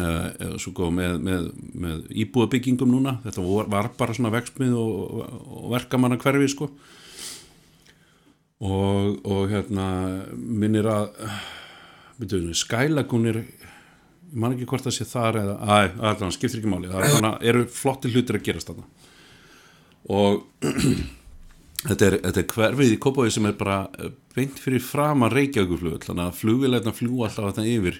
Uh, 0.00 0.54
svo 0.62 0.70
góð 0.74 0.92
með, 0.96 1.16
með, 1.26 1.46
með 1.82 2.02
íbúðabyggingum 2.24 2.90
núna. 2.90 3.16
Þetta 3.24 3.44
var 3.68 3.90
bara 3.98 4.14
svona 4.16 4.32
vexmið 4.32 4.76
og, 4.78 5.24
og 5.50 5.70
verkamanna 5.74 6.18
hverfi 6.22 6.50
sko 6.50 6.70
og, 8.60 9.20
og 9.24 9.46
hérna 9.50 9.86
minnir 10.36 10.88
að 10.90 11.14
byrjuðu, 12.20 12.56
Skylagun 12.60 13.28
er 13.30 13.42
ég 13.42 13.60
man 14.32 14.54
ekki 14.54 14.68
hvort 14.70 14.86
það 14.86 14.96
sé 14.96 15.06
þar 15.10 15.38
eða, 15.40 15.54
að, 15.64 15.94
allan, 16.10 16.34
skiptir 16.34 16.60
ekki 16.60 16.70
máli. 16.70 16.90
Það 16.90 17.06
er, 17.06 17.30
eru 17.52 17.64
flotti 17.74 18.10
hlutir 18.12 18.38
að 18.38 18.44
gerast 18.46 18.70
þarna. 18.70 18.86
Og 20.10 20.44
þetta 21.88 22.06
er, 22.06 22.18
þetta 22.26 22.42
er 22.42 22.50
hverfið 22.54 22.94
í 22.94 23.00
Kópaví 23.02 23.32
sem 23.34 23.48
er 23.50 23.56
bara 23.58 23.80
eh, 23.98 24.12
beint 24.36 24.60
fyrir 24.62 24.84
fram 24.84 25.26
að 25.26 25.36
Reykjavíkuflugul 25.38 26.02
þannig 26.04 26.28
að 26.28 26.38
flugvilegna 26.42 26.94
fljú 26.96 27.24
alltaf 27.26 27.50
þetta 27.50 27.66
yfir. 27.70 27.98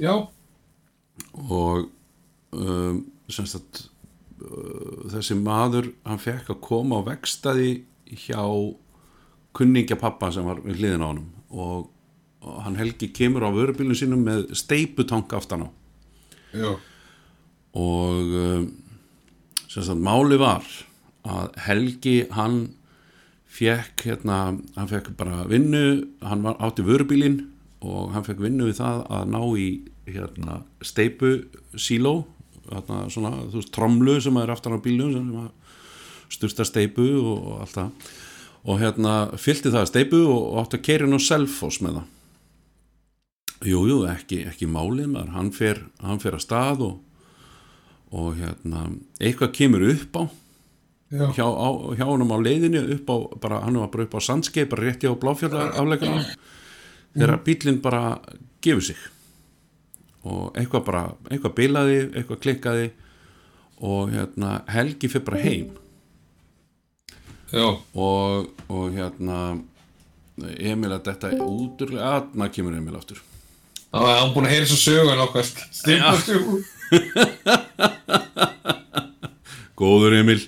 Já, 0.00 0.14
og 1.48 1.88
um, 2.54 3.00
sem 3.32 3.48
sagt 3.50 3.86
uh, 4.44 5.08
þessi 5.14 5.36
maður 5.40 5.90
hann 6.06 6.22
fekk 6.22 6.52
að 6.54 6.62
koma 6.68 7.00
á 7.02 7.08
vegstaði 7.08 7.72
hjá 8.26 8.44
kunningja 9.56 9.98
pappa 10.00 10.30
sem 10.34 10.46
var 10.46 10.62
við 10.64 10.80
hliðin 10.80 11.04
á 11.04 11.08
honum 11.10 11.28
og, 11.50 11.88
og 12.44 12.60
hann 12.64 12.78
Helgi 12.78 13.10
kemur 13.14 13.46
á 13.46 13.50
vörubílun 13.54 13.98
sínum 13.98 14.22
með 14.26 14.50
steiputank 14.58 15.32
aftan 15.36 15.66
á. 15.66 15.68
Já, 16.50 16.70
og 17.78 18.34
um, 18.34 18.66
sem 19.70 19.84
sagt 19.86 20.02
máli 20.02 20.38
var 20.40 20.66
að 21.26 21.58
Helgi 21.66 22.16
hann 22.34 22.62
fekk 23.50 24.06
hérna, 24.06 24.56
hann 24.76 24.90
fekk 24.90 25.12
bara 25.18 25.44
vinnu, 25.50 26.06
hann 26.22 26.42
var 26.46 26.58
átti 26.62 26.86
vörubílin 26.86 27.42
og 27.82 28.12
hann 28.14 28.26
fekk 28.26 28.42
vinnu 28.44 28.68
við 28.68 28.80
það 28.80 29.04
að 29.10 29.32
ná 29.34 29.40
í 29.58 29.68
hérna 30.10 30.60
steipu 30.82 31.32
síló 31.78 32.20
hérna 32.70 33.04
svona, 33.10 33.32
þú 33.50 33.58
veist, 33.58 33.72
tromlu 33.74 34.16
sem 34.22 34.38
er 34.38 34.52
aftan 34.54 34.78
á 34.78 34.80
bílum 34.82 35.14
sem 35.14 35.30
að 35.42 35.50
sturta 36.30 36.66
steipu 36.66 37.06
og 37.18 37.62
allt 37.64 37.74
það 37.74 38.10
og 38.64 38.80
hérna 38.80 39.14
fyllti 39.40 39.72
það 39.72 39.88
steipu 39.88 40.20
og, 40.28 40.58
átti 40.62 40.80
að 40.80 40.86
keira 40.88 41.06
hann 41.06 41.16
á 41.16 41.20
selfos 41.22 41.80
með 41.84 42.00
það. 42.00 42.08
Jú, 43.70 43.80
jú, 43.90 43.96
ekki, 44.08 44.42
ekki 44.48 44.68
málið 44.72 45.10
maður, 45.12 45.32
hann 45.36 45.50
fer, 45.52 45.82
hann 46.00 46.20
fer 46.20 46.36
að 46.36 46.44
stað 46.46 46.84
og, 46.86 47.24
og 48.16 48.30
hérna, 48.38 48.86
eitthvað 49.20 49.52
kemur 49.58 49.84
upp 49.90 50.16
á. 50.16 50.22
Já, 51.10 51.24
hjá, 51.34 51.44
á, 51.44 51.68
hjá 51.98 52.06
honum 52.06 52.32
á 52.32 52.38
leiðinu 52.38 52.84
upp 52.96 53.10
á, 53.10 53.16
bara, 53.42 53.60
hann 53.66 53.80
var 53.82 53.90
bara 53.92 54.06
upp 54.06 54.16
á 54.16 54.20
sandskei, 54.22 54.68
bara 54.70 54.86
rétti 54.86 55.10
á 55.10 55.14
bláfjallar 55.18 55.74
afleikana 55.74 56.22
þegar 57.16 57.40
bílinn 57.44 57.80
bara 57.82 58.02
gefur 58.62 58.84
sig. 58.92 59.00
Og 60.22 60.54
eitthvað 60.54 60.84
bara, 60.86 61.04
eitthvað 61.32 61.56
bilaði, 61.56 62.00
eitthvað 62.14 62.42
klikkaði 62.44 62.90
og 63.80 64.12
hérna, 64.14 64.60
Helgi 64.70 65.08
fyrir 65.08 65.26
bara 65.26 65.40
heim 65.42 65.70
og, 67.94 68.50
og 68.70 68.92
hérna 68.94 69.38
Emil 70.56 70.92
að 70.94 71.08
þetta 71.10 71.30
úturlega 71.44 72.12
að 72.20 72.30
maður 72.38 72.54
kemur 72.54 72.76
Emil 72.78 72.96
aftur. 72.96 73.18
Þá 73.90 73.98
er 74.06 74.18
hann 74.20 74.34
búin 74.36 74.46
að 74.46 74.52
heyra 74.54 74.68
svo 74.70 74.78
sögun 74.78 75.22
okkar, 75.24 75.48
stimpa 75.74 76.12
sögun. 76.22 76.62
góður 79.80 80.16
Emil. 80.20 80.40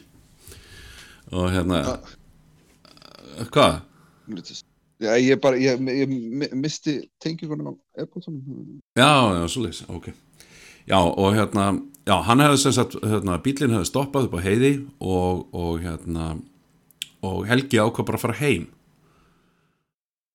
Og 1.33 1.49
hérna 1.53 1.81
hvað? 3.53 3.81
Já, 5.03 5.17
ég 5.19 5.41
bara, 5.43 5.59
ég, 5.59 5.81
ég 5.83 6.07
mi- 6.09 6.53
misti 6.63 7.01
tengingunum 7.19 7.73
á 7.73 8.03
airportunum. 8.05 8.79
Já, 8.95 9.09
já, 9.35 9.49
svo 9.51 9.65
leys, 9.65 9.81
ok. 9.91 10.13
Já, 10.87 10.99
og 11.03 11.35
hérna, 11.35 11.73
já, 12.07 12.15
hann 12.23 12.39
hefði 12.45 12.61
sem 12.63 12.73
sagt, 12.77 12.95
hérna, 13.03 13.41
bílinn 13.43 13.75
hefði 13.75 13.89
stoppað 13.91 14.29
upp 14.29 14.37
á 14.39 14.41
heiði 14.47 14.73
og, 15.01 15.49
og 15.51 15.81
hérna 15.83 16.37
og 17.23 17.45
Helgi 17.49 17.81
ákvað 17.81 18.09
bara 18.09 18.21
að 18.21 18.25
fara 18.27 18.41
heim. 18.43 18.69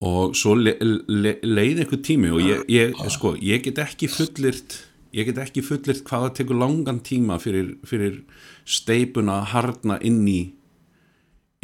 Og 0.08 0.36
svo 0.38 0.54
le, 0.58 0.76
le, 0.82 1.38
leið 1.42 1.82
einhver 1.84 2.04
tími 2.06 2.30
og 2.30 2.44
ég, 2.46 2.68
ég, 2.70 2.94
sko, 3.10 3.34
ég 3.42 3.64
get 3.66 3.82
ekki 3.82 4.10
fullirt 4.12 4.84
ég 5.16 5.30
get 5.30 5.40
ekki 5.42 5.64
fullirt 5.66 6.04
hvað 6.08 6.28
það 6.28 6.36
tekur 6.40 6.60
langan 6.62 7.00
tíma 7.06 7.40
fyrir, 7.42 7.76
fyrir 7.88 8.22
steipuna 8.68 9.42
að 9.42 9.50
harna 9.54 9.98
inn 10.06 10.24
í 10.30 10.42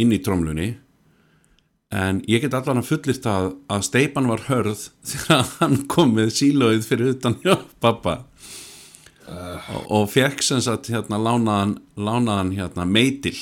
inn 0.01 0.13
í 0.15 0.19
tromlunni 0.23 0.71
en 1.93 2.21
ég 2.29 2.41
get 2.41 2.55
allan 2.57 2.81
að 2.81 2.89
fullirt 2.89 3.27
að, 3.29 3.51
að 3.69 3.87
steipan 3.89 4.29
var 4.31 4.45
hörð 4.47 4.87
þegar 5.11 5.49
hann 5.59 5.81
kom 5.91 6.15
með 6.17 6.33
sílóið 6.39 6.87
fyrir 6.87 7.15
utan 7.17 7.37
hjá 7.43 7.57
pappa 7.83 8.21
og, 9.27 9.83
og 9.99 10.07
fekk 10.11 10.43
sem 10.43 10.63
sagt 10.63 10.91
hérna 10.93 11.19
lánaðan, 11.21 11.77
lánaðan 11.95 12.55
hérna 12.57 12.87
meitil 12.89 13.37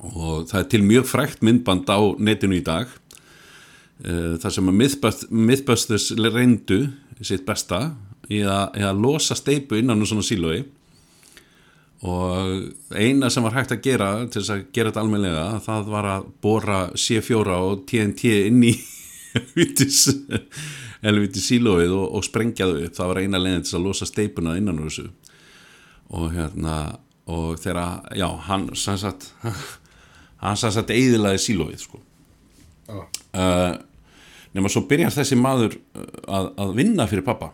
og 0.00 0.48
það 0.50 0.58
er 0.60 0.68
til 0.72 0.82
mjög 0.86 1.08
frækt 1.10 1.42
myndband 1.46 1.90
á 1.90 2.00
netinu 2.18 2.58
í 2.58 2.64
dag 2.66 2.86
uh, 4.06 4.34
þar 4.42 4.54
sem 4.54 4.70
að 4.70 4.78
Mythbust- 4.80 5.26
Mythbusters 5.30 6.10
reyndu 6.18 6.84
sitt 7.22 7.44
besta 7.46 7.92
í 8.32 8.42
að, 8.46 8.78
í 8.80 8.86
að 8.86 9.02
losa 9.02 9.36
steipu 9.38 9.78
innan 9.78 10.02
úr 10.02 10.08
svona 10.10 10.24
sílói. 10.26 10.62
Og 12.02 12.96
eina 12.98 13.28
sem 13.30 13.44
var 13.46 13.54
hægt 13.54 13.76
að 13.76 13.84
gera 13.84 14.08
til 14.26 14.40
þess 14.40 14.54
að 14.56 14.64
gera 14.74 14.90
þetta 14.90 15.02
almennilega 15.04 15.60
það 15.62 15.90
var 15.92 16.08
að 16.16 16.24
bóra 16.42 16.78
C4 16.98 17.58
og 17.62 17.84
TNT 17.86 18.32
inn 18.48 18.64
í 18.66 18.72
helvitis 21.02 21.46
sílóið 21.46 21.94
og, 21.94 22.08
og 22.18 22.26
sprengja 22.26 22.66
þau 22.66 22.80
upp. 22.80 22.96
Það 22.98 23.12
var 23.12 23.22
eina 23.22 23.42
leiðin 23.42 23.66
til 23.68 23.78
að 23.78 23.86
losa 23.86 24.08
steipuna 24.10 24.56
innan 24.58 24.82
úr 24.82 24.90
þessu. 24.90 25.06
Og 26.12 26.34
hérna 26.34 26.76
og 27.30 27.60
þegar, 27.62 28.02
já, 28.18 28.26
hann 28.48 28.66
sannsagt 28.74 29.30
hann 30.42 30.58
sannsagt 30.58 30.92
eiðilaði 30.92 31.40
sílóið 31.42 31.80
sko. 31.84 32.02
Já. 32.88 33.00
uh, 33.38 33.74
nema 34.52 34.70
svo 34.72 34.84
byrjar 34.90 35.14
þessi 35.14 35.38
maður 35.38 35.76
uh, 35.78 36.06
að, 36.26 36.48
að 36.60 36.72
vinna 36.76 37.06
fyrir 37.08 37.24
pappa 37.26 37.52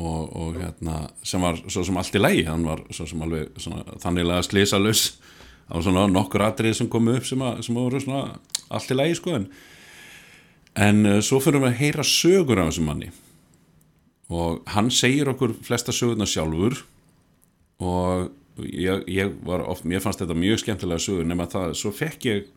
og, 0.00 0.22
og 0.36 0.58
hérna 0.58 1.04
sem 1.22 1.42
var 1.44 1.60
svo 1.70 1.84
sem 1.86 2.00
allt 2.00 2.16
í 2.18 2.22
lægi 2.22 2.46
hann 2.48 2.66
var 2.66 2.82
svo 2.90 3.06
sem 3.08 3.22
alveg 3.24 3.54
svona, 3.60 3.84
þanniglega 4.02 4.44
slísalus 4.48 5.04
á 5.70 5.78
svona 5.78 6.08
nokkur 6.10 6.44
atrið 6.48 6.80
sem 6.80 6.90
komu 6.90 7.14
upp 7.16 7.28
sem, 7.28 7.40
að, 7.46 7.62
sem 7.66 7.78
voru 7.78 8.02
svona 8.02 8.40
allt 8.68 8.90
í 8.90 8.98
lægi 8.98 9.20
sko 9.20 9.36
en, 9.38 9.48
en 10.88 11.02
uh, 11.06 11.18
svo 11.24 11.40
fyrir 11.42 11.62
við 11.62 11.70
að 11.70 11.80
heyra 11.84 12.06
sögur 12.06 12.62
af 12.62 12.72
þessum 12.72 12.90
manni. 12.90 13.12
Og 14.30 14.60
hann 14.70 14.90
segir 14.94 15.30
okkur 15.32 15.56
flesta 15.66 15.90
sögurna 15.94 16.26
sjálfur. 16.30 16.76
Og 17.82 18.28
ég, 18.66 19.04
ég 19.10 19.36
var 19.46 19.64
oft, 19.68 19.86
mér 19.88 20.02
fannst 20.04 20.22
þetta 20.22 20.36
mjög 20.38 20.62
skemmtilega 20.62 21.02
sögur 21.02 21.28
nema 21.28 21.48
það, 21.50 21.74
svo 21.78 21.92
fekk 21.94 22.26
ég 22.30 22.48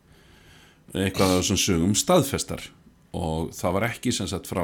eitthvað 0.93 1.31
af 1.31 1.41
þessum 1.41 1.61
sögum 1.61 1.93
staðfestar 1.97 2.65
og 3.17 3.53
það 3.55 3.75
var 3.77 3.87
ekki 3.89 4.13
sem 4.13 4.29
sagt 4.29 4.49
frá 4.49 4.63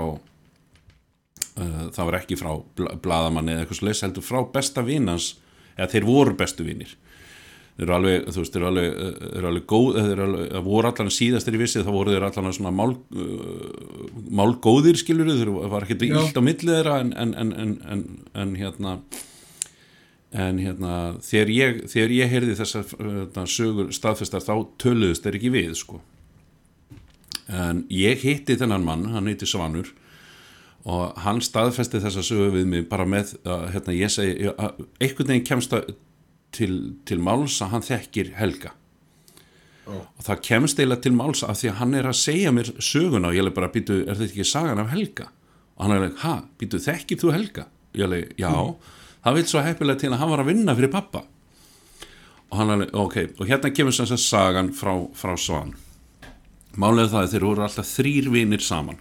uh, 1.59 1.85
það 1.95 2.07
var 2.09 2.17
ekki 2.21 2.39
frá 2.39 2.51
bla, 2.77 2.95
bladamanni 3.01 3.55
eða 3.55 3.65
eitthvað 3.65 3.85
leys 3.89 4.03
heldur 4.05 4.25
frá 4.25 4.41
besta 4.53 4.83
vinans 4.85 5.35
eða 5.77 5.91
þeir 5.93 6.09
voru 6.09 6.35
bestu 6.37 6.65
vinir 6.67 6.95
þeir 7.79 7.85
eru 7.85 7.95
alveg, 7.95 8.25
þú 8.27 8.41
veist, 8.41 8.53
þeir 8.53 8.61
eru 8.61 8.69
alveg, 8.69 8.89
þeir 8.99 9.37
eru 9.39 9.49
alveg 9.49 9.65
góð, 9.71 9.89
þeir 9.95 10.11
eru 10.11 10.25
alveg, 10.25 10.47
það 10.51 10.65
voru 10.67 10.89
allan 10.89 11.13
síðastir 11.15 11.55
í 11.55 11.61
vissið, 11.61 11.85
þá 11.87 11.93
voru 11.95 12.15
þeir 12.15 12.25
allan 12.27 12.55
svona 12.57 12.73
mál, 12.75 12.91
uh, 13.15 14.09
málgóðir 14.41 14.99
skilur 14.99 15.31
þeir 15.31 15.53
var 15.71 15.87
ekki 15.87 16.09
Já. 16.09 16.17
illt 16.19 16.39
á 16.39 16.41
milli 16.43 16.73
þeirra 16.73 16.99
en, 17.05 17.13
en, 17.15 17.53
en, 17.63 18.03
en 18.35 18.55
hérna 18.59 18.97
en 20.29 20.59
hérna 20.61 20.95
þegar 21.25 21.51
ég, 21.53 21.79
þegar 21.89 22.11
ég 22.13 22.33
heyrði 22.33 22.57
þessar 22.59 22.89
hérna, 22.99 23.45
sögur 23.49 23.93
staðfestar 23.95 24.43
þá 24.45 24.53
töluðust 24.81 25.25
þeir 25.25 25.39
ekki 25.39 25.53
við 25.53 25.71
sko 25.79 26.01
en 27.49 27.85
ég 27.89 28.21
hitti 28.21 28.57
þennan 28.59 28.85
mann, 28.85 29.07
hann 29.09 29.29
heiti 29.29 29.47
Svanur 29.49 29.89
og 30.89 31.17
hann 31.23 31.41
staðfesti 31.43 32.01
þessa 32.03 32.21
sögu 32.25 32.51
við 32.59 32.69
mig 32.69 32.85
bara 32.91 33.07
með 33.09 33.33
að 33.43 33.65
hérna, 33.73 33.95
ég 33.97 34.13
segi, 34.13 34.51
að 34.53 34.83
einhvern 35.01 35.33
veginn 35.33 35.47
kemst 35.49 35.73
til, 36.55 36.75
til 37.09 37.19
máls 37.23 37.57
að 37.65 37.73
hann 37.73 37.87
þekkir 37.89 38.31
Helga 38.37 38.75
Ó. 39.89 40.05
og 40.05 40.21
það 40.21 40.45
kemst 40.45 40.79
eiginlega 40.79 41.05
til 41.07 41.15
máls 41.17 41.41
af 41.41 41.57
því 41.57 41.71
að 41.71 41.77
hann 41.81 41.97
er 41.97 42.11
að 42.11 42.21
segja 42.21 42.53
mér 42.53 42.71
söguna 42.77 43.31
og 43.31 43.37
ég 43.37 43.49
er 43.49 43.57
bara, 43.57 43.71
býtu, 43.73 44.03
er 44.05 44.13
þetta 44.13 44.29
ekki 44.29 44.47
sagan 44.47 44.81
af 44.85 44.93
Helga? 44.93 45.31
og 45.75 45.85
hann 45.87 45.95
er 45.95 46.05
like, 46.05 46.21
ha, 46.21 46.35
býtu, 46.61 46.81
þekkir 46.85 47.21
þú 47.23 47.33
Helga? 47.33 47.67
ég 47.97 48.05
er 48.05 48.13
like, 48.13 48.37
já, 48.37 48.53
það 49.29 49.37
vil 49.37 49.49
svo 49.51 49.61
heppilega 49.61 50.01
til 50.01 50.13
að 50.13 50.23
hann 50.23 50.33
var 50.33 50.41
að 50.41 50.49
vinna 50.49 50.73
fyrir 50.77 50.91
pappa 50.93 51.23
og 52.49 52.57
hann 52.57 52.73
er 52.73 52.81
like, 52.83 52.95
ok, 52.97 53.17
og 53.37 53.49
hérna 53.49 53.69
kemur 53.73 53.93
sem 53.93 54.07
sagt 54.09 54.23
sagan 54.23 54.71
frá, 54.73 54.95
frá 55.13 55.35
Svan. 55.37 55.75
Málega 56.79 57.11
það 57.11 57.21
að 57.21 57.35
þeir 57.35 57.45
voru 57.45 57.65
alltaf 57.65 57.91
þrýr 57.91 58.29
vinir 58.33 58.63
saman. 58.65 58.97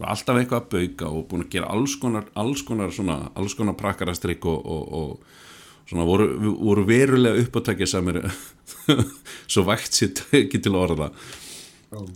Og 0.00 0.08
alltaf 0.08 0.40
eitthvað 0.40 0.64
að 0.64 0.72
bauka 0.72 1.12
og 1.12 1.28
búin 1.30 1.44
að 1.44 1.52
gera 1.52 1.70
alls 1.70 1.94
konar, 2.00 2.26
alls 2.38 2.64
konar, 2.66 2.90
svona, 2.94 3.18
alls 3.38 3.54
konar 3.54 3.78
prakkarastrykk 3.78 4.48
og, 4.50 4.66
og, 4.66 4.98
og 4.98 5.86
svona 5.90 6.08
voru, 6.08 6.28
voru 6.58 6.86
verulega 6.88 7.44
uppátækja 7.44 7.90
sem 7.92 8.12
er 8.14 8.22
svo 9.52 9.66
vægt 9.68 10.00
sér 10.00 10.42
ekki 10.42 10.62
til 10.64 10.74
orða. 10.80 11.12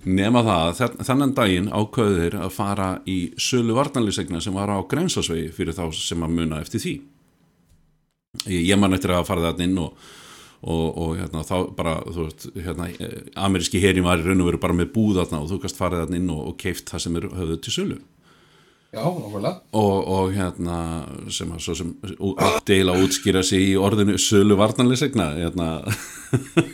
Nema 0.08 0.40
það 0.42 0.82
að 0.82 1.02
þennan 1.04 1.34
daginn 1.36 1.68
ákveðu 1.68 2.22
þeir 2.22 2.38
að 2.40 2.54
fara 2.56 2.94
í 3.06 3.18
sölu 3.38 3.76
varnarlýsegna 3.76 4.40
sem 4.42 4.56
var 4.56 4.72
á 4.72 4.80
grensasvegi 4.88 5.52
fyrir 5.54 5.76
þá 5.76 5.84
sem 5.94 6.24
að 6.24 6.40
muna 6.40 6.62
eftir 6.64 6.82
því 6.82 6.96
ég, 8.44 8.62
ég 8.72 8.78
man 8.80 8.96
eftir 8.96 9.14
að 9.16 9.26
fara 9.28 9.50
það 9.50 9.66
inn 9.68 9.82
og 9.86 9.96
og, 10.66 10.98
og 10.98 11.14
hérna, 11.20 11.44
þá 11.46 11.56
bara 11.76 11.94
þú 12.08 12.26
veist, 12.26 12.48
hérna, 12.56 12.88
eh, 12.96 13.16
ameríski 13.38 13.80
herin 13.82 14.06
var 14.06 14.20
í 14.20 14.26
raun 14.26 14.42
og 14.42 14.50
veru 14.50 14.60
bara 14.62 14.76
með 14.76 14.92
búð 14.96 15.20
þarna 15.20 15.42
og 15.44 15.50
þú 15.52 15.62
kannst 15.62 15.80
farið 15.80 16.04
þarna 16.04 16.20
inn 16.20 16.30
og, 16.34 16.44
og 16.50 16.60
keift 16.60 16.92
það 16.92 17.04
sem 17.04 17.18
er 17.20 17.26
höfðu 17.40 17.58
til 17.62 17.74
sölu 17.76 17.98
Já, 18.96 19.02
nákvæmlega. 19.02 19.50
og, 19.76 19.96
og 20.14 20.30
hérna 20.32 20.76
sem 21.34 21.50
að 21.52 21.64
svo 21.64 21.74
sem 21.76 21.90
að 22.06 23.02
útskýra 23.02 23.42
sig 23.44 23.64
í 23.66 23.72
orðinu 23.76 24.14
sölu 24.22 24.56
varnarleysegna 24.56 25.26
hérna, 25.36 25.66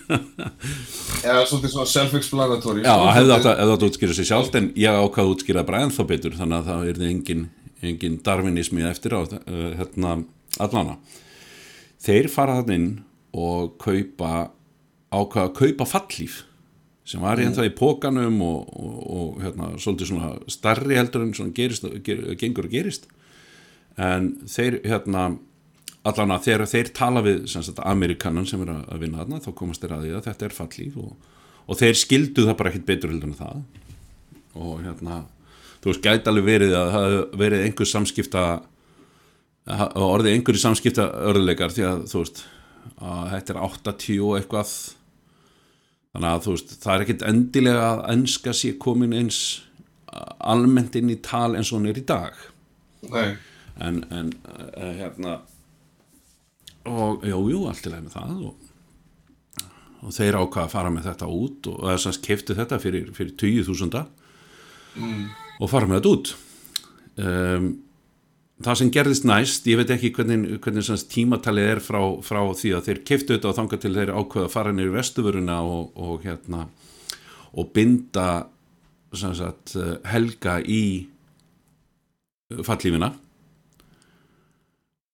Já, 1.22 1.34
svolítið 1.46 1.72
svona 1.72 1.86
self-explanatory. 1.86 2.84
já, 2.84 2.92
sko. 2.92 3.32
átt 3.34 3.48
að 3.48 3.88
útskýra 3.88 4.14
sig 4.14 4.28
sjálft 4.28 4.54
en 4.58 4.70
ég 4.78 4.90
ákvað 4.92 5.24
að 5.24 5.32
útskýra 5.34 5.66
bara 5.66 5.82
ennþá 5.86 6.06
betur 6.08 6.38
þannig 6.38 6.60
að 6.60 6.70
það 6.70 6.92
er 6.92 7.02
engin, 7.08 7.42
engin 7.82 8.20
darwinismi 8.24 8.86
eftir 8.86 9.16
á 9.18 9.20
uh, 9.26 9.68
hérna 9.80 10.16
allana 10.62 10.98
þeir 12.02 12.28
fara 12.32 12.58
þarna 12.60 12.78
inn 12.78 12.90
og 13.32 13.76
kaupa 13.82 14.32
ákvað 15.12 15.46
að 15.46 15.54
kaupa 15.58 15.88
fallíf 15.88 16.42
sem 17.08 17.22
var 17.22 17.40
hérna 17.40 17.66
í 17.66 17.72
pókanum 17.74 18.38
og, 18.46 18.68
og, 18.78 18.98
og 19.12 19.40
hérna, 19.42 19.72
svolítið 19.82 20.12
svona 20.12 20.30
starri 20.50 20.96
heldur 20.96 21.24
en 21.26 21.32
svona 21.36 21.54
gerist, 21.56 21.86
ger, 22.06 22.22
gengur 22.38 22.68
og 22.68 22.72
gerist. 22.72 23.08
En 24.00 24.30
þeir 24.48 24.78
hérna 24.86 25.32
allan 26.06 26.34
að 26.34 26.46
þegar 26.46 26.70
þeir 26.70 26.92
tala 26.96 27.22
við 27.26 27.44
sem 27.50 27.64
sagt, 27.66 27.82
Amerikanan 27.84 28.46
sem 28.48 28.62
er 28.64 28.72
að 28.78 29.02
vinna 29.02 29.22
þarna 29.22 29.42
þá 29.42 29.50
komast 29.58 29.82
þeir 29.82 29.96
að 29.96 30.06
því 30.06 30.14
að 30.14 30.26
þetta 30.30 30.46
er 30.46 30.56
fallíf 30.56 30.98
og, 31.02 31.12
og 31.66 31.80
þeir 31.82 32.00
skildu 32.00 32.46
það 32.46 32.58
bara 32.60 32.72
ekkit 32.72 32.88
betur 32.88 33.12
heldur 33.12 33.32
en 33.32 33.38
það. 33.42 33.62
Og 34.62 34.74
hérna 34.86 35.22
þú 35.82 35.90
veist 35.90 36.06
gæti 36.06 36.30
alveg 36.30 36.48
verið 36.48 36.76
að 36.78 36.92
það 36.94 37.16
verið 37.42 37.66
einhver 37.66 37.90
samskipta 37.90 38.46
að 39.70 40.02
orðið 40.02 40.36
einhverju 40.36 40.62
samskipta 40.62 41.06
örðuleikar 41.30 41.74
því 41.74 41.86
að 41.86 42.02
þú 42.10 42.22
veist 42.22 42.42
að 42.98 43.28
þetta 43.32 43.54
er 43.54 43.60
80 43.62 44.18
og 44.26 44.34
eitthvað. 44.38 44.72
Þannig 46.12 46.30
að 46.30 46.42
þú 46.44 46.56
veist 46.56 46.74
það 46.82 46.94
er 46.94 47.04
ekkit 47.04 47.26
endilega 47.28 47.84
að 47.92 48.02
enska 48.16 48.56
sé 48.56 48.72
komin 48.82 49.14
eins 49.16 49.38
almennt 50.42 50.96
inn 50.98 51.12
í 51.12 51.20
tal 51.24 51.54
eins 51.56 51.70
og 51.72 51.80
hún 51.80 51.88
er 51.92 52.00
í 52.00 52.04
dag. 52.08 52.36
Nei, 53.12 53.36
en, 53.82 54.02
en 54.12 54.34
uh, 54.46 54.92
hérna 54.98 55.38
og 56.90 57.22
jú, 57.26 57.38
jú, 57.52 57.62
allt 57.70 57.86
í 57.86 57.92
leið 57.92 58.04
með 58.08 58.14
það 58.16 58.42
og, 58.48 58.68
og 60.02 60.14
þeir 60.16 60.38
ákvaða 60.40 60.64
að 60.66 60.74
fara 60.74 60.90
með 60.90 61.08
þetta 61.10 61.30
út 61.30 61.68
og 61.70 61.80
þess 61.86 62.10
að 62.10 62.20
keftu 62.26 62.56
þetta 62.58 62.78
fyrir, 62.82 63.10
fyrir 63.14 63.36
20.000 63.38 64.02
og 65.62 65.70
fara 65.70 65.88
með 65.88 66.00
þetta 66.00 66.12
út. 66.16 66.32
Um, 67.22 67.68
það 68.64 68.78
sem 68.80 68.92
gerðist 68.94 69.26
næst 69.28 69.66
ég 69.70 69.78
veit 69.80 69.90
ekki 69.94 70.12
hvernig, 70.16 70.56
hvernig 70.62 71.04
tímatalið 71.12 71.68
er 71.74 71.82
frá, 71.84 72.00
frá 72.24 72.40
því 72.58 72.72
að 72.76 72.88
þeir 72.88 73.02
keftu 73.08 73.36
þetta 73.36 73.50
og 73.50 73.58
þanga 73.58 73.78
til 73.82 73.92
þeir 73.96 74.14
ákveða 74.16 74.48
að 74.48 74.54
fara 74.54 74.72
nýr 74.76 74.94
vestuvöruna 74.94 75.58
og, 75.66 75.92
og 75.96 76.26
hérna 76.26 76.66
og 77.52 77.72
binda 77.76 78.28
sagt 79.12 79.74
helga 80.08 80.58
í 80.64 80.84
eh, 81.04 82.62
fallífina. 82.64 83.12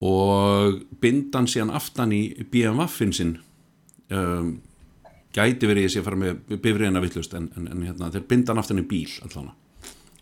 Og 0.07 0.79
bindan 1.03 1.49
síðan 1.51 1.75
aftan 1.75 2.15
í 2.15 2.23
BMF-in 2.47 3.15
sinn. 3.17 3.33
Um, 4.15 4.61
gæti 5.35 5.69
verið 5.69 5.91
sé 5.91 6.01
að 6.01 6.07
fara 6.07 6.21
með 6.23 6.39
bifriðina 6.55 7.03
villust 7.03 7.35
en, 7.37 7.51
en, 7.59 7.67
en 7.73 7.83
hérna, 7.85 8.13
þeir 8.15 8.29
bindan 8.31 8.61
aftan 8.63 8.81
í 8.81 8.87
bíl 8.89 9.11
allan 9.27 9.51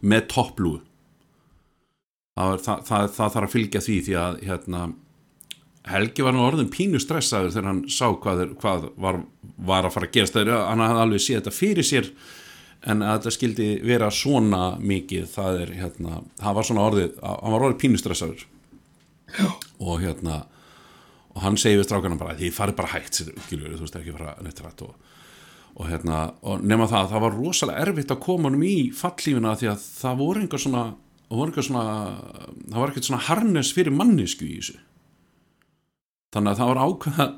með 0.02 0.24
topplúu 0.32 0.80
það, 2.36 2.52
er- 2.56 2.62
það, 2.66 2.84
það, 2.90 3.10
það 3.16 3.34
þarf 3.36 3.48
að 3.48 3.54
fylgja 3.56 3.84
því 3.86 3.98
því 4.06 4.16
að 4.22 4.40
hérna, 4.50 4.84
Helgi 5.86 6.24
var 6.26 6.34
nú 6.34 6.40
orðin 6.42 6.70
pínu 6.74 6.98
stressaður 6.98 7.52
þegar 7.54 7.68
hann 7.70 7.84
sá 7.94 8.08
hvað, 8.10 8.40
er, 8.42 8.54
hvað 8.58 8.88
var, 8.98 9.20
var 9.68 9.86
að 9.86 9.92
fara 9.94 10.08
að 10.08 10.16
gerast. 10.16 10.34
Þegar 10.34 10.64
hann 10.66 10.82
hafði 10.82 11.02
alveg 11.04 11.22
séð 11.22 11.36
þetta 11.38 11.52
fyrir 11.54 11.86
sér 11.86 12.08
en 12.90 13.04
að 13.06 13.12
þetta 13.20 13.32
skildi 13.36 13.68
vera 13.86 14.08
svona 14.10 14.62
mikið 14.82 15.28
það 15.30 15.60
er 15.62 15.70
hérna, 15.78 16.18
það 16.42 16.58
var 16.58 16.66
svona 16.66 16.86
orðið 16.90 17.14
hann 17.22 17.54
var 17.54 17.66
orðið 17.68 17.78
pínu 17.84 18.00
stressaður. 18.02 18.42
Og 19.78 20.02
hérna 20.02 20.40
og 21.36 21.42
hann 21.44 21.58
segi 21.60 21.78
við 21.78 21.86
strákana 21.86 22.18
bara 22.18 22.34
því 22.38 22.50
farið 22.56 22.78
bara 22.78 22.92
hægt 22.96 23.18
sér 23.20 23.30
þú 23.46 23.80
veist 23.84 23.96
ekki 24.00 24.14
fara 24.16 24.34
neitt 24.42 24.60
rætt 24.64 24.82
og, 24.86 24.94
og 25.76 25.90
hérna 25.90 26.20
og 26.48 26.62
nema 26.64 26.86
það, 26.90 27.10
það 27.12 27.24
var 27.26 27.34
rosalega 27.36 27.82
erfitt 27.86 28.14
að 28.14 28.22
koma 28.24 28.48
honum 28.48 28.62
í 28.66 28.76
fallífina 28.96 29.52
því 29.60 29.68
að 29.74 29.82
það 30.00 30.22
voru 30.22 30.42
einhver 30.42 30.62
svona 30.62 30.84
það 31.26 31.40
voru 31.40 31.50
einhver 31.50 31.66
svona 31.66 31.86
það 32.66 32.80
var 32.80 32.92
ekkert 32.92 33.08
svona 33.10 33.26
harnes 33.28 33.72
fyrir 33.74 33.94
mannesku 33.94 34.46
í 34.46 34.58
þessu. 34.58 34.78
Þannig 36.34 36.52
að 36.52 36.60
það 36.60 36.72
var 36.72 36.82
ákveða 36.86 37.28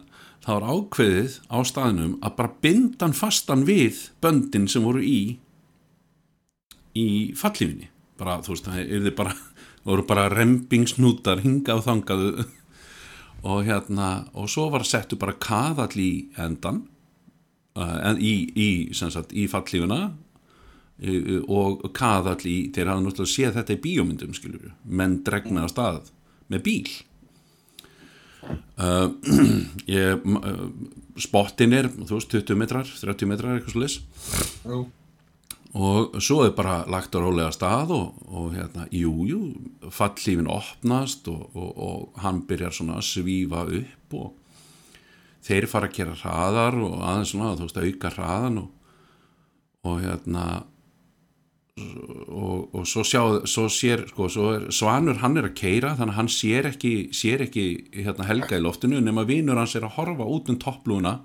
það 0.45 0.57
var 0.59 0.66
ákveðið 0.72 1.36
á 1.51 1.59
staðinum 1.68 2.16
að 2.24 2.36
bara 2.39 2.57
bindan 2.64 3.14
fastan 3.16 3.66
við 3.68 4.03
böndin 4.22 4.68
sem 4.70 4.84
voru 4.86 5.03
í 5.05 5.20
í 6.99 7.09
fallífinni 7.39 7.91
bara, 8.18 8.41
þú 8.43 8.55
veist, 8.55 8.68
það 8.68 9.09
er 9.09 9.16
bara 9.16 9.34
það 9.34 9.91
voru 9.93 10.07
bara 10.09 10.28
rembingsnútar 10.32 11.43
hingað 11.45 11.82
og 11.82 11.86
þangað. 11.86 12.24
Og 13.49 13.61
hérna 13.68 14.09
og 14.34 14.49
svo 14.51 14.66
var 14.72 14.82
settu 14.82 15.14
bara 15.20 15.36
kaðall 15.39 16.01
í 16.03 16.12
endan 16.43 16.82
uh, 17.78 18.16
í, 18.18 18.51
í, 18.51 18.70
sem 18.99 19.12
sagt, 19.14 19.30
í 19.30 19.47
fallífuna 19.51 20.01
uh, 20.09 20.16
og 20.99 21.84
kaðall 21.94 22.42
í 22.51 22.57
þeir 22.74 22.90
hafa 22.90 23.03
náttúrulega 23.05 23.30
séð 23.30 23.59
þetta 23.61 23.74
í 23.76 23.82
bíómyndum 23.84 24.32
skilur, 24.34 24.72
menn 24.82 25.20
dregna 25.26 25.66
á 25.66 25.68
stað 25.70 26.09
með 26.51 26.64
bíl. 26.66 26.96
Uh, 28.78 29.11
ég, 29.90 30.22
uh, 30.24 30.68
spottin 31.20 31.74
er 31.76 31.90
þú 31.90 32.14
veist 32.14 32.30
20 32.32 32.59
metrar, 32.59 32.86
30 32.86 33.28
metrar 33.28 33.57
eitthvað 33.57 33.74
svo 33.74 33.82
leys 33.82 33.96
jú. 34.62 34.78
og 35.74 36.16
svo 36.22 36.44
er 36.46 36.55
bara 36.57 36.78
lagt 36.88 37.18
á 37.18 37.20
rólega 37.20 37.51
stað 37.53 37.92
og, 37.96 38.22
og 38.30 38.55
hérna, 38.55 38.86
jú, 38.94 39.12
jú 39.28 39.40
fallífin 39.92 40.49
opnast 40.55 41.28
og, 41.32 41.51
og, 41.59 41.70
og 41.74 42.22
hann 42.22 42.44
byrjar 42.49 42.78
svona 42.78 43.01
að 43.03 43.09
svífa 43.11 43.66
upp 43.80 44.16
og 44.22 44.30
þeir 45.49 45.68
fara 45.70 45.90
að 45.90 45.99
gera 45.99 46.16
hraðar 46.22 46.78
og 46.86 46.99
aðeins 47.03 47.34
svona, 47.34 47.55
þú 47.59 47.66
veist, 47.66 47.82
að 47.82 47.90
auka 47.90 48.14
hraðan 48.14 48.62
og, 48.62 48.72
og 49.88 50.03
hérna 50.07 50.49
og, 52.29 52.68
og 52.74 52.87
svo, 52.89 53.05
sjá, 53.07 53.22
svo 53.49 53.66
sér 53.72 54.05
sko, 54.11 54.29
svo 54.33 54.49
er, 54.57 54.66
Svanur 54.74 55.20
hann 55.22 55.39
er 55.41 55.49
að 55.51 55.57
keira 55.59 55.95
þannig 55.99 56.14
að 56.14 56.18
hann 56.20 56.33
sér 56.33 56.70
ekki, 56.72 56.93
sér 57.16 57.45
ekki 57.47 57.66
hérna, 57.97 58.26
helga 58.29 58.59
í 58.59 58.64
loftinu 58.64 59.01
nema 59.05 59.26
vinur 59.29 59.61
hans 59.61 59.76
er 59.79 59.87
að 59.89 59.97
horfa 59.99 60.26
út 60.29 60.51
um 60.53 60.59
topplúna 60.61 61.18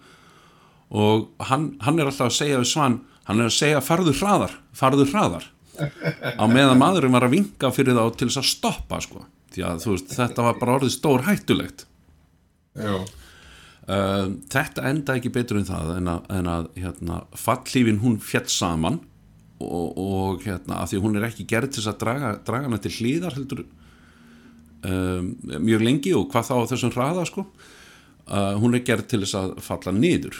og 0.93 1.31
hann, 1.49 1.73
hann 1.83 1.99
er 1.99 2.09
alltaf 2.09 2.29
að 2.29 2.37
segja 2.37 2.61
við 2.61 2.69
Svan 2.73 2.99
hann 3.27 3.41
er 3.41 3.49
að 3.49 3.57
segja 3.57 3.83
farðu 3.83 4.13
hraðar 4.19 4.57
farðu 4.75 5.07
hraðar 5.11 5.49
á 5.73 6.45
meðan 6.49 6.79
maðurinn 6.81 7.15
var 7.15 7.25
að 7.27 7.37
vinga 7.37 7.71
fyrir 7.73 7.97
þá 7.97 8.05
til 8.17 8.29
þess 8.29 8.41
að 8.43 8.49
stoppa 8.51 8.99
sko. 9.01 9.23
því 9.55 9.65
að 9.69 9.87
veist, 9.89 10.13
þetta 10.13 10.45
var 10.45 10.59
bara 10.59 10.77
orðið 10.77 10.95
stór 10.97 11.25
hættulegt 11.27 11.87
Já. 12.77 12.93
uh, 12.99 14.27
þetta 14.53 14.85
enda 14.89 15.17
ekki 15.17 15.33
betur 15.33 15.61
en 15.61 15.69
það 15.69 15.95
en 15.97 16.13
að, 16.13 16.29
en 16.37 16.51
að 16.51 16.69
hérna, 16.77 17.23
fallífin 17.37 18.01
hún 18.03 18.19
fjall 18.21 18.49
saman 18.51 19.01
og, 19.63 20.01
og 20.03 20.43
hérna, 20.45 20.81
að 20.81 20.93
því 20.93 21.03
hún 21.05 21.19
er 21.19 21.27
ekki 21.29 21.47
gerð 21.49 21.71
til 21.71 21.81
þess 21.81 21.93
að 21.93 22.01
draga, 22.03 22.33
draga 22.47 22.69
hana 22.69 22.81
til 22.83 22.93
hlýðar 22.97 23.37
heldur 23.37 23.63
um, 24.87 25.31
mjög 25.63 25.85
lengi 25.87 26.13
og 26.17 26.27
hvað 26.33 26.49
þá 26.49 26.53
á 26.59 26.69
þessum 26.73 26.93
hraða 26.95 27.25
sko. 27.29 27.45
Uh, 28.23 28.53
hún 28.59 28.77
er 28.77 28.85
gerð 28.87 29.09
til 29.11 29.23
þess 29.23 29.39
að 29.39 29.55
falla 29.63 29.95
niður 29.95 30.37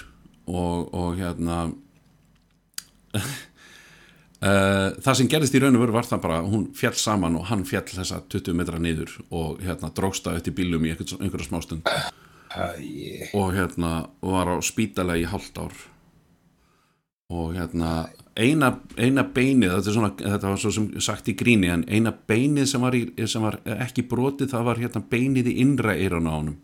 og, 0.47 0.93
og 0.93 1.17
hérna 1.19 1.65
Uh, 4.43 4.91
það 4.99 5.15
sem 5.15 5.27
gerðist 5.31 5.53
í 5.55 5.59
raun 5.63 5.77
og 5.77 5.85
veru 5.85 5.93
var 5.95 6.07
það 6.09 6.19
bara 6.25 6.37
hún 6.43 6.63
fjall 6.75 6.97
saman 6.99 7.37
og 7.39 7.45
hann 7.47 7.61
fjall 7.63 7.85
þessa 7.87 8.17
20 8.27 8.57
metra 8.59 8.79
niður 8.81 9.13
og 9.31 9.61
hérna 9.63 9.87
dróksta 9.95 10.33
eftir 10.35 10.51
bílum 10.57 10.83
í 10.83 10.91
einhver, 10.91 11.13
einhverja 11.23 11.47
smástund 11.47 11.87
Æ, 12.51 13.29
og 13.39 13.53
hérna 13.55 13.93
var 14.19 14.51
á 14.51 14.59
spítala 14.59 15.15
í 15.15 15.23
hálft 15.31 15.61
ár 15.63 15.71
og 17.33 17.55
hérna 17.57 17.93
eina, 18.39 18.71
eina 18.97 19.23
beinið 19.35 19.75
þetta, 19.77 19.93
svona, 19.95 20.11
þetta 20.17 20.51
var 20.51 20.61
svo 20.61 20.73
sem 20.73 20.89
sagt 21.03 21.29
í 21.29 21.37
gríni 21.37 21.69
en 21.73 21.85
eina 21.87 22.13
beinið 22.13 22.69
sem 22.71 22.83
var, 22.83 22.97
í, 22.97 23.05
sem 23.29 23.45
var 23.45 23.59
ekki 23.77 24.05
brotið 24.09 24.53
það 24.53 24.67
var 24.69 24.81
hérna 24.81 25.03
beinið 25.09 25.49
í 25.51 25.57
innra 25.63 25.95
eirun 25.97 26.29
á 26.29 26.33
honum. 26.33 26.59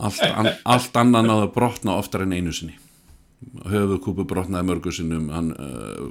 Allt, 0.00 0.22
an, 0.24 0.48
allt 0.64 0.94
annan 0.96 1.28
náðu 1.28 1.48
að 1.48 1.56
brotna 1.58 1.98
oftar 2.00 2.24
en 2.24 2.32
einu 2.32 2.54
sinni. 2.56 2.78
Höfuðkúpu 3.68 4.24
brotnaði 4.28 4.68
mörgu 4.68 4.92
sinnum 4.92 5.28
hann 5.32 5.50
uh, 5.54 6.08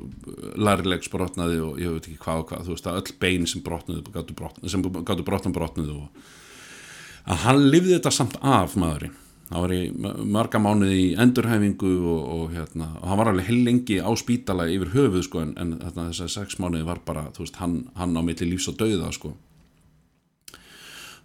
larilegs 0.57 1.09
brotnaði 1.13 1.59
og 1.61 1.81
ég 1.81 1.93
veit 1.93 2.07
ekki 2.09 2.21
hvað 2.23 2.43
og 2.43 2.47
hvað 2.49 2.67
þú 2.67 2.75
veist 2.75 2.89
að 2.89 2.99
öll 3.01 3.15
bein 3.21 3.47
sem 3.49 3.63
brotnaði 3.65 4.13
gátu 4.13 4.37
brotna, 4.37 4.69
sem 4.71 4.85
gátu 4.85 5.25
brotna 5.25 5.53
brotnaði 5.53 5.97
og 5.97 7.29
að 7.29 7.43
hann 7.43 7.67
lifði 7.69 7.97
þetta 7.97 8.13
samt 8.15 8.39
af 8.41 8.73
maðurinn 8.81 9.13
það 9.49 9.63
var 9.63 9.73
í 9.73 9.81
marga 10.29 10.61
mánuði 10.61 10.97
í 11.01 11.05
endurhæfingu 11.19 11.91
og, 11.97 12.25
og 12.35 12.51
hérna 12.53 12.89
og 12.99 13.05
hann 13.09 13.19
var 13.21 13.31
alveg 13.31 13.47
heil 13.49 13.61
lengi 13.65 13.97
á 13.97 14.09
spítala 14.19 14.67
yfir 14.69 14.91
höfuð 14.93 15.23
sko 15.25 15.41
en, 15.41 15.53
en 15.57 15.77
þarna 15.81 16.09
þessar 16.11 16.33
sex 16.35 16.59
mánuði 16.61 16.85
var 16.85 17.01
bara 17.05 17.29
þú 17.33 17.45
veist 17.45 17.61
hann, 17.61 17.79
hann 17.97 18.13
á 18.13 18.21
milli 18.21 18.51
lífs 18.51 18.69
og 18.69 18.77
dauða 18.81 19.09
sko. 19.15 19.33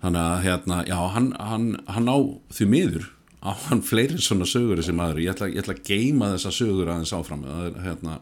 Þannig 0.04 0.20
að 0.20 0.44
hérna 0.44 0.78
já 0.88 0.96
hann, 1.16 1.32
hann, 1.40 1.66
hann 1.88 2.08
á 2.08 2.18
því 2.56 2.68
miður 2.72 3.10
á 3.44 3.52
hann 3.68 3.82
fleiri 3.84 4.20
svona 4.20 4.48
sögur 4.48 4.80
þessi 4.80 4.94
maður, 4.96 5.20
ég 5.24 5.34
ætla, 5.34 5.50
ég 5.52 5.60
ætla 5.60 5.76
að 5.76 5.84
geima 5.84 6.30
þessa 6.32 6.52
sögur 6.56 6.92
aðeins 6.92 7.12
áfram. 7.12 7.44
Það, 7.44 7.66
er, 7.66 7.76
hérna, 7.84 8.14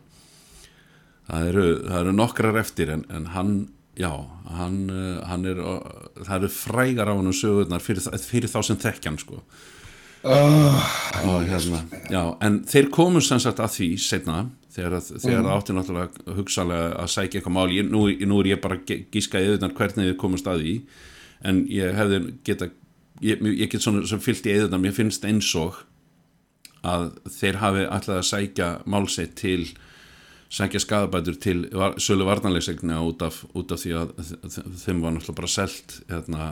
það, 1.29 1.47
eru, 1.53 1.69
það 1.87 2.01
eru 2.01 2.17
nokkrar 2.17 2.59
eftir 2.59 2.91
en, 2.97 3.05
en 3.07 3.31
hann 3.37 3.55
já, 3.99 4.11
hann, 4.59 4.83
uh, 4.91 5.23
hann 5.31 5.47
er 5.47 5.63
það 6.25 6.35
eru 6.41 6.51
frægar 6.57 7.13
á 7.13 7.15
hann 7.15 7.31
sögurnar 7.37 7.85
fyrir, 7.85 8.03
fyrir 8.25 8.51
þá 8.51 8.59
sem 8.67 8.83
þekkjan 8.83 9.21
sko 9.23 9.43
uh, 10.25 10.83
og 11.27 11.47
hérna, 11.49 11.85
já, 12.11 12.23
en 12.45 12.61
þeir 12.69 12.91
komu 12.95 13.23
sem 13.25 13.41
sagt 13.43 13.63
að 13.63 13.75
því 13.77 13.89
setna 14.03 14.43
þegar, 14.73 14.99
þegar 15.05 15.47
það 15.47 15.55
átti 15.55 15.77
náttúrulega 15.77 16.37
hugsalega 16.39 16.91
að 17.03 17.11
sækja 17.15 17.41
eitthvað 17.41 17.57
mál, 17.57 17.73
ég, 17.75 17.89
nú, 17.91 18.05
nú 18.29 18.43
er 18.43 18.53
ég 18.55 18.63
bara 18.63 18.81
gískaði 18.87 19.53
auðvitað 19.53 19.77
hvernig 19.81 20.11
þið 20.11 20.21
komust 20.21 20.51
að 20.51 20.65
því 20.65 20.75
en 21.51 21.63
ég 21.73 21.97
hefði 21.99 22.21
geta 22.47 22.71
ég, 23.23 23.43
ég 23.51 23.71
get 23.71 23.85
svona 23.85 24.05
sem 24.09 24.23
fyllt 24.23 24.47
í 24.49 24.55
eðunum 24.57 24.89
ég 24.89 24.97
finnst 24.97 25.27
eins 25.29 25.51
og 25.59 25.83
að 26.83 27.11
þeir 27.31 27.61
hafi 27.63 27.87
alltaf 27.87 28.19
að 28.19 28.29
sækja 28.31 28.71
málsett 28.91 29.37
til 29.39 29.67
sækja 30.53 30.83
skadabætur 30.83 31.37
til 31.41 31.59
var, 31.73 31.95
sölu 32.03 32.27
varnanlegsegna 32.29 32.99
út, 33.07 33.23
út 33.23 33.73
af 33.73 33.81
því 33.81 33.95
að 34.01 34.11
þeim 34.83 35.05
var 35.05 35.15
náttúrulega 35.15 35.39
bara 35.39 35.53
selt 35.53 35.95
hérna, 36.11 36.49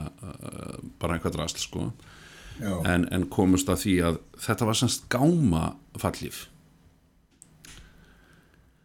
bara 1.01 1.17
einhvað 1.17 1.37
drasl 1.37 1.61
sko 1.61 1.91
en, 2.61 3.07
en 3.11 3.27
komust 3.33 3.69
að 3.71 3.83
því 3.85 3.97
að 4.09 4.21
þetta 4.45 4.69
var 4.69 4.79
semst 4.79 5.07
gáma 5.11 5.63
fallíf 6.01 6.45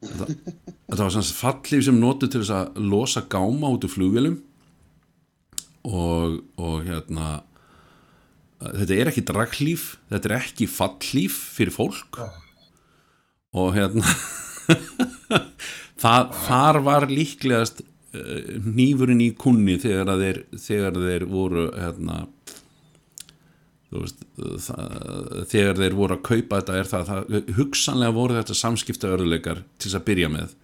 þetta, 0.00 0.28
þetta 0.88 1.02
var 1.02 1.14
semst 1.16 1.36
fallíf 1.36 1.86
sem 1.88 2.00
notu 2.00 2.28
til 2.30 2.42
þess 2.42 2.54
að 2.56 2.80
losa 2.92 3.24
gáma 3.32 3.72
út 3.74 3.86
úr 3.88 3.92
flugvelum 3.92 4.40
og, 5.86 6.40
og 6.58 6.86
hérna 6.86 7.40
þetta 8.60 8.96
er 8.96 9.10
ekki 9.10 9.24
draglíf 9.26 9.86
þetta 10.10 10.30
er 10.30 10.36
ekki 10.40 10.68
fallíf 10.70 11.36
fyrir 11.56 11.74
fólk. 11.74 12.20
Og 13.56 13.74
hérna 13.76 14.04
það, 16.02 16.32
þar 16.46 16.80
var 16.86 17.08
líklegast 17.10 17.82
uh, 17.82 18.56
nýfurinn 18.64 19.22
í 19.24 19.30
kunni 19.38 19.78
þegar 19.82 20.16
þeir, 20.20 20.42
þegar 20.60 21.00
þeir 21.06 21.28
voru 21.30 21.68
hérna 21.76 22.24
veist, 23.94 24.22
þegar 25.52 25.80
þeir 25.80 25.96
voru 25.96 26.16
að 26.16 26.22
kaupa 26.26 26.60
þetta 26.60 26.78
er 26.80 26.88
það, 26.90 27.10
það 27.10 27.50
hugsanlega 27.58 28.16
voru 28.16 28.38
þetta 28.38 28.56
samskipta 28.58 29.12
örðuleikar 29.14 29.62
til 29.76 29.88
þess 29.88 29.98
að 30.00 30.06
byrja 30.08 30.30
með 30.32 30.54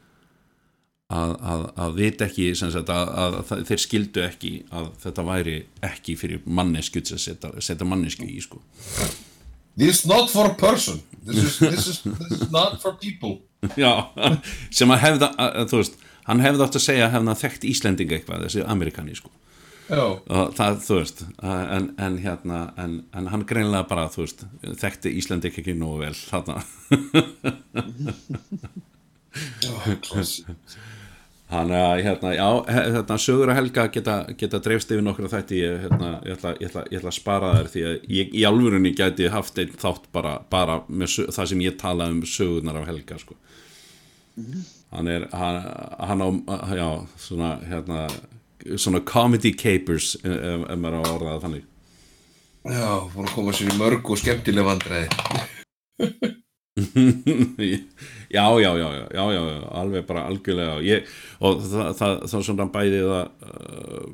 að, 1.13 1.35
að, 1.53 1.65
að 1.85 1.99
vita 1.99 2.27
ekki 2.29 2.49
sagt, 2.59 2.93
að, 2.93 3.13
að 3.25 3.67
þeir 3.69 3.83
skildu 3.85 4.25
ekki 4.25 4.53
að 4.73 4.89
þetta 5.05 5.27
væri 5.29 5.57
ekki 5.85 6.17
fyrir 6.19 6.43
mannesku 6.47 7.03
að 7.05 7.21
setja, 7.27 7.53
setja 7.61 7.89
mannesku 7.89 8.27
í 8.27 8.41
sko. 8.43 8.63
This 9.77 10.03
is 10.03 10.07
not 10.07 10.29
for 10.29 10.51
a 10.51 10.55
person 10.55 11.01
This 11.25 11.39
is, 11.39 11.59
this 11.59 11.87
is, 11.87 12.01
this 12.05 12.43
is 12.43 12.51
not 12.53 12.83
for 12.83 12.93
people 13.01 13.39
Já, 13.79 14.11
sem 14.75 14.91
að 14.91 15.05
hefða 15.05 15.31
þú 15.71 15.79
veist, 15.79 15.95
hann 16.27 16.43
hefði 16.43 16.67
átt 16.67 16.77
að 16.77 16.85
segja 16.85 17.07
að 17.07 17.15
hefða 17.15 17.37
þekkt 17.45 17.67
Íslendinga 17.71 18.17
eitthvað, 18.19 18.45
þessi 18.49 18.65
amerikani 18.67 19.15
sko. 19.17 19.31
Og 19.93 20.55
það, 20.57 20.79
þú 20.87 20.99
veist 20.99 21.25
en, 21.43 21.89
en 22.01 22.19
hérna, 22.23 22.61
en, 22.81 22.95
en 23.17 23.29
hann 23.33 23.45
greinlega 23.49 23.85
bara, 23.91 24.09
þú 24.13 24.25
veist, 24.25 24.47
þekkti 24.81 25.13
Íslendinga 25.21 25.61
ekki 25.63 25.75
nógu 25.77 25.99
vel 26.07 26.17
þarna. 26.17 26.63
Þannig 31.53 31.77
að, 31.77 31.99
hérna, 32.07 32.31
já, 32.33 32.47
hérna, 32.73 33.17
sögur 33.21 33.51
að 33.53 33.59
helga 33.59 33.83
geta, 33.93 34.15
geta 34.41 34.61
dreifst 34.65 34.93
yfir 34.95 35.05
nokkru 35.05 35.29
þætti, 35.29 35.59
ég, 35.61 35.83
hérna, 35.85 36.13
ég, 36.25 36.39
ætla, 36.39 36.55
ég, 36.57 36.71
ætla, 36.71 36.85
ég 36.89 37.03
ætla 37.03 37.11
að 37.13 37.19
spara 37.19 37.51
þær 37.59 37.69
því 37.75 37.83
að 37.91 37.97
ég 38.17 38.33
í 38.33 38.45
alvörunni 38.49 38.93
gæti 38.97 39.29
haft 39.33 39.61
einn 39.61 39.75
þátt 39.83 40.07
bara, 40.17 40.39
bara 40.53 40.79
með 40.89 41.19
það 41.37 41.51
sem 41.51 41.65
ég 41.67 41.77
tala 41.81 42.09
um 42.09 42.23
sögurnar 42.25 42.81
af 42.81 42.89
helga, 42.89 43.19
sko. 43.21 43.37
Hann 44.93 45.13
er, 45.13 45.27
hann, 45.37 45.61
hann 46.09 46.25
á, 46.25 46.29
já, 46.73 46.89
svona, 47.21 47.51
hérna, 47.69 48.07
svona 48.77 49.03
comedy 49.07 49.55
capers, 49.59 50.15
ef, 50.23 50.67
ef 50.67 50.79
maður 50.79 50.99
á 50.99 51.03
að 51.03 51.15
orða 51.17 51.33
það 51.35 51.47
þannig. 51.47 51.69
Já, 52.63 52.91
búin 53.11 53.27
að 53.27 53.35
koma 53.35 53.57
sér 53.59 53.73
í 53.73 53.81
mörg 53.81 54.13
og 54.15 54.21
skemmtileg 54.21 54.69
vandræði. 54.69 55.09
já, 58.33 58.61
já, 58.61 58.79
já, 58.79 58.89
já, 58.95 59.07
já, 59.13 59.25
já, 59.33 59.69
alveg 59.77 60.07
bara 60.09 60.27
algjörlega 60.31 60.79
ég, 60.87 61.09
og 61.45 61.61
það, 61.61 61.89
það, 61.99 62.15
það 62.33 62.45
svona 62.47 62.67
bæði 62.73 63.01
það 63.05 63.27
uh, 63.45 64.07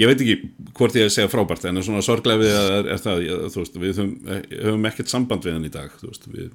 ég 0.00 0.08
veit 0.08 0.22
ekki 0.24 0.70
hvort 0.78 0.96
ég 0.96 1.12
segja 1.12 1.28
frábært 1.28 1.66
en 1.68 1.82
svona 1.84 2.00
sorglega 2.04 2.40
við 2.40 2.54
er, 2.56 2.88
er 2.94 3.02
það 3.02 3.26
þú 3.52 3.60
veist, 3.60 3.76
við 3.82 4.00
höfum, 4.00 4.14
höfum 4.54 4.88
ekkert 4.90 5.12
samband 5.12 5.44
við 5.44 5.58
hann 5.58 5.68
í 5.68 5.74
dag 5.74 5.92
þú 6.00 6.08
veist, 6.08 6.24
við 6.32 6.48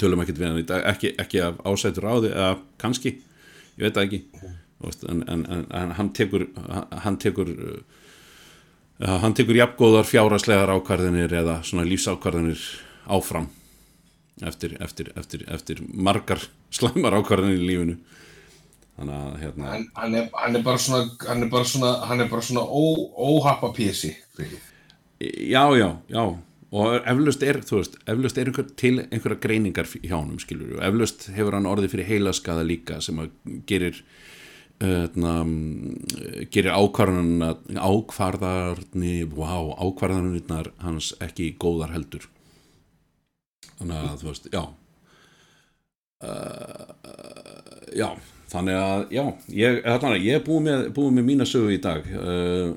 tölum 0.00 0.24
ekkert 0.24 0.40
við 0.40 0.48
hann 0.48 0.62
í 0.62 0.66
dag, 0.72 0.86
ekki, 0.94 1.12
ekki 1.20 1.44
af 1.44 1.60
ásættur 1.68 2.08
á 2.08 2.14
því, 2.16 2.32
eða 2.32 2.50
kannski 2.80 3.14
ég 3.18 3.84
veit 3.84 3.98
það 3.98 4.06
ekki 4.06 4.22
en, 4.80 5.24
en, 5.28 5.46
en, 5.46 5.64
en 5.76 5.94
hann 5.98 6.12
tekur 6.16 6.46
hann 7.04 7.18
tekur 7.20 7.50
uh, 7.52 9.18
hann 9.24 9.34
tekur 9.36 9.58
jafngóðar 9.58 10.08
fjáraslegar 10.08 10.72
ákvarðinir 10.76 11.34
eða 11.42 11.60
svona 11.66 11.86
lífsákvarðinir 11.88 12.62
áfram 13.10 13.50
eftir, 14.46 14.76
eftir, 14.80 15.12
eftir, 15.16 15.44
eftir 15.52 15.82
margar 15.92 16.42
slæmar 16.76 17.18
ákvarðanir 17.20 17.60
í 17.60 17.68
lífinu. 17.68 17.98
Þannig 19.00 19.16
að 19.16 19.36
hérna 19.40 19.68
hann, 19.70 19.84
hann, 19.96 20.14
er, 20.18 20.26
hann 20.36 20.58
er 20.58 20.64
bara 20.64 20.80
svona 20.82 21.04
hann 21.24 21.44
er 21.44 21.48
bara 21.52 21.68
svona, 21.68 21.92
hann 22.08 22.20
er 22.20 22.28
bara 22.28 22.44
svona 22.44 22.64
ó, 22.68 22.82
óhappa 23.16 23.70
pjessi 23.72 24.10
já, 25.20 25.64
já, 25.76 25.88
já. 26.08 26.24
Og 26.70 27.06
eflaust 27.08 27.42
er, 27.42 27.58
þú 27.66 27.80
veist, 27.80 27.96
eflaust 28.06 28.36
er 28.38 28.50
einhver, 28.50 28.66
til 28.78 29.00
einhverja 29.02 29.40
greiningar 29.42 29.88
hjá 29.90 30.14
honum, 30.14 30.38
skilur 30.38 30.76
og 30.76 30.84
eflaust 30.86 31.30
hefur 31.34 31.56
hann 31.56 31.66
orðið 31.66 31.96
fyrir 31.96 32.10
heilaskaða 32.12 32.66
líka 32.68 33.00
sem 33.02 33.18
að 33.18 33.32
gerir 33.66 34.02
gerir 34.80 36.72
ákvarðan 36.72 37.44
ákvarðarni 37.76 39.14
wow, 39.28 39.74
ákvarðanirnar 39.76 40.72
hans 40.80 41.12
ekki 41.20 41.52
góðar 41.60 41.92
heldur. 41.92 42.24
Þannig 43.76 43.96
að 44.00 44.22
þú 44.22 44.30
veist, 44.30 44.48
já. 44.52 44.62
Uh, 46.20 46.88
já 47.96 48.08
þannig 48.50 48.76
að, 48.76 49.02
já 49.14 49.24
ég, 49.56 49.80
þannig, 49.86 50.24
ég 50.26 50.38
er 50.38 50.44
búið 50.44 50.64
með, 50.66 50.84
búið 50.96 51.16
með 51.16 51.28
mína 51.28 51.46
sögu 51.48 51.72
í 51.76 51.80
dag. 51.82 52.08
Uh, 52.12 52.74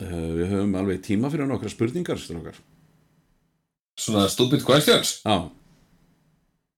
uh, 0.00 0.30
við 0.38 0.52
höfum 0.52 0.76
alveg 0.80 1.02
tíma 1.04 1.32
fyrir 1.32 1.48
nokkra 1.50 1.72
spurningar 1.72 2.20
strókar 2.20 2.60
Svona 3.98 4.28
stupid 4.30 4.62
questions. 4.62 5.16
Já, 5.26 5.50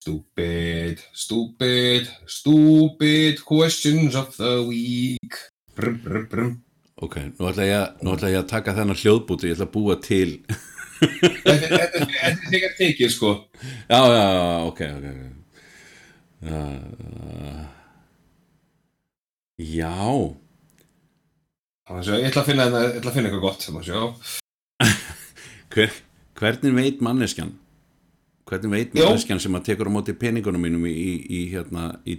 Stupid, 0.01 0.99
stupid, 1.13 2.09
stupid 2.27 3.45
questions 3.45 4.15
of 4.17 4.35
the 4.39 4.65
week. 4.67 5.35
Brum, 5.77 6.01
brum, 6.03 6.25
brum 6.31 6.53
ok, 7.01 7.17
nú 7.37 7.49
ætla 7.51 7.65
ég, 7.69 8.01
nú 8.05 8.15
ætla 8.17 8.31
ég 8.33 8.39
að 8.41 8.49
taka 8.49 8.73
þennan 8.79 8.97
hljóðbúti, 8.97 9.51
ég 9.51 9.59
ætla 9.59 9.67
að 9.69 9.75
búa 9.77 9.97
til. 10.01 10.33
Þetta 11.01 11.79
er- 11.85 12.41
þegar 12.49 12.75
tekið 12.81 13.13
sko. 13.13 13.31
Já, 13.93 14.01
já, 14.09 14.25
já, 14.25 14.57
ok, 14.71 14.81
ok, 14.97 15.07
uh, 16.49 17.65
já 19.61 19.95
svo- 22.01 22.21
Ég 22.21 22.29
ætla 22.33 22.41
að 22.41 22.49
finna, 22.49 22.67
finna 23.13 23.29
eitthvað 23.29 23.45
gott 23.45 23.61
sem 23.69 23.77
að 23.77 23.89
sjá. 23.93 24.01
Hver, 25.77 25.93
hvernig 26.41 26.73
veit 26.81 27.01
manneskjan 27.05 27.53
hvernig 28.51 28.73
veit 28.73 28.95
manneskjan 28.97 29.41
sem 29.43 29.55
að 29.57 29.67
tekur 29.71 29.91
á 29.91 29.95
móti 29.95 30.15
peningunum 30.19 30.63
mínum 30.65 30.87
í, 30.91 30.93
í, 30.93 31.13
í, 31.39 31.41
hérna, 31.53 31.93
í 32.05 32.19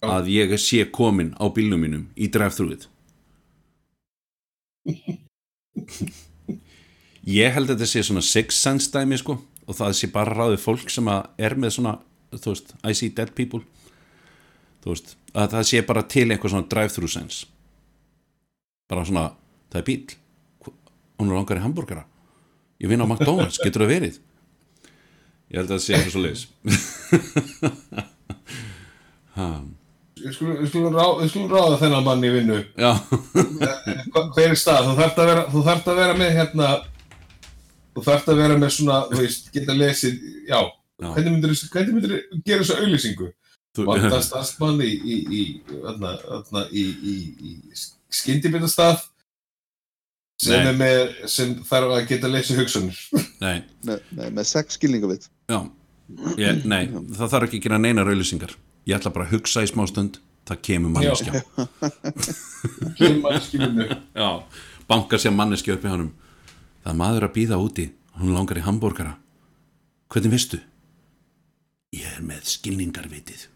Já. 0.00 0.08
að 0.16 0.30
ég 0.32 0.54
sé 0.60 0.84
komin 0.88 1.34
á 1.36 1.44
bílnum 1.52 1.80
mínum 1.80 2.04
í 2.16 2.28
drive-thruið? 2.32 2.86
Ég 7.30 7.52
held 7.52 7.68
að 7.68 7.74
þetta 7.76 7.86
sé 7.86 8.00
svona 8.02 8.22
six 8.24 8.56
sense 8.56 8.88
dæmi 8.90 9.18
sko 9.20 9.36
og 9.68 9.76
það 9.76 9.92
sé 9.98 10.08
bara 10.10 10.32
ráðið 10.32 10.62
fólk 10.62 10.88
sem 10.90 11.08
að 11.12 11.28
er 11.36 11.54
með 11.60 11.74
svona 11.76 11.92
þú 12.32 12.54
veist, 12.54 12.72
I 12.80 12.96
see 12.96 13.12
dead 13.12 13.34
people. 13.36 13.60
Þú 14.80 14.94
veist, 14.94 15.12
að 15.36 15.52
það 15.52 15.68
sé 15.68 15.82
bara 15.84 16.02
til 16.08 16.24
eitthvað 16.30 16.54
svona 16.54 16.70
drive-thru 16.72 17.10
sense. 17.12 17.44
Bara 18.88 19.04
svona, 19.04 19.26
það 19.68 19.82
er 19.82 19.86
bíl 19.90 20.16
hún 21.20 21.28
er 21.30 21.36
langar 21.36 21.60
í 21.60 21.64
hambúrgara 21.64 22.06
ég 22.80 22.88
vinn 22.88 23.04
á 23.04 23.06
McDonalds, 23.06 23.60
getur 23.60 23.84
það 23.84 23.92
verið 23.92 24.18
ég 25.50 25.56
held 25.60 25.70
að 25.70 25.74
það 25.76 25.84
sé 25.84 25.94
eitthvað 25.94 26.14
svo 26.14 26.22
leis 26.26 26.42
Við 30.20 30.34
skulum, 30.36 30.56
við 30.60 30.68
skulum, 30.68 30.92
rá, 30.98 31.04
við 31.22 31.30
skulum 31.32 31.52
ráða 31.54 31.76
þennan 31.80 32.04
mann 32.04 32.24
í 32.28 32.30
vinnu 32.34 32.58
já, 32.76 32.90
Hva- 34.12 34.26
Hver 34.36 34.50
er 34.52 34.58
stað? 34.60 34.90
Þú 34.90 34.96
þarft 34.98 35.20
að 35.22 35.30
vera, 35.30 35.44
þú 35.54 35.62
þarft 35.68 35.86
að 35.92 36.00
vera 36.02 36.16
með 36.18 36.34
hérna 36.36 36.66
Þú 37.96 38.04
þarft 38.06 38.28
að 38.30 38.40
vera 38.42 38.58
með 38.60 38.74
svona, 38.76 38.98
þú 39.10 39.20
veist, 39.22 39.48
geta 39.54 39.76
lesið 39.78 40.18
Já, 40.50 40.58
Já. 41.00 41.06
hvernig 41.14 41.32
myndir 41.38 41.54
hvernig 41.72 41.94
myndir 41.96 42.12
gera 42.44 42.60
þessu 42.66 42.76
auðlýsingu? 42.82 43.30
þú, 43.76 43.86
Vanda 43.86 44.18
starfsmann 44.26 44.80
í, 44.84 44.90
í, 44.90 45.16
í, 45.40 45.42
þarna, 45.70 46.12
þarna, 46.26 46.62
í, 46.74 46.84
í, 46.84 47.16
í 47.40 47.50
skyndibitastað 48.20 48.96
sem 50.40 50.56
Nei. 50.56 50.68
er 50.72 50.76
með, 50.80 51.00
sem 51.30 51.52
þarf 51.68 51.92
að 51.96 52.06
geta 52.10 52.28
lesið 52.32 52.60
hugsanir. 52.62 52.98
nei, 53.40 53.60
með, 53.86 54.02
með, 54.16 54.30
með 54.38 54.48
sex 54.50 54.76
skilningavit 54.78 55.28
já. 55.50 55.60
Ég, 56.40 56.64
nei, 56.66 56.88
það 56.90 57.30
þarf 57.34 57.46
ekki 57.46 57.60
að 57.60 57.66
gera 57.68 57.78
neina 57.82 58.06
rauðlýsingar 58.06 58.56
ég 58.88 58.96
ætla 58.96 59.12
bara 59.14 59.28
að 59.28 59.36
hugsa 59.36 59.62
í 59.62 59.68
smá 59.70 59.84
stund 59.90 60.18
það 60.48 60.62
kemur 60.66 60.94
manneskja. 60.96 61.44
Kemur 62.98 63.94
já, 63.94 64.30
bankar 64.90 65.22
sér 65.22 65.36
manneskja 65.36 65.76
upp 65.76 65.86
í 65.86 65.92
hannum 65.92 66.10
það 66.80 66.90
er 66.94 66.98
maður 67.04 67.28
að 67.28 67.36
býða 67.36 67.60
úti 67.62 67.86
hún 68.18 68.34
langar 68.34 68.58
í 68.58 68.66
hambúrgara 68.66 69.14
hvernig 70.10 70.34
veistu? 70.34 70.58
ég 71.94 72.02
er 72.06 72.22
með 72.22 72.44
skilningarvitið. 72.46 73.48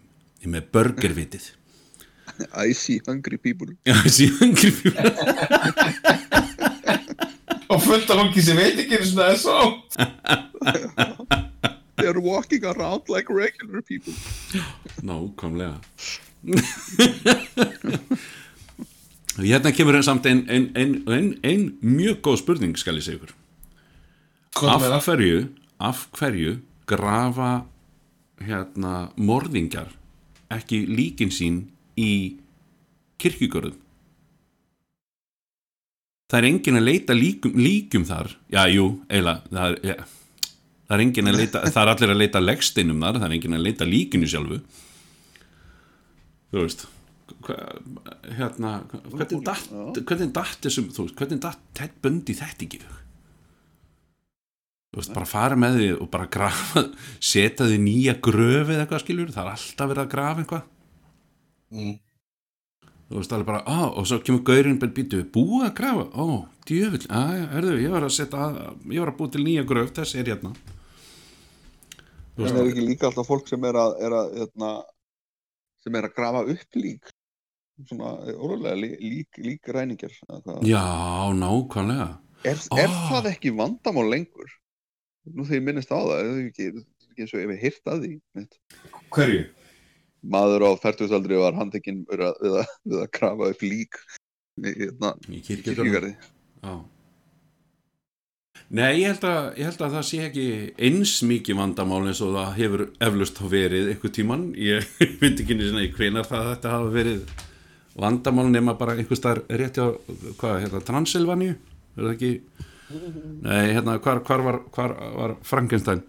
Ég 0.43 0.47
er 0.49 0.53
með 0.57 0.65
burgervitið. 0.75 1.45
I 2.59 2.73
see 2.75 2.99
hungry 3.07 3.39
people. 3.39 3.77
Já, 3.87 3.95
þessi 4.03 4.27
hungri 4.41 4.71
fyrir 4.75 5.07
Og 7.71 7.79
fullt 7.85 8.11
af 8.11 8.17
fólki 8.19 8.43
sem 8.43 8.57
veit 8.59 8.79
ekki 8.81 8.97
einu 8.99 9.07
svona 9.11 9.27
er 9.31 9.39
svo. 9.41 9.59
They're 11.97 12.21
walking 12.21 12.65
around 12.65 13.09
like 13.09 13.31
regular 13.31 13.83
people. 13.83 14.13
Nákvæmlega. 15.03 15.81
Hérna 19.39 19.73
kemur 19.73 20.03
samt 20.03 20.27
ein, 20.27 20.49
ein, 20.49 20.71
ein, 20.75 21.05
ein, 21.09 21.39
ein 21.43 21.79
mjög 21.81 22.21
góð 22.23 22.37
spurning 22.43 22.77
skal 22.79 22.99
ég 23.01 23.07
segja 23.07 23.19
ykkur. 23.19 23.33
Af 24.55 25.07
hverju, 25.09 25.49
af 25.83 26.07
hverju 26.15 26.61
grafa 26.87 27.65
hérna 28.39 29.11
morðingjar 29.17 29.91
ekki 30.55 30.85
líkin 30.87 31.35
sín 31.35 31.57
í 31.99 32.39
kirkjugörðum? 33.19 33.81
Það 36.31 36.39
er 36.39 36.47
engin 36.49 36.79
að 36.79 36.87
leita 36.87 37.13
líkum, 37.15 37.53
líkum 37.59 38.05
þar. 38.07 38.37
Já, 38.51 38.67
jú, 38.71 39.03
eiginlega 39.11 39.43
það 39.51 39.67
er, 39.67 39.75
ja, 39.91 39.97
það 40.95 41.01
er 41.01 41.07
engin 41.09 41.31
að 41.31 41.41
leita 41.43 41.63
það 41.67 41.83
er 41.83 41.93
allir 41.93 42.15
að 42.15 42.21
leita 42.23 42.43
leggsteinum 42.43 43.03
þar 43.03 43.21
það 43.21 43.29
er 43.29 43.37
engin 43.39 43.59
að 43.59 43.65
leita 43.67 43.89
líkinu 43.89 44.31
sjálfu. 44.31 44.61
Þú 46.55 46.63
veist 46.63 46.87
hva, 47.45 47.57
hérna 48.39 48.71
hvernig 48.91 49.41
datt, 49.47 49.71
hvernig 50.05 50.31
datt 50.35 50.61
þessum 50.65 50.91
veist, 50.93 51.17
hvernig 51.19 51.41
datt 51.43 51.61
Ted 51.77 51.93
Bundy 52.05 52.35
þetta 52.37 52.65
ekki 52.67 52.79
þú 52.85 55.01
veist, 55.01 55.15
bara 55.17 55.29
fara 55.29 55.57
með 55.59 55.73
því 55.81 55.89
og 55.99 56.09
bara 56.13 56.31
grafa 56.31 56.81
setja 57.33 57.69
því 57.69 57.79
nýja 57.83 58.15
gröf 58.25 58.71
eða 58.71 58.83
eitthvað 58.85 59.05
skilur 59.05 59.35
það 59.35 59.45
er 59.45 59.53
alltaf 59.57 59.87
verið 59.93 60.05
að 60.05 60.13
grafa 60.15 60.39
eitthvað. 60.45 60.65
Mm. 61.75 61.95
þú 63.09 63.15
veist 63.19 63.35
alveg 63.35 63.51
bara, 63.51 63.63
á, 63.67 63.79
og 63.91 64.05
svo 64.07 64.17
kemur 64.23 64.47
gaurinn 64.47 64.83
býtu, 64.85 65.19
búið 65.35 65.65
að 65.71 65.77
grafa, 65.81 66.05
ó, 66.15 66.27
djöfull 66.69 67.07
að, 67.09 67.35
erðu, 67.59 67.75
ég 67.83 67.91
var 67.97 68.07
að 68.07 68.17
setja 68.21 68.41
ég 68.93 69.01
var 69.03 69.11
að 69.11 69.19
búið 69.19 69.35
til 69.35 69.45
nýja 69.49 69.69
gröf, 69.69 69.91
þessi 69.97 70.17
er 70.23 70.29
hérna 70.35 70.53
þú 72.35 72.49
Það 72.49 72.61
er 72.61 72.71
ekki 72.73 72.87
líka 72.89 73.09
alltaf 73.11 73.31
fólk 73.31 73.51
sem 73.51 73.69
er 73.69 73.79
að, 73.79 73.97
er 74.07 74.17
að 74.19 74.33
hérna, 74.41 74.71
sem 75.85 75.99
er 75.99 76.09
að 76.09 76.17
grafa 76.19 76.43
upp 76.55 76.81
lík 76.81 77.13
svona 77.89 78.13
órulega 78.39 78.75
lík, 78.79 78.99
lík, 79.03 79.41
lík 79.43 79.71
ræningjar 79.75 80.13
já, 80.63 80.85
nákvæmlega 81.35 82.11
er, 82.47 82.61
er 82.79 82.93
Ó. 82.93 82.99
það 83.11 83.31
ekki 83.33 83.55
vandamál 83.59 84.07
lengur 84.13 84.53
nú 85.33 85.47
þegar 85.47 85.59
ég 85.59 85.67
minnist 85.67 85.91
á 85.95 85.99
það 85.99 86.15
er 86.17 86.29
það 86.29 86.41
ekki, 86.45 86.69
eins 87.19 87.35
og 87.35 87.43
ef 87.43 87.53
ég 87.55 87.63
hýrt 87.65 87.91
að 87.91 88.03
því 88.05 88.13
neitt. 88.37 88.59
Hverju? 89.15 89.45
maður 90.25 90.65
á 90.69 90.71
færtugsaldri 90.81 91.39
var 91.41 91.57
handtekinn 91.59 92.05
við 92.09 92.25
við 92.41 92.59
að, 92.63 93.09
grafa 93.13 93.51
upp 93.53 93.65
lík 93.65 93.99
í 94.63 94.73
hérna, 94.79 95.15
kirkjugarði 95.45 96.15
Já. 96.15 96.75
Nei, 98.73 99.03
ég 99.03 99.11
held, 99.13 99.25
að, 99.29 99.49
ég 99.61 99.69
held 99.69 99.83
að 99.85 99.95
það 99.99 100.05
sé 100.09 100.21
ekki 100.25 100.45
eins 100.89 101.11
mikið 101.29 101.59
vandamál 101.59 102.01
eins 102.09 102.23
og 102.25 102.33
það 102.33 102.55
hefur 102.59 102.85
eflust 103.07 103.37
þá 103.39 103.45
verið 103.53 103.91
einhver 103.93 104.13
tíman 104.17 104.47
ég 104.57 104.87
veit 105.21 105.43
ekki 105.43 105.59
sinni 105.61 105.91
hvenar 105.93 106.29
það 106.31 106.49
þetta 106.55 106.73
hafa 106.73 106.95
verið 106.95 107.35
vandamál 108.01 108.47
nema 108.51 108.75
bara 108.79 108.97
einhver 108.97 109.21
staðar 109.21 109.45
rétti 109.61 109.85
á 109.85 109.89
hvað, 110.41 110.57
hérna, 110.65 110.81
Transilvaníu? 110.89 111.57
Er 111.95 112.07
það 112.07 112.15
ekki? 112.17 112.33
Nei, 113.45 113.75
hérna, 113.77 113.99
hvar, 114.03 114.23
hvar, 114.27 114.45
var, 114.47 114.61
hvar 114.75 114.95
var 115.21 115.37
Frankenstein? 115.47 116.01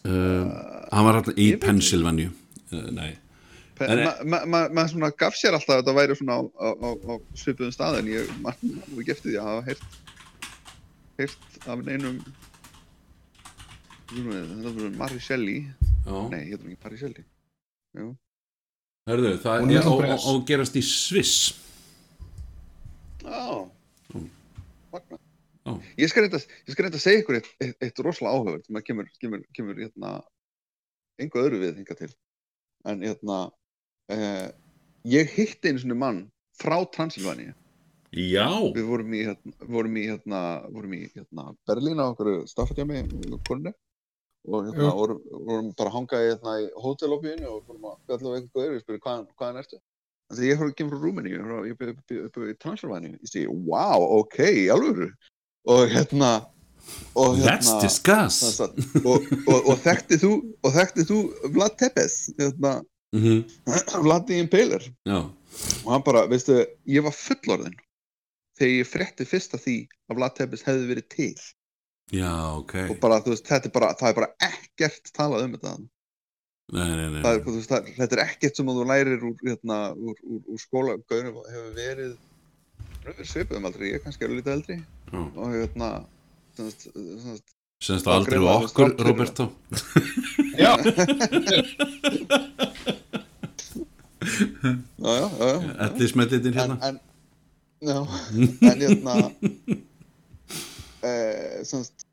Uh, 0.00 0.46
hann 0.94 1.04
var 1.04 1.18
alltaf 1.18 1.36
í. 1.36 1.50
Pennsylvaníu. 1.60 2.30
Uh, 2.70 2.86
Nei, 2.94 3.10
maður 3.80 4.24
ma, 4.24 4.40
ma, 4.48 4.62
ma 4.72 4.84
svona 4.88 5.10
gaf 5.16 5.36
sér 5.36 5.56
alltaf 5.56 5.74
að 5.74 5.82
þetta 5.82 5.96
væri 5.96 6.16
svona 6.18 6.38
á, 6.38 6.42
á, 6.44 6.68
á, 6.72 6.88
á 6.96 7.14
svipuðum 7.36 7.74
stað 7.74 8.00
en 8.00 8.10
ég 8.12 8.32
nú 8.62 9.02
ekki 9.02 9.14
eftir 9.14 9.30
því 9.32 9.38
að 9.40 9.50
hafa 9.50 9.66
heyrt 9.68 10.00
heyrt 11.20 11.60
af 11.70 11.84
neinum 11.86 12.18
þetta 14.10 14.72
var 14.74 14.96
Mari 14.98 15.20
Shelley. 15.22 15.62
Já. 16.06 16.16
Nei, 16.32 16.42
ég 16.50 16.56
ekki 16.58 16.76
Mari 16.82 17.00
Shelley. 17.00 17.26
Hörðu, 19.10 19.34
það 19.42 19.74
er 19.74 19.90
og, 19.90 20.24
og 20.30 20.40
gerast 20.48 20.78
í 20.78 20.82
Sviss. 20.86 21.52
Já, 23.20 23.68
Mm. 24.10 24.30
Já. 25.66 25.72
Ég 26.00 26.10
skal 26.10 26.24
reynda, 26.24 26.40
ég 26.40 26.74
skal 26.74 26.86
reynda 26.86 26.98
að 26.98 27.04
segja 27.04 27.22
ykkur 27.22 27.36
eitt, 27.38 27.50
eitt, 27.62 27.76
eitt 27.84 28.00
rosalega 28.02 28.34
áhugavert 28.34 28.66
sem 28.66 28.78
að 28.80 28.86
kemur, 28.88 29.10
kemur, 29.22 29.42
kemur 29.54 29.78
hérna, 29.78 30.12
engu 31.22 31.42
öðru 31.42 31.60
við 31.62 31.78
hinga 31.78 31.96
til. 31.98 32.08
En 32.90 33.04
hérna, 33.04 33.38
eh, 34.10 34.48
ég 35.12 35.30
hitti 35.36 35.70
einu 35.70 35.82
svona 35.82 35.98
mann 36.00 36.20
frá 36.58 36.80
Transilvaníu 36.90 37.54
Já, 38.10 38.48
Við 38.74 38.86
vorum 38.88 39.12
í, 39.14 39.20
hérna, 39.28 39.52
vorum 39.70 39.94
í, 39.94 40.06
hérna, 40.10 40.40
vorum 40.74 40.94
í 40.96 41.04
hérna, 41.12 41.44
Berlín 41.68 42.02
á 42.02 42.10
okkur 42.10 42.42
staffatjámi 42.50 43.04
konunni. 43.46 43.72
Og 44.50 44.66
hérna, 44.66 44.90
vorum, 44.96 45.20
vorum 45.30 45.68
bara 45.78 45.92
að 45.92 45.96
hanga 45.98 46.22
í, 46.22 46.30
hérna, 46.32 46.54
í 46.58 46.68
hótelobíinu 46.82 47.46
og 47.46 47.60
vorum 47.68 47.90
að 47.92 47.98
fjalla 48.08 48.32
við 48.32 48.38
eitthvað 48.40 48.72
við 48.72 48.82
spyrir 48.82 49.02
hvaðan, 49.04 49.26
hvaðan 49.38 49.60
ertu? 49.62 49.78
Þannig 50.30 50.42
að 50.42 50.48
ég 50.48 50.58
fór 50.58 50.70
að 50.70 50.76
kemur 50.78 50.96
frá 50.96 51.04
Rúmeni, 51.06 51.34
ég 51.68 51.78
byrði 51.78 51.94
upp, 51.94 52.00
upp, 52.16 52.40
upp 52.40 52.50
í 52.50 52.56
Transylvæni, 52.64 53.12
ég 53.14 53.30
segi, 53.30 53.46
wow, 53.66 54.06
ok, 54.20 54.40
alveg 54.74 55.12
og 55.70 55.92
hérna 55.92 56.30
og 57.14 57.36
let's 57.38 57.68
hérna 57.68 57.82
discuss 57.84 58.60
og, 58.62 59.26
og, 59.44 59.58
og 59.58 59.76
þekkti 59.84 60.18
þú 60.22 60.30
og 60.64 60.72
þekkti 60.74 61.06
þú 61.10 61.18
Vlad 61.54 61.76
Tepes 61.82 62.16
hérna, 62.38 62.80
mm 63.14 63.42
Vlad 64.06 64.26
the 64.30 64.40
Impaler? 64.40 64.86
Já, 65.06 65.20
og 65.84 65.92
hann 65.92 66.06
bara, 66.06 66.24
veistu, 66.30 66.62
ég 66.88 67.04
var 67.06 67.14
fullorðin 67.14 67.76
þegar 68.60 68.74
ég 68.76 68.88
frétti 68.90 69.26
fyrst 69.28 69.56
af 69.56 69.64
því 69.64 69.76
að 70.10 70.20
Vlad 70.20 70.36
Tepes 70.38 70.64
hefði 70.66 70.90
verið 70.92 71.06
til. 71.16 71.32
Já, 72.14 72.30
ok. 72.58 72.74
Og 72.90 72.96
bara, 73.02 73.20
þú 73.24 73.32
veist, 73.34 73.46
þetta 73.48 73.70
er 73.70 73.74
bara, 73.74 73.90
það 73.98 74.12
er 74.12 74.16
bara 74.20 74.30
ekkert 74.50 75.12
talað 75.16 75.44
um 75.46 75.52
þetta. 75.56 75.74
Nei, 76.70 76.86
nei, 76.94 77.06
nei, 77.10 77.20
það 77.24 77.36
er, 77.36 77.40
veist, 77.46 77.72
er- 77.74 77.92
þetta 77.96 78.16
er 78.18 78.22
ekkert 78.28 78.58
sem 78.60 78.68
þú 78.70 78.84
lærir 78.86 79.24
úr, 79.26 79.36
hérna, 79.46 79.78
úr, 79.98 80.16
úr, 80.22 80.40
úr 80.54 80.60
skóla 80.62 80.96
Gaurin 81.10 81.32
hefur 81.34 81.72
verið 81.78 82.12
svipuðum 83.26 83.66
aldrei, 83.70 83.88
ég 83.90 83.98
er 83.98 84.04
kannski 84.04 84.26
er 84.26 84.34
lítið 84.36 84.52
eldri. 84.58 84.76
Já. 85.10 85.20
og 85.34 85.54
hérna 85.56 85.88
Semst 87.80 88.06
aldrei 88.12 88.36
aðeins 88.38 88.74
okkur, 88.74 88.90
Roberto? 89.06 89.46
Já, 90.60 90.76
já, 95.00 95.14
já, 95.14 95.30
já, 95.38 95.46
já. 95.48 95.86
Ellismetlitin 95.86 96.52
hérna. 96.54 96.76
En, 96.82 96.88
en, 96.94 97.00
já, 97.80 97.98
en 98.70 98.80
hérna 98.84 99.14
eh, 101.02 101.60
semst, 101.64 102.06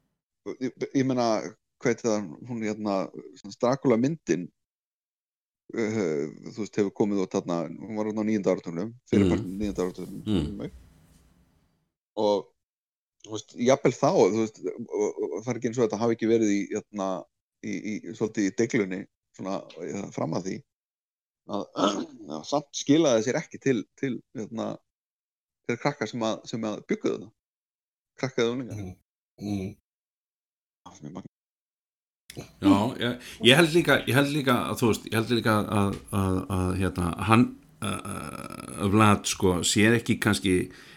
ég, 0.64 0.72
ég 0.96 1.06
meina 1.08 1.28
hvað 1.78 1.92
heitir 1.92 2.08
það, 2.10 2.28
hún 2.50 2.64
hérna 2.66 2.94
semst, 3.38 3.60
Dracula 3.62 3.98
myndin 4.02 4.48
uh, 5.76 6.28
þú 6.54 6.62
veist, 6.64 6.78
hefur 6.80 6.94
komið 6.98 7.26
út 7.26 7.36
þarna, 7.38 7.58
hún 7.70 8.00
var 8.00 8.10
hérna 8.10 8.24
á 8.24 8.28
nýjönda 8.30 8.54
áratunum 8.56 8.94
fyrir 9.12 9.28
Mm. 9.28 9.34
part 9.34 9.46
nýjönda 9.46 9.86
áratunum 9.86 10.22
Mm. 10.26 10.72
og 12.18 12.48
þú 13.26 13.36
veist, 13.36 13.54
jafnvel 13.60 13.94
þá 13.98 14.10
þú 14.16 14.40
veist, 14.42 14.64
það 14.64 15.52
er 15.52 15.60
ekki 15.60 15.70
eins 15.70 15.78
og 15.78 15.86
þetta 15.86 16.02
hafi 16.02 16.18
ekki 16.18 16.32
verið 16.32 16.56
í, 16.56 16.62
hérna, 16.72 17.10
í, 17.66 17.74
í 17.76 18.16
svolítið 18.16 18.48
í 18.50 18.56
deglunni 18.64 19.02
svona 19.38 19.60
fram 20.16 20.34
að 20.38 20.48
því 20.48 20.58
að, 21.54 21.64
að 22.40 22.44
samt 22.48 22.70
skilaði 22.76 23.28
sér 23.28 23.42
ekki 23.44 23.60
til, 23.62 23.80
til 24.00 24.16
hérna, 24.38 24.78
til 25.68 25.78
krakka 25.82 26.08
sem 26.08 26.24
að, 26.24 26.40
sem 26.50 26.64
að 26.70 26.80
bygguðu 26.90 27.20
það 27.28 27.32
krakkaði 28.22 28.52
unlingar 28.54 28.78
Mm. 28.82 28.96
mm. 29.42 29.76
Það 30.88 31.06
er 31.10 31.12
magn- 31.18 31.34
Já, 32.38 32.74
ég, 33.02 33.24
ég 33.50 33.56
held 33.58 33.72
líka 33.74 33.96
ég 34.08 34.14
held 34.18 34.30
líka 34.34 34.56
að 34.72 34.80
þú 34.82 34.88
veist, 34.92 35.06
ég 35.10 35.16
held 35.18 35.32
líka 35.40 35.56
að, 35.78 35.96
að, 36.14 36.36
að 36.58 36.76
hérna, 36.82 37.08
hann 37.30 37.48
Vlad 38.92 39.26
sko, 39.30 39.60
sér 39.66 39.96
ekki 40.00 40.16
kannski 40.22 40.54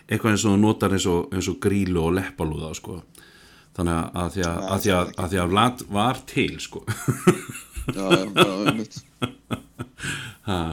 eitthvað 0.09 0.33
eins 0.35 0.45
og 0.49 0.59
notar 0.63 0.95
eins 0.97 1.05
og, 1.09 1.27
eins 1.37 1.49
og 1.53 1.59
grílu 1.61 2.01
og 2.07 2.15
leppalúða 2.17 2.71
sko 2.79 3.01
þannig 3.77 4.17
að, 4.17 4.31
því 4.37 4.45
að, 4.49 4.61
að, 4.75 4.81
því 4.85 4.93
að, 4.97 5.13
að 5.25 5.29
því 5.35 5.41
að 5.43 5.51
Vlad 5.55 5.85
var 5.97 6.21
til 6.33 6.55
sko 6.61 6.83
já, 6.89 8.05
já, 8.09 8.23
já, 8.33 8.55
einmitt. 8.71 8.97
ha, 10.49 10.57
uh, 10.57 10.73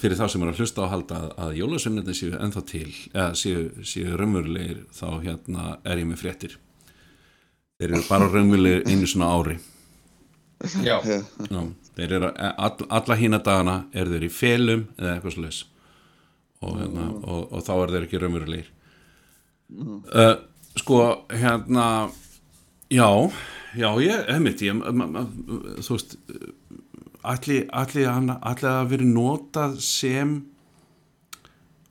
fyrir 0.00 0.18
þá 0.18 0.26
sem 0.28 0.42
er 0.44 0.50
að 0.50 0.58
hlusta 0.60 0.84
á 0.84 0.92
halda 0.92 1.18
að, 1.20 1.28
að 1.40 1.54
jólasveinarnir 1.60 2.16
séu 2.18 2.34
ennþá 2.36 2.62
til 2.68 2.88
eða 3.14 3.28
séu, 3.40 3.62
séu 3.86 4.16
raunverulegir 4.20 4.82
þá 4.92 5.06
hérna 5.24 5.68
er 5.88 6.02
ég 6.02 6.08
með 6.10 6.20
fréttir. 6.20 6.58
Þeir 7.80 7.94
eru 7.94 8.02
bara 8.10 8.28
raunverulegir 8.28 8.84
einu 8.90 9.08
svona 9.08 9.30
ári. 9.32 9.56
Já, 10.84 10.98
Já, 11.04 11.60
þeir 11.96 12.16
eru 12.18 12.30
all, 12.34 12.86
alla 12.88 13.16
hína 13.20 13.40
dagana 13.44 13.78
er 13.92 14.08
þeir 14.12 14.28
í 14.28 14.32
felum 14.32 14.84
eða 14.98 15.16
eitthvað 15.16 15.36
slags 15.38 15.64
og, 16.64 16.78
hérna, 16.80 17.08
og, 17.24 17.40
og 17.52 17.64
þá 17.66 17.72
er 17.74 17.94
þeir 17.94 18.06
ekki 18.06 18.20
raunverulegir. 18.22 18.70
Uh, 19.74 20.36
sko 20.78 21.00
hérna 21.32 21.86
já, 22.92 23.08
já 23.76 23.88
ég, 24.04 24.28
einmitt 24.28 24.62
ég, 24.64 24.76
ma, 24.76 25.08
ma, 25.08 25.24
þú 25.80 25.96
veist 25.96 26.16
allir, 27.24 28.08
hann 28.08 28.34
að 28.42 28.90
verið 28.92 29.08
notað 29.14 29.78
sem 29.84 30.34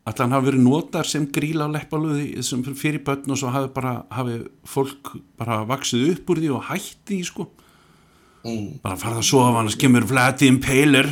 allir 0.03 0.19
hann 0.19 0.35
hafi 0.35 0.49
verið 0.49 0.63
notað 0.65 1.09
sem 1.09 1.27
gríla 1.35 1.67
á 1.71 1.73
leppaluði 1.73 2.43
sem 2.43 2.63
fyrir 2.63 3.03
börn 3.07 3.33
og 3.33 3.39
svo 3.39 3.51
hafi 3.53 3.69
bara 3.75 3.93
hafi 4.11 4.39
fólk 4.67 5.13
bara 5.39 5.61
vaksið 5.69 6.09
upp 6.13 6.33
úr 6.33 6.41
því 6.43 6.49
og 6.57 6.65
hætti 6.69 7.13
því 7.13 7.19
sko. 7.29 7.47
Mm. 8.43 8.83
bara 8.83 8.99
farða 8.99 9.21
að 9.21 9.29
sofa 9.29 9.59
annars 9.61 9.77
kemur 9.79 10.03
Vladi 10.03 10.49
Impaler 10.51 11.07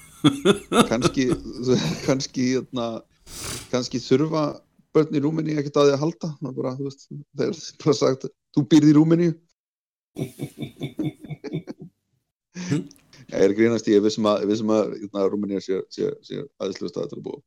kannski 0.90 1.26
kannski, 2.06 2.46
hérna, 2.54 2.86
kannski 3.68 4.00
þurfa 4.00 4.44
börn 4.96 5.12
í 5.12 5.20
Rúmeni 5.20 5.58
ekkert 5.60 5.76
að 5.82 5.90
því 5.90 5.96
að 5.98 6.04
halda. 6.06 6.28
Það 6.40 6.48
er 6.48 6.56
bara, 6.56 6.72
veist, 6.80 7.02
þeir 7.36 7.50
eru 7.50 7.60
bara 7.84 7.96
sagt 8.00 8.30
þú 8.56 8.64
býrð 8.72 8.88
í 8.88 8.96
Rúmeni 8.96 9.28
ég 13.30 13.38
er 13.42 13.50
að 13.50 13.58
grínast 13.58 13.88
ég 13.90 13.98
er 13.98 14.04
vissum 14.06 14.28
að, 14.30 14.46
vissum 14.50 14.72
að 14.74 14.94
hérna, 15.00 15.26
Rúmeni 15.32 15.60
sé, 15.64 15.80
sé, 15.92 16.12
sé 16.26 16.42
aðeinslega 16.60 16.92
stað 16.92 17.10
til 17.12 17.20
að 17.20 17.26
búa. 17.26 17.40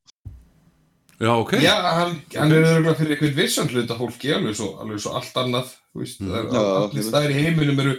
Já 1.20 1.34
ok. 1.36 1.54
Já 1.60 1.74
hann, 1.84 2.14
hann 2.36 2.56
er 2.56 2.66
örugglega 2.66 2.96
fyrir 2.96 3.16
einhvern 3.18 3.36
vissan 3.36 3.72
hluta 3.72 3.98
fólki 4.00 4.32
alveg 4.32 4.56
svo, 4.56 4.70
alveg 4.80 5.02
svo 5.04 5.16
allt 5.20 5.40
annað 5.42 5.74
þú 5.92 6.04
veist, 6.04 6.22
Mm. 6.22 6.30
það 6.30 6.38
er, 6.40 6.46
Já, 6.54 6.62
allir 6.84 7.02
ég 7.02 7.10
staðir 7.10 7.34
í 7.34 7.42
heiminum 7.44 7.82
eru, 7.84 7.96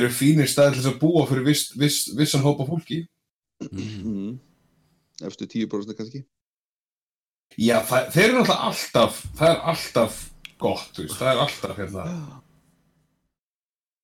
eru 0.00 0.08
fínir 0.10 0.48
staðir 0.50 0.80
til 0.80 0.90
að 0.90 0.98
búa 1.02 1.26
fyrir 1.30 1.44
viss, 1.46 1.68
viss, 1.78 2.08
vissan 2.16 2.42
hópa 2.42 2.66
fólki. 2.66 3.04
Mm. 3.62 3.84
mm. 4.02 4.32
eftir 5.26 5.46
10% 5.46 5.96
kannski. 5.96 6.24
Já, 7.56 7.78
það, 7.86 8.10
þeir 8.12 8.24
eru 8.26 8.40
náttúrulega 8.40 8.66
alltaf 8.66 9.22
það 9.38 9.52
er 9.52 9.62
alltaf 9.72 10.18
gott, 10.58 10.90
þú 10.96 11.04
veist, 11.06 11.16
það 11.20 11.30
er 11.30 11.42
alltaf 11.44 11.78
hérna, 11.78 12.06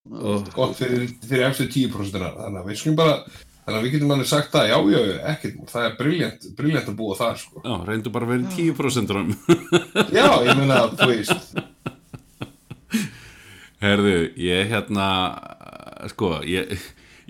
gott 0.02 0.76
fyrir, 0.78 1.08
fyrir 1.22 1.46
eftir 1.46 1.68
10% 1.70 2.18
þannig 2.18 2.60
að 2.62 2.70
við 2.70 2.78
skulum 2.80 2.98
bara 2.98 3.18
þannig 3.62 3.76
að 3.76 3.84
við 3.84 3.92
getum 3.94 4.14
alveg 4.16 4.30
sagt 4.32 4.54
það, 4.54 4.70
já, 4.72 4.78
já, 4.90 5.02
ekkert 5.32 5.60
það 5.70 5.84
er 5.86 5.92
briljant, 6.00 6.48
briljant 6.58 6.88
að 6.90 6.96
búa 6.98 7.18
þar 7.18 7.36
sko. 7.38 7.62
já, 7.62 7.74
reyndu 7.86 8.14
bara 8.14 8.26
að 8.26 8.32
vera 8.32 8.42
í 8.42 8.66
10% 8.72 9.14
rum 9.14 9.30
já, 10.18 10.26
ég 10.48 10.58
meina, 10.58 10.80
þú 10.98 11.10
veist. 11.12 11.62
Herðu, 13.82 14.18
ég 14.38 14.68
hérna 14.70 15.06
sko, 16.10 16.36
ég 16.46 16.74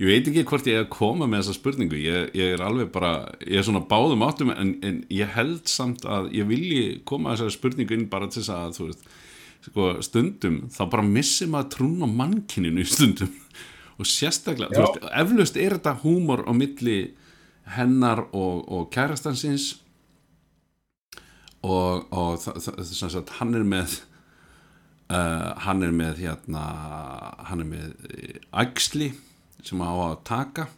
ég 0.00 0.08
veit 0.08 0.28
ekki 0.28 0.44
hvort 0.48 0.68
ég 0.68 0.80
er 0.80 0.86
að 0.86 0.92
koma 0.94 1.28
með 1.28 1.42
þessa 1.42 1.58
spurningu. 1.58 1.98
Ég, 2.00 2.30
ég 2.36 2.54
er 2.56 2.64
alveg 2.64 2.88
bara, 2.94 3.12
ég 3.44 3.60
er 3.60 3.66
svona 3.66 3.84
báðum 3.88 4.24
áttum 4.26 4.52
en, 4.54 4.74
en 4.84 5.02
ég 5.12 5.32
held 5.36 5.68
samt 5.70 6.06
að 6.08 6.30
ég 6.36 6.48
vilji 6.48 7.02
koma 7.08 7.32
að 7.32 7.42
þessari 7.42 7.56
spurningu 7.58 7.96
inn 7.96 8.08
bara 8.12 8.28
til 8.32 8.40
þess 8.40 8.54
að 8.56 8.78
þú 8.78 8.88
veist, 8.88 9.06
sko, 9.66 9.88
stundum 10.04 10.62
þá 10.72 10.82
bara 10.92 11.06
missi 11.06 11.48
maður 11.50 11.72
trún 11.76 12.04
á 12.04 12.08
mannkininu 12.10 12.86
stundum. 12.88 13.32
Og 14.00 14.08
sérstaklega, 14.08 14.72
þú 14.72 14.86
veist, 14.86 15.10
eflaust 15.22 15.58
er 15.60 15.76
þetta 15.76 15.98
húmor 16.02 16.44
á 16.48 16.52
milli 16.56 16.98
hennar 17.76 18.24
og, 18.32 18.64
og 18.66 18.88
kærastansins 18.90 19.76
og, 21.62 22.08
og 22.10 22.40
sem 22.42 23.10
sagt, 23.12 23.36
hann 23.38 23.54
er 23.54 23.62
með 23.62 24.00
uh, 25.12 25.52
hann 25.62 25.82
er 25.86 25.92
með 25.94 26.22
hérna, 26.24 26.62
hann 27.46 27.62
er 27.62 27.68
með 27.68 27.90
eh, 28.10 28.38
æxli 28.64 29.12
sem 29.62 29.82
á 29.82 29.92
að 29.92 30.16
taka. 30.26 30.68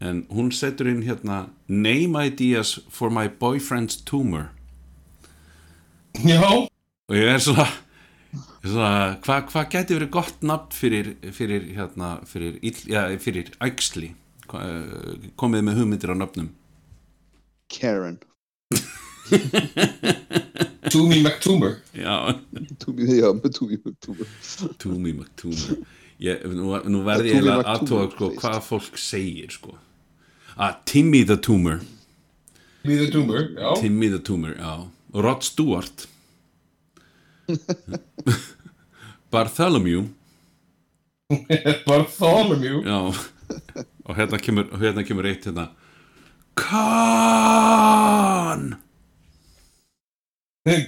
En 0.00 0.24
hún 0.32 0.50
setur 0.52 0.90
inn 0.90 1.04
hérna 1.06 1.46
name 1.68 2.26
ideas 2.28 2.76
for 2.92 3.10
my 3.10 3.28
boyfriend's 3.28 3.96
tumor. 4.04 4.50
Já, 6.24 6.68
og 7.06 7.14
ég 7.16 7.28
er 7.30 7.38
svona, 7.42 7.66
er 8.34 8.68
svona 8.68 9.18
hvað 9.24 9.40
hva 9.52 9.62
geti 9.72 9.94
verið 9.96 10.10
gott 10.16 10.38
nafn 10.46 10.70
fyrir, 10.74 11.06
fyrir 11.34 11.62
hérna, 11.76 12.08
fyrir, 12.26 12.52
ill, 12.66 12.80
ja, 12.90 13.00
fyrir 13.22 13.46
æxli? 13.62 14.08
Hva, 14.50 14.58
eh, 14.62 15.14
komið 15.38 15.62
með 15.66 15.74
hugmyndir 15.82 16.12
á 16.14 16.16
nöfnum 16.18 16.48
Karen. 17.68 18.18
Toomey 20.90 21.22
McToomer. 21.22 21.76
Já, 21.92 22.32
Túmi, 22.78 23.20
Túmi. 23.50 23.78
Toomey 24.78 25.12
McToomer. 25.12 25.76
Ég, 26.22 26.44
nú, 26.46 26.70
nú 26.86 27.02
verði 27.04 27.30
Toomey 27.34 27.42
ég 27.42 27.50
að 27.50 27.58
McToomer, 27.58 27.74
aðtóa 27.74 28.06
sko, 28.12 28.26
hvað 28.38 28.60
fólk 28.68 28.96
segir 29.00 29.50
sko. 29.52 29.74
að 30.56 30.72
Timmy 30.88 31.24
the 31.28 31.36
Tumor 31.36 31.80
Toomey 32.82 32.96
the 33.02 33.10
Toomer, 33.12 33.40
Timmy 33.80 34.08
the 34.08 34.18
Tumor, 34.22 34.54
já. 34.56 34.86
Rod 35.12 35.42
Stewart 35.42 36.06
Bartholomew. 39.32 40.06
Bartholomew? 41.86 42.82
Já. 42.86 42.98
Og 44.06 44.16
hérna 44.16 44.38
kemur, 44.38 44.64
hérna 44.80 45.02
kemur 45.06 45.26
eitt 45.26 45.44
hérna. 45.46 45.68
Khan! 46.56 47.80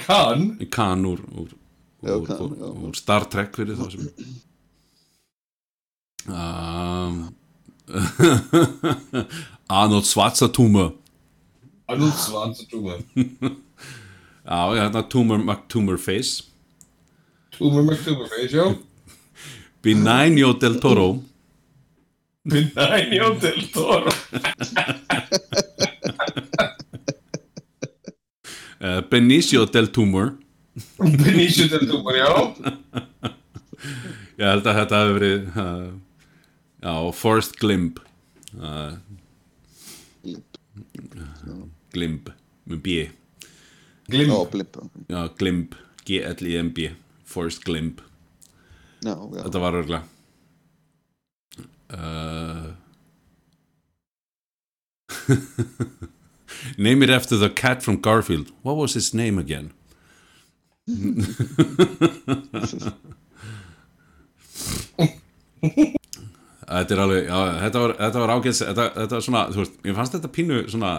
Khan? 0.07 0.59
Khan 0.75 1.05
úr, 1.07 1.21
úr, 1.39 1.49
Já, 2.03 2.15
úr, 2.17 2.27
Khan, 2.27 2.41
úr, 2.47 2.57
já. 2.59 2.67
úr 2.89 2.95
Star 2.99 3.25
Trek 3.31 3.55
fyrir 3.59 3.77
þá 3.79 3.91
sem 3.93 4.09
um, 6.29 7.15
Arnold 9.81 10.07
Schwarzenegger. 10.09 10.91
Arnold 11.89 12.19
Schwarzenegger 12.19 13.01
Já, 14.49 14.75
ég 14.75 14.81
hérna 14.81 15.03
Tumor 15.03 15.39
McTumor 15.39 15.99
Face. 15.99 16.45
Tumor 17.51 17.83
McTumor 17.83 18.29
face, 18.29 18.57
já. 18.57 18.79
Benigno 19.83 20.55
del 20.55 20.79
Toro. 20.81 21.23
Benigno 22.45 23.35
del 23.35 23.71
Toro. 23.71 24.11
Uh, 28.81 29.03
Benicio 29.11 29.67
del 29.67 29.91
Tumor. 29.91 30.39
Benicio 30.97 31.69
del 31.69 31.87
Tumor, 31.87 32.17
já. 32.17 32.55
Ég 34.39 34.47
held 34.47 34.65
að 34.65 34.81
þetta 34.81 35.03
hefur 35.03 35.19
verið 35.19 35.61
uh, 35.61 35.93
Já, 36.81 37.13
Forrest 37.13 37.61
Glimp. 37.61 38.01
Uh, 38.57 38.97
Glimp 41.93 42.33
með 42.65 42.85
B 42.87 43.18
Glim 44.09 44.31
Já, 44.31 44.45
blimp 44.51 44.77
Já, 45.09 45.29
Glimp, 45.39 45.75
G-L-I-M-B 46.05 46.91
Forrest 47.25 47.65
Glimp. 47.65 48.01
Já, 49.05 49.11
já 49.11 49.43
Þetta 49.43 49.59
var 49.59 49.75
örgla 49.75 50.03
uh, 51.93 52.73
Name 56.79 57.03
it 57.05 57.11
after 57.11 57.37
the 57.37 57.51
cat 57.51 57.83
from 57.83 58.01
Garfield. 58.01 58.53
What 58.63 58.77
was 58.77 58.95
his 58.95 59.13
name 59.15 59.39
again? 59.39 59.73
Þetta 66.69 66.93
er 66.95 67.01
alveg, 67.01 67.23
já, 67.31 67.37
þetta 67.63 67.81
var, 67.81 67.93
þetta 67.97 68.21
var 68.23 68.31
ágæðs, 68.37 68.59
þetta, 68.69 68.85
þetta 68.99 69.17
var 69.17 69.23
svona, 69.25 69.43
þú 69.55 69.61
veist, 69.63 69.77
ég 69.89 69.95
fannst 69.97 70.15
þetta 70.19 70.31
pínu 70.37 70.57
svona 70.69 70.91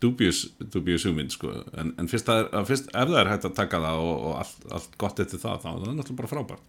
dubious, 0.00 0.38
dubious 0.72 1.04
hugmynd, 1.04 1.34
sko, 1.34 1.50
en, 1.82 1.90
en 2.00 2.08
fyrst, 2.08 2.30
er, 2.32 2.48
fyrst 2.70 2.88
ef 2.88 3.10
það 3.12 3.18
er 3.20 3.30
hægt 3.34 3.44
að 3.50 3.56
taka 3.58 3.82
það 3.84 4.00
og, 4.06 4.14
og 4.30 4.38
allt, 4.40 4.64
allt 4.78 4.96
gott 5.04 5.20
eftir 5.26 5.42
það, 5.42 5.58
þá 5.60 5.68
er 5.74 5.82
það 5.82 5.98
náttúrulega 5.98 6.20
bara 6.22 6.32
frábært. 6.32 6.64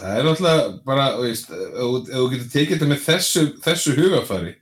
Það 0.00 0.16
er 0.16 0.24
náttúrulega 0.26 0.64
bara, 0.86 1.06
veist, 1.20 1.50
ef 1.52 1.76
þú- 1.76 2.08
ef 2.08 2.16
þú 2.16 2.26
getur 2.32 2.50
tekið 2.54 2.74
þetta 2.76 2.88
með 2.94 3.04
þessu, 3.08 3.42
þessu 3.66 3.96
hugafari 3.98 4.54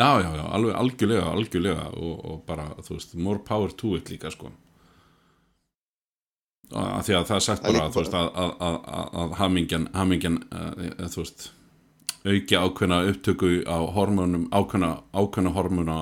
Já, 0.00 0.06
já, 0.22 0.30
já, 0.38 0.44
alveg 0.56 0.76
algjörlega, 0.80 1.24
algjörlega 1.34 1.86
og, 1.98 2.12
og 2.24 2.36
bara, 2.46 2.70
þú 2.86 2.94
veist, 2.96 3.14
more 3.20 3.42
power 3.44 3.68
to 3.76 3.96
it 3.98 4.08
líka, 4.08 4.30
sko. 4.32 4.48
Að 6.70 7.00
því 7.08 7.14
að 7.18 7.24
það 7.30 7.36
er 7.36 7.44
sagt 7.46 7.64
bara, 7.66 7.86
þú 7.90 7.98
veist, 8.02 8.14
að, 8.14 8.28
að, 8.44 8.50
að, 8.66 8.76
að, 9.00 9.08
að 9.22 9.32
hamingjan, 9.40 9.86
hamingjan, 9.94 10.36
uh, 10.54 11.08
þú 11.10 11.24
veist, 11.24 11.46
auki 12.20 12.58
ákveðna 12.60 12.98
upptöku 13.10 13.50
á 13.66 13.78
hormónum, 13.96 14.44
ákveðna, 14.54 14.90
ákveðna 15.16 15.52
hormóna 15.56 15.96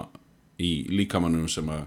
í 0.61 0.73
líkamannum 0.93 1.49
sem 1.49 1.69
að 1.73 1.87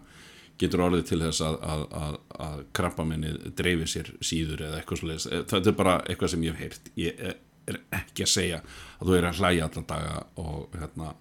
getur 0.62 0.84
orðið 0.86 1.06
til 1.12 1.20
þess 1.26 1.42
að, 1.46 1.56
að, 1.74 1.84
að, 2.02 2.18
að 2.48 2.58
krampaminnið 2.78 3.38
dreifi 3.58 3.88
sér 3.90 4.12
síður 4.24 4.66
eða 4.68 4.80
eitthvað 4.82 5.02
svoleiðis. 5.02 5.26
Eh, 5.34 5.46
Þetta 5.52 5.72
er 5.74 5.78
bara 5.80 5.96
eitthvað 6.06 6.34
sem 6.34 6.44
ég 6.46 6.54
hef 6.58 6.62
heyrt. 6.66 6.92
Ég 7.02 7.24
er- 7.30 7.40
ekki 7.94 8.26
að 8.26 8.30
segja 8.32 8.58
að 9.00 9.08
þú 9.08 9.14
er 9.18 9.26
að 9.30 9.38
hlæja 9.40 9.66
allan 9.68 9.86
daga 9.88 10.16
og 10.42 10.74
hérna 10.76 11.12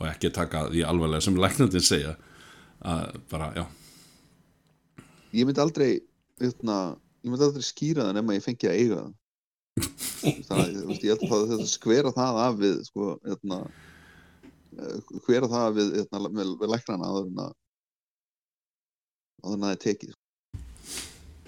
og 0.00 0.04
ekki 0.08 0.30
taka 0.32 0.62
því 0.70 0.84
alvarlega 0.86 1.24
sem 1.26 1.36
læknandinn 1.42 1.84
segja 1.84 2.12
að 2.86 3.18
bara, 3.32 3.48
já, 3.58 3.64
Ég 5.34 5.46
myndi 5.46 5.60
aldrei 5.62 5.90
hérna, 6.40 6.76
Ég 7.20 7.28
myndi 7.28 7.44
aldrei 7.44 7.64
skýra 7.66 8.06
það 8.06 8.14
nema 8.16 8.34
ég 8.38 8.44
fengi 8.46 8.68
að 8.70 8.78
eiga 8.80 8.98
það. 9.00 9.10
Ég 10.30 10.46
held 10.48 11.24
að 11.24 11.28
það 11.28 11.50
þetta 11.50 11.66
skvera 11.68 12.12
það 12.16 12.38
af 12.46 12.54
við 12.60 12.78
sko, 12.86 13.08
hérna 13.28 13.58
eh, 14.80 15.10
hvera 15.26 15.50
það 15.52 15.66
af 15.66 15.74
við, 15.76 15.90
hérna, 15.98 16.22
með, 16.38 16.54
með 16.62 16.72
læknana 16.74 17.10
áður 17.10 17.28
en 17.28 17.42
að 17.44 17.52
áður 19.44 19.54
en 19.58 19.60
að 19.60 19.68
það 19.68 19.76
er 19.76 19.82
tekið 19.84 20.16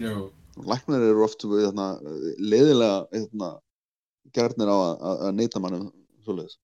Já. 0.03 0.15
Læknar 0.73 1.05
eru 1.09 1.25
oft 1.25 1.45
hérna, 1.49 1.87
leiðilega 2.37 3.01
hérna, 3.15 3.51
gjarnir 4.37 4.69
á 4.73 4.77
að, 4.77 4.95
að, 5.09 5.25
neyta 5.39 5.61
mannum 5.65 5.89
svoleiðis. 6.27 6.59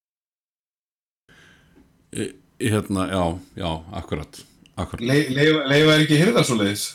Í- 2.13 2.35
í 2.61 2.73
hérna, 2.73 3.09
já, 3.09 3.23
já, 3.57 3.71
akkurat 4.01 4.41
akkurat, 4.77 5.05
Le- 5.05 5.29
Leifa 5.33 5.65
leifa 5.73 5.95
er 5.97 6.05
ekki 6.05 6.21
hirða 6.21 6.45
svo 6.45 6.57
leiðis 6.61 6.89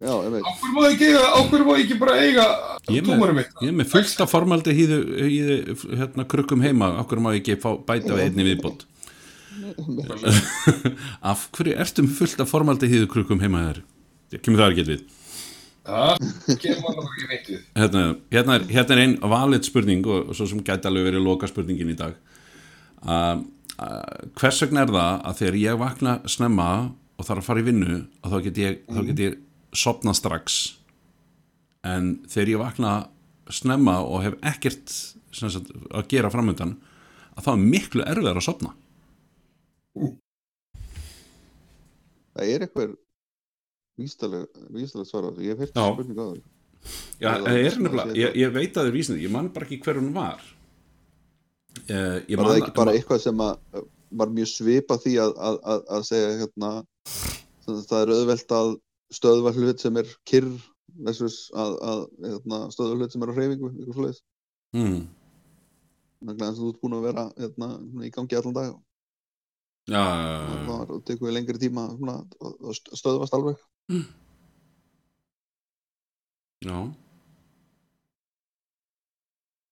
Já, 0.00 0.12
ég 0.24 0.30
veit 0.32 0.46
Áhver 0.48 0.70
má 0.72 0.84
ekki 0.88 1.08
eiga, 1.10 1.24
áhver 1.36 1.64
má 1.66 1.74
ekki 1.76 1.96
bara 2.00 2.14
eiga 2.24 2.44
tómarum 2.88 3.36
mitt. 3.36 3.50
ég 3.60 3.68
er 3.68 3.76
með 3.76 3.90
fullt 3.92 4.22
af 4.24 4.30
formaldi 4.32 4.72
hýðu, 4.72 5.00
hýðu 5.28 5.56
hérna 6.00 6.24
krukkum 6.24 6.64
heima, 6.64 6.94
okkur 7.02 7.20
má 7.20 7.34
ég 7.34 7.42
ekki 7.42 7.58
fá, 7.60 7.74
bæta 7.84 8.16
við 8.16 8.24
einni 8.30 8.46
viðbót. 8.48 8.86
Af 11.30 11.46
hverju 11.52 11.76
ertu 11.84 12.04
með 12.06 12.14
fullt 12.16 12.40
af 12.40 12.48
formaldi 12.48 12.88
hýðu 12.88 13.10
krukkum 13.12 13.42
heima 13.44 13.66
þér 13.68 13.82
kemur 14.38 14.62
það 14.62 14.72
ekki 14.72 14.86
við. 14.88 15.04
Það 15.90 16.58
kemur 16.62 16.82
bara 16.86 17.04
ekki 17.04 17.28
neitt 17.30 17.50
við. 17.50 17.60
Hérna, 17.82 18.06
hérna, 18.32 18.56
er, 18.56 18.66
hérna 18.70 18.96
er 18.96 19.02
ein 19.04 19.14
valid 19.34 19.68
spurning 19.68 20.08
og, 20.08 20.30
og 20.30 20.38
svo 20.38 20.48
sem 20.48 20.64
gæti 20.64 20.88
alveg 20.88 21.10
verið 21.10 21.26
loka 21.26 21.50
spurningin 21.50 21.92
í 21.92 21.98
dag. 21.98 22.16
Uh, 23.04 23.42
uh, 23.76 24.00
hvers 24.38 24.62
vegna 24.64 24.86
er 24.86 24.94
það 24.96 25.28
að 25.28 25.38
þegar 25.42 25.60
ég 25.60 25.84
vakna 25.84 26.16
snemma 26.30 26.70
og 27.20 27.28
þarf 27.28 27.42
að 27.42 27.48
fara 27.50 27.62
í 27.62 27.68
vinnu 27.68 28.00
og 28.00 28.32
þá 28.32 28.36
get 28.48 28.60
ég, 28.64 28.82
þá 28.88 29.00
get 29.10 29.24
ég 29.26 29.38
sopna 29.76 30.14
strax. 30.16 30.76
En 31.86 32.20
þegar 32.28 32.52
ég 32.54 32.60
vakna 32.60 32.92
snemma 33.50 33.98
og 34.04 34.22
hef 34.24 34.36
ekkert 34.46 34.92
sagt, 35.34 35.70
að 35.90 36.08
gera 36.10 36.30
framöndan 36.32 36.76
að 37.36 37.46
þá 37.46 37.50
er 37.52 37.62
miklu 37.64 38.04
erfiðar 38.06 38.40
að 38.40 38.46
sopna 38.46 38.74
Það 42.30 42.46
er 42.54 42.64
eitthvað 42.64 42.92
vístalega 44.00 45.04
svara. 45.08 45.32
Ég 45.42 45.56
hef 45.56 45.64
heyrt 45.64 45.76
Já. 45.76 45.86
spurningu 45.92 46.22
á 46.22 46.28
það 46.30 46.40
Já, 47.20 47.28
Það- 47.28 47.42
það 47.44 47.56
er 47.58 47.70
það- 47.70 47.82
nefnilega, 47.84 48.14
ég, 48.16 48.36
ég 48.40 48.52
veit 48.52 48.70
að 48.70 48.76
það 48.80 48.86
er 48.88 48.94
vísindi 48.96 49.24
ég 49.26 49.30
man 49.30 49.48
bara 49.52 49.66
ekki 49.66 49.80
hver 49.84 49.98
hún 50.00 50.12
var. 50.14 50.40
Uh, 51.90 52.20
ég 52.24 52.36
Var 52.36 52.46
það 52.46 52.60
ekki 52.60 52.74
bara 52.74 52.92
eitthvað 52.92 53.20
sem 53.20 53.42
að 53.44 53.58
uh, 53.74 53.82
var 54.10 54.28
mjög 54.28 54.48
svipa 54.48 54.96
því 54.96 55.12
að, 55.20 55.34
að, 55.36 55.82
að, 55.90 56.06
segja 56.08 56.30
hérna 56.40 56.70
það 57.66 58.00
er 58.00 58.12
auðvelt 58.14 58.54
að 58.56 58.70
stöðva 59.14 59.52
hlut 59.56 59.80
sem 59.82 59.96
er 60.00 60.10
kyrr 60.28 60.50
versus 61.06 61.38
að, 61.54 61.76
að 61.90 62.00
hérna, 62.26 62.60
stöðva 62.74 62.98
hlut 63.00 63.14
sem 63.14 63.22
er 63.26 63.32
á 63.32 63.36
hreyfingu 63.38 63.70
eitthvað 63.72 63.96
svoleiðis. 63.96 64.22
mm, 64.76 65.00
Þannig 66.20 66.46
að 66.46 66.58
þú 66.60 66.70
ert 66.70 66.80
búin 66.84 66.96
að 66.98 67.04
vera 67.08 67.24
hérna, 67.40 67.68
svona 67.80 68.06
í 68.06 68.10
gangi 68.14 68.36
allan 68.38 68.56
dag. 68.58 68.72
Og 69.90 69.94
já, 69.94 70.02
það 70.68 70.90
og 70.94 71.04
tekur 71.08 71.32
lengri 71.34 71.58
tíma 71.62 71.86
svona, 71.96 72.16
að 72.44 72.52
að 72.60 72.74
st- 72.76 72.98
stöðvast 73.00 73.34
alveg. 73.38 73.62
já. 76.60 76.76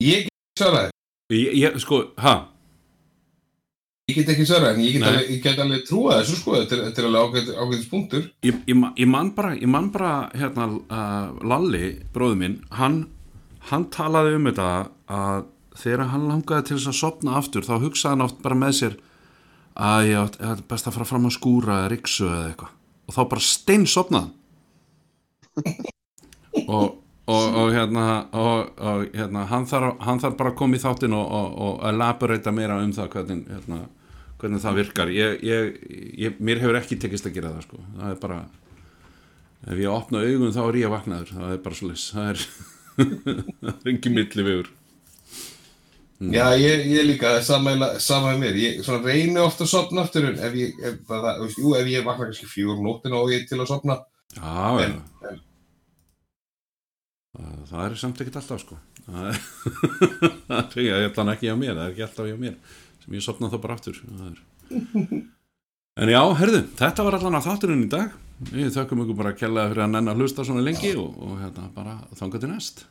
Ég 0.02 0.24
ekki 0.24 0.62
svarað 0.62 0.90
ég, 1.34 1.52
ég, 1.58 1.76
sko, 1.82 2.00
ha 2.22 2.34
Ég 4.08 4.16
get 4.16 4.30
ekki 4.32 4.46
svarað 4.48 4.78
en 4.78 4.86
ég 4.86 4.94
get 4.96 5.02
alveg, 5.04 5.26
ég 5.34 5.40
get 5.44 5.58
alveg 5.60 5.82
trúað 5.84 6.22
þessu 6.22 6.38
sko. 6.38 6.54
Þetta 6.56 7.02
er, 7.02 7.06
alveg 7.10 7.50
ágættis 7.52 7.88
punktur. 7.90 8.22
Ég, 8.46 8.62
ég, 8.64 8.78
ég 8.96 9.08
man 9.10 9.34
bara, 9.36 9.50
ég 9.52 9.68
man 9.68 9.90
bara 9.92 10.12
hérna, 10.32 10.64
uh, 10.88 11.34
Lalli, 11.44 11.90
bróður 12.14 12.38
minn 12.40 12.54
hann, 12.78 13.02
hann 13.68 13.84
talaði 13.92 14.38
um 14.38 14.48
þetta 14.48 14.68
að 15.12 15.42
þegar 15.78 16.08
hann 16.14 16.24
langaði 16.30 16.70
til 16.70 16.78
þess 16.78 16.90
að 16.94 16.96
sopna 17.02 17.36
aftur, 17.36 17.66
þá 17.68 17.74
hugsaði 17.82 18.14
hann 18.14 18.24
oft 18.24 18.40
bara 18.46 18.56
með 18.58 18.72
sér 18.78 18.96
að 19.76 20.08
ég 20.08 20.40
ætti 20.40 20.64
best 20.72 20.88
að 20.88 20.96
fara 20.96 21.08
fram 21.12 21.28
á 21.28 21.30
skúra 21.36 21.76
eða 21.82 21.92
riksu 21.92 22.30
eða 22.30 22.48
eitthvað. 22.48 22.72
Og 23.08 23.18
þá 23.18 23.20
bara 23.34 23.44
stein 23.44 23.84
sopnaði 23.88 24.32
og, 26.78 26.96
og, 27.28 27.44
og 27.60 27.70
hérna 27.76 28.08
og, 28.32 28.72
og 28.80 29.06
hérna 29.12 29.44
hann 29.52 29.68
þarf, 29.68 30.00
hann 30.08 30.24
þarf 30.24 30.40
bara 30.40 30.56
að 30.56 30.58
koma 30.64 30.80
í 30.80 30.82
þáttin 30.82 31.16
og, 31.20 31.28
og, 31.28 31.54
og 31.68 31.86
elaborata 31.92 32.56
meira 32.56 32.80
um 32.80 32.92
það 32.96 33.12
hvernig, 33.14 33.46
hérna, 33.52 33.84
hvernig 34.38 34.62
það 34.62 34.76
virkar. 34.82 35.10
Ég, 35.14 35.36
ég, 35.42 35.76
ég, 36.26 36.38
mér 36.40 36.60
hefur 36.62 36.78
ekki 36.80 36.98
tekist 37.02 37.26
að 37.26 37.36
gera 37.38 37.52
það 37.56 37.66
sko. 37.68 37.80
það 37.98 38.10
er 38.14 38.18
bara 38.22 38.40
ef 39.68 39.78
ég 39.82 39.90
opna 39.92 40.20
augun 40.24 40.54
þá 40.54 40.60
er 40.68 40.80
ég 40.84 40.92
vaknaður. 40.94 41.32
Það 41.36 41.54
er 41.56 41.62
bara 41.64 41.78
svo 41.78 41.88
leys 41.90 42.04
það 42.14 42.28
er, 42.32 42.44
er 43.72 43.94
ekki 43.94 44.12
milli 44.14 44.44
viður 44.50 44.74
Já, 46.18 46.48
ég, 46.58 46.80
ég 46.90 47.04
líka, 47.06 47.28
það 47.30 47.36
er 47.38 47.44
sama, 47.46 47.70
eiginlega- 47.70 48.00
sama 48.02 48.30
með 48.32 48.40
mér. 48.42 48.56
Ég 48.58 48.78
svona 48.82 49.04
reyni 49.06 49.38
ofta 49.38 49.62
að 49.62 49.68
sopna 49.70 50.02
aftur 50.02 50.24
en 50.26 50.40
ef 50.48 50.56
ég, 50.58 50.72
ef, 50.82 50.96
það, 51.06 51.44
jú, 51.62 51.74
ef 51.78 51.90
ég 51.92 52.06
vakna 52.08 52.26
kannski 52.26 52.48
fjögur 52.50 52.80
um 52.80 52.88
nóttina 52.88 53.20
og 53.20 53.30
ég 53.30 53.44
til 53.46 53.60
að 53.62 53.68
sopna 53.70 54.00
já, 54.34 54.80
En- 54.82 54.96
en- 55.28 55.38
það, 57.38 57.52
það 57.70 57.84
er 57.84 57.94
samt 58.02 58.22
ekkert 58.24 58.40
alltaf 58.42 58.64
sko. 58.64 58.78
Það 59.06 59.28
er, 59.30 59.38
það 60.48 61.22
er 61.22 61.32
ekki 61.36 61.46
hjá 61.48 61.54
mér 61.62 61.76
það 61.78 61.84
er 61.86 61.92
ekki 61.94 62.06
alltaf 62.08 62.26
hjá 62.32 62.36
mér 62.42 62.58
ég 63.16 63.24
sopna 63.24 63.50
þá 63.52 63.58
bara 63.62 63.78
aftur. 63.78 64.00
Það 64.04 65.24
En 65.98 66.12
já, 66.12 66.20
herðu, 66.38 66.60
þetta 66.78 67.04
var 67.06 67.16
allan 67.18 67.38
að 67.40 67.46
þátturinn 67.48 67.86
í 67.88 67.90
dag. 67.90 68.12
Við 68.52 68.68
þökkum 68.76 69.00
ykkur 69.02 69.16
bara 69.18 69.32
að 69.34 69.40
kella 69.40 69.64
fyrir 69.72 69.82
að 69.82 69.90
nenn 69.96 70.10
að 70.12 70.20
hlusta 70.22 70.44
svona 70.46 70.62
lengi 70.62 70.92
og, 70.94 71.10
og 71.26 71.40
hérna 71.40 71.64
bara 71.74 71.98
þanga 72.20 72.38
til 72.38 72.52
næst 72.52 72.86